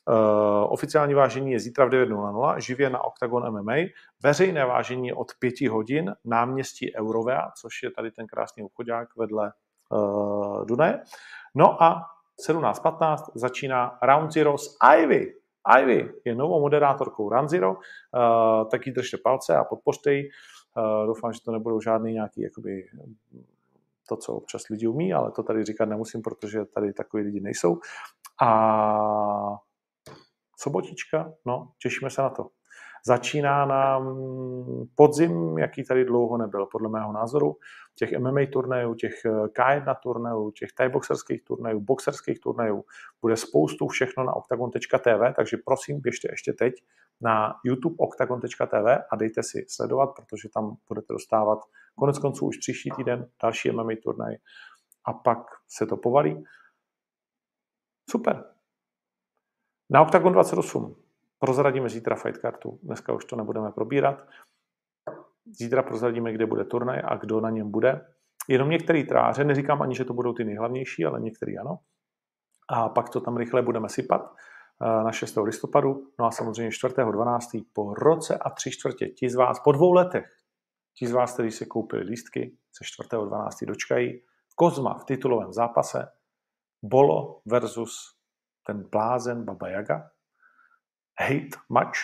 [0.08, 3.74] Uh, oficiální vážení je zítra v 9.00, živě na Octagon MMA.
[4.22, 9.52] Veřejné vážení je od 5 hodin, náměstí Eurovea, což je tady ten krásný obchodák vedle
[9.90, 11.02] uh, Dunaje.
[11.54, 12.02] No a
[12.48, 15.34] 17.15 začíná Round Zero s Ivy.
[15.80, 20.28] Ivy je novou moderátorkou Round Zero, uh, tak jí držte palce a podpořte ji.
[20.76, 22.86] Uh, doufám, že to nebudou žádný nějaký jakoby,
[24.08, 27.78] to, co občas lidi umí, ale to tady říkat nemusím, protože tady takový lidi nejsou.
[28.42, 29.65] A
[30.56, 32.46] sobotička, no, těšíme se na to.
[33.06, 34.18] Začíná nám
[34.94, 37.56] podzim, jaký tady dlouho nebyl, podle mého názoru.
[37.94, 42.84] Těch MMA turnajů, těch eh, K1 turnajů, těch boxerských turnajů, boxerských turnajů,
[43.22, 46.74] bude spoustu všechno na octagon.tv, takže prosím, běžte ještě teď
[47.20, 51.58] na YouTube octagon.tv a dejte si sledovat, protože tam budete dostávat
[51.98, 54.36] konec konců už příští týden další MMA turnaj
[55.04, 55.38] a pak
[55.68, 56.44] se to povalí.
[58.10, 58.55] Super.
[59.90, 60.96] Na Octagon 28
[61.38, 64.28] Prozradíme zítra fight kartu, dneska už to nebudeme probírat.
[65.58, 68.06] Zítra prozradíme, kde bude turnaj a kdo na něm bude.
[68.48, 71.78] Jenom některý tráře, neříkám ani, že to budou ty nejhlavnější, ale některý ano.
[72.68, 74.34] A pak to tam rychle budeme sypat
[74.82, 75.36] eh, na 6.
[75.36, 76.10] listopadu.
[76.18, 77.64] No a samozřejmě 4.12.
[77.72, 79.06] po roce a tři čtvrtě.
[79.06, 80.26] Ti z vás po dvou letech,
[80.98, 83.66] ti z vás, kteří si koupili lístky, se 4.12.
[83.66, 84.22] dočkají.
[84.54, 86.08] Kozma v titulovém zápase.
[86.82, 88.15] Bolo versus
[88.66, 90.10] ten blázen Baba Yaga.
[91.20, 91.96] Hate Much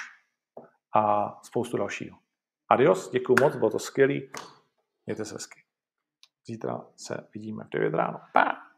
[0.95, 2.19] a spoustu dalšího.
[2.69, 4.33] Adios, děkuji moc, bylo to skvělý.
[5.07, 5.65] Mějte se hezky.
[6.47, 8.21] Zítra se vidíme v 9 ráno.
[8.33, 8.72] Pa!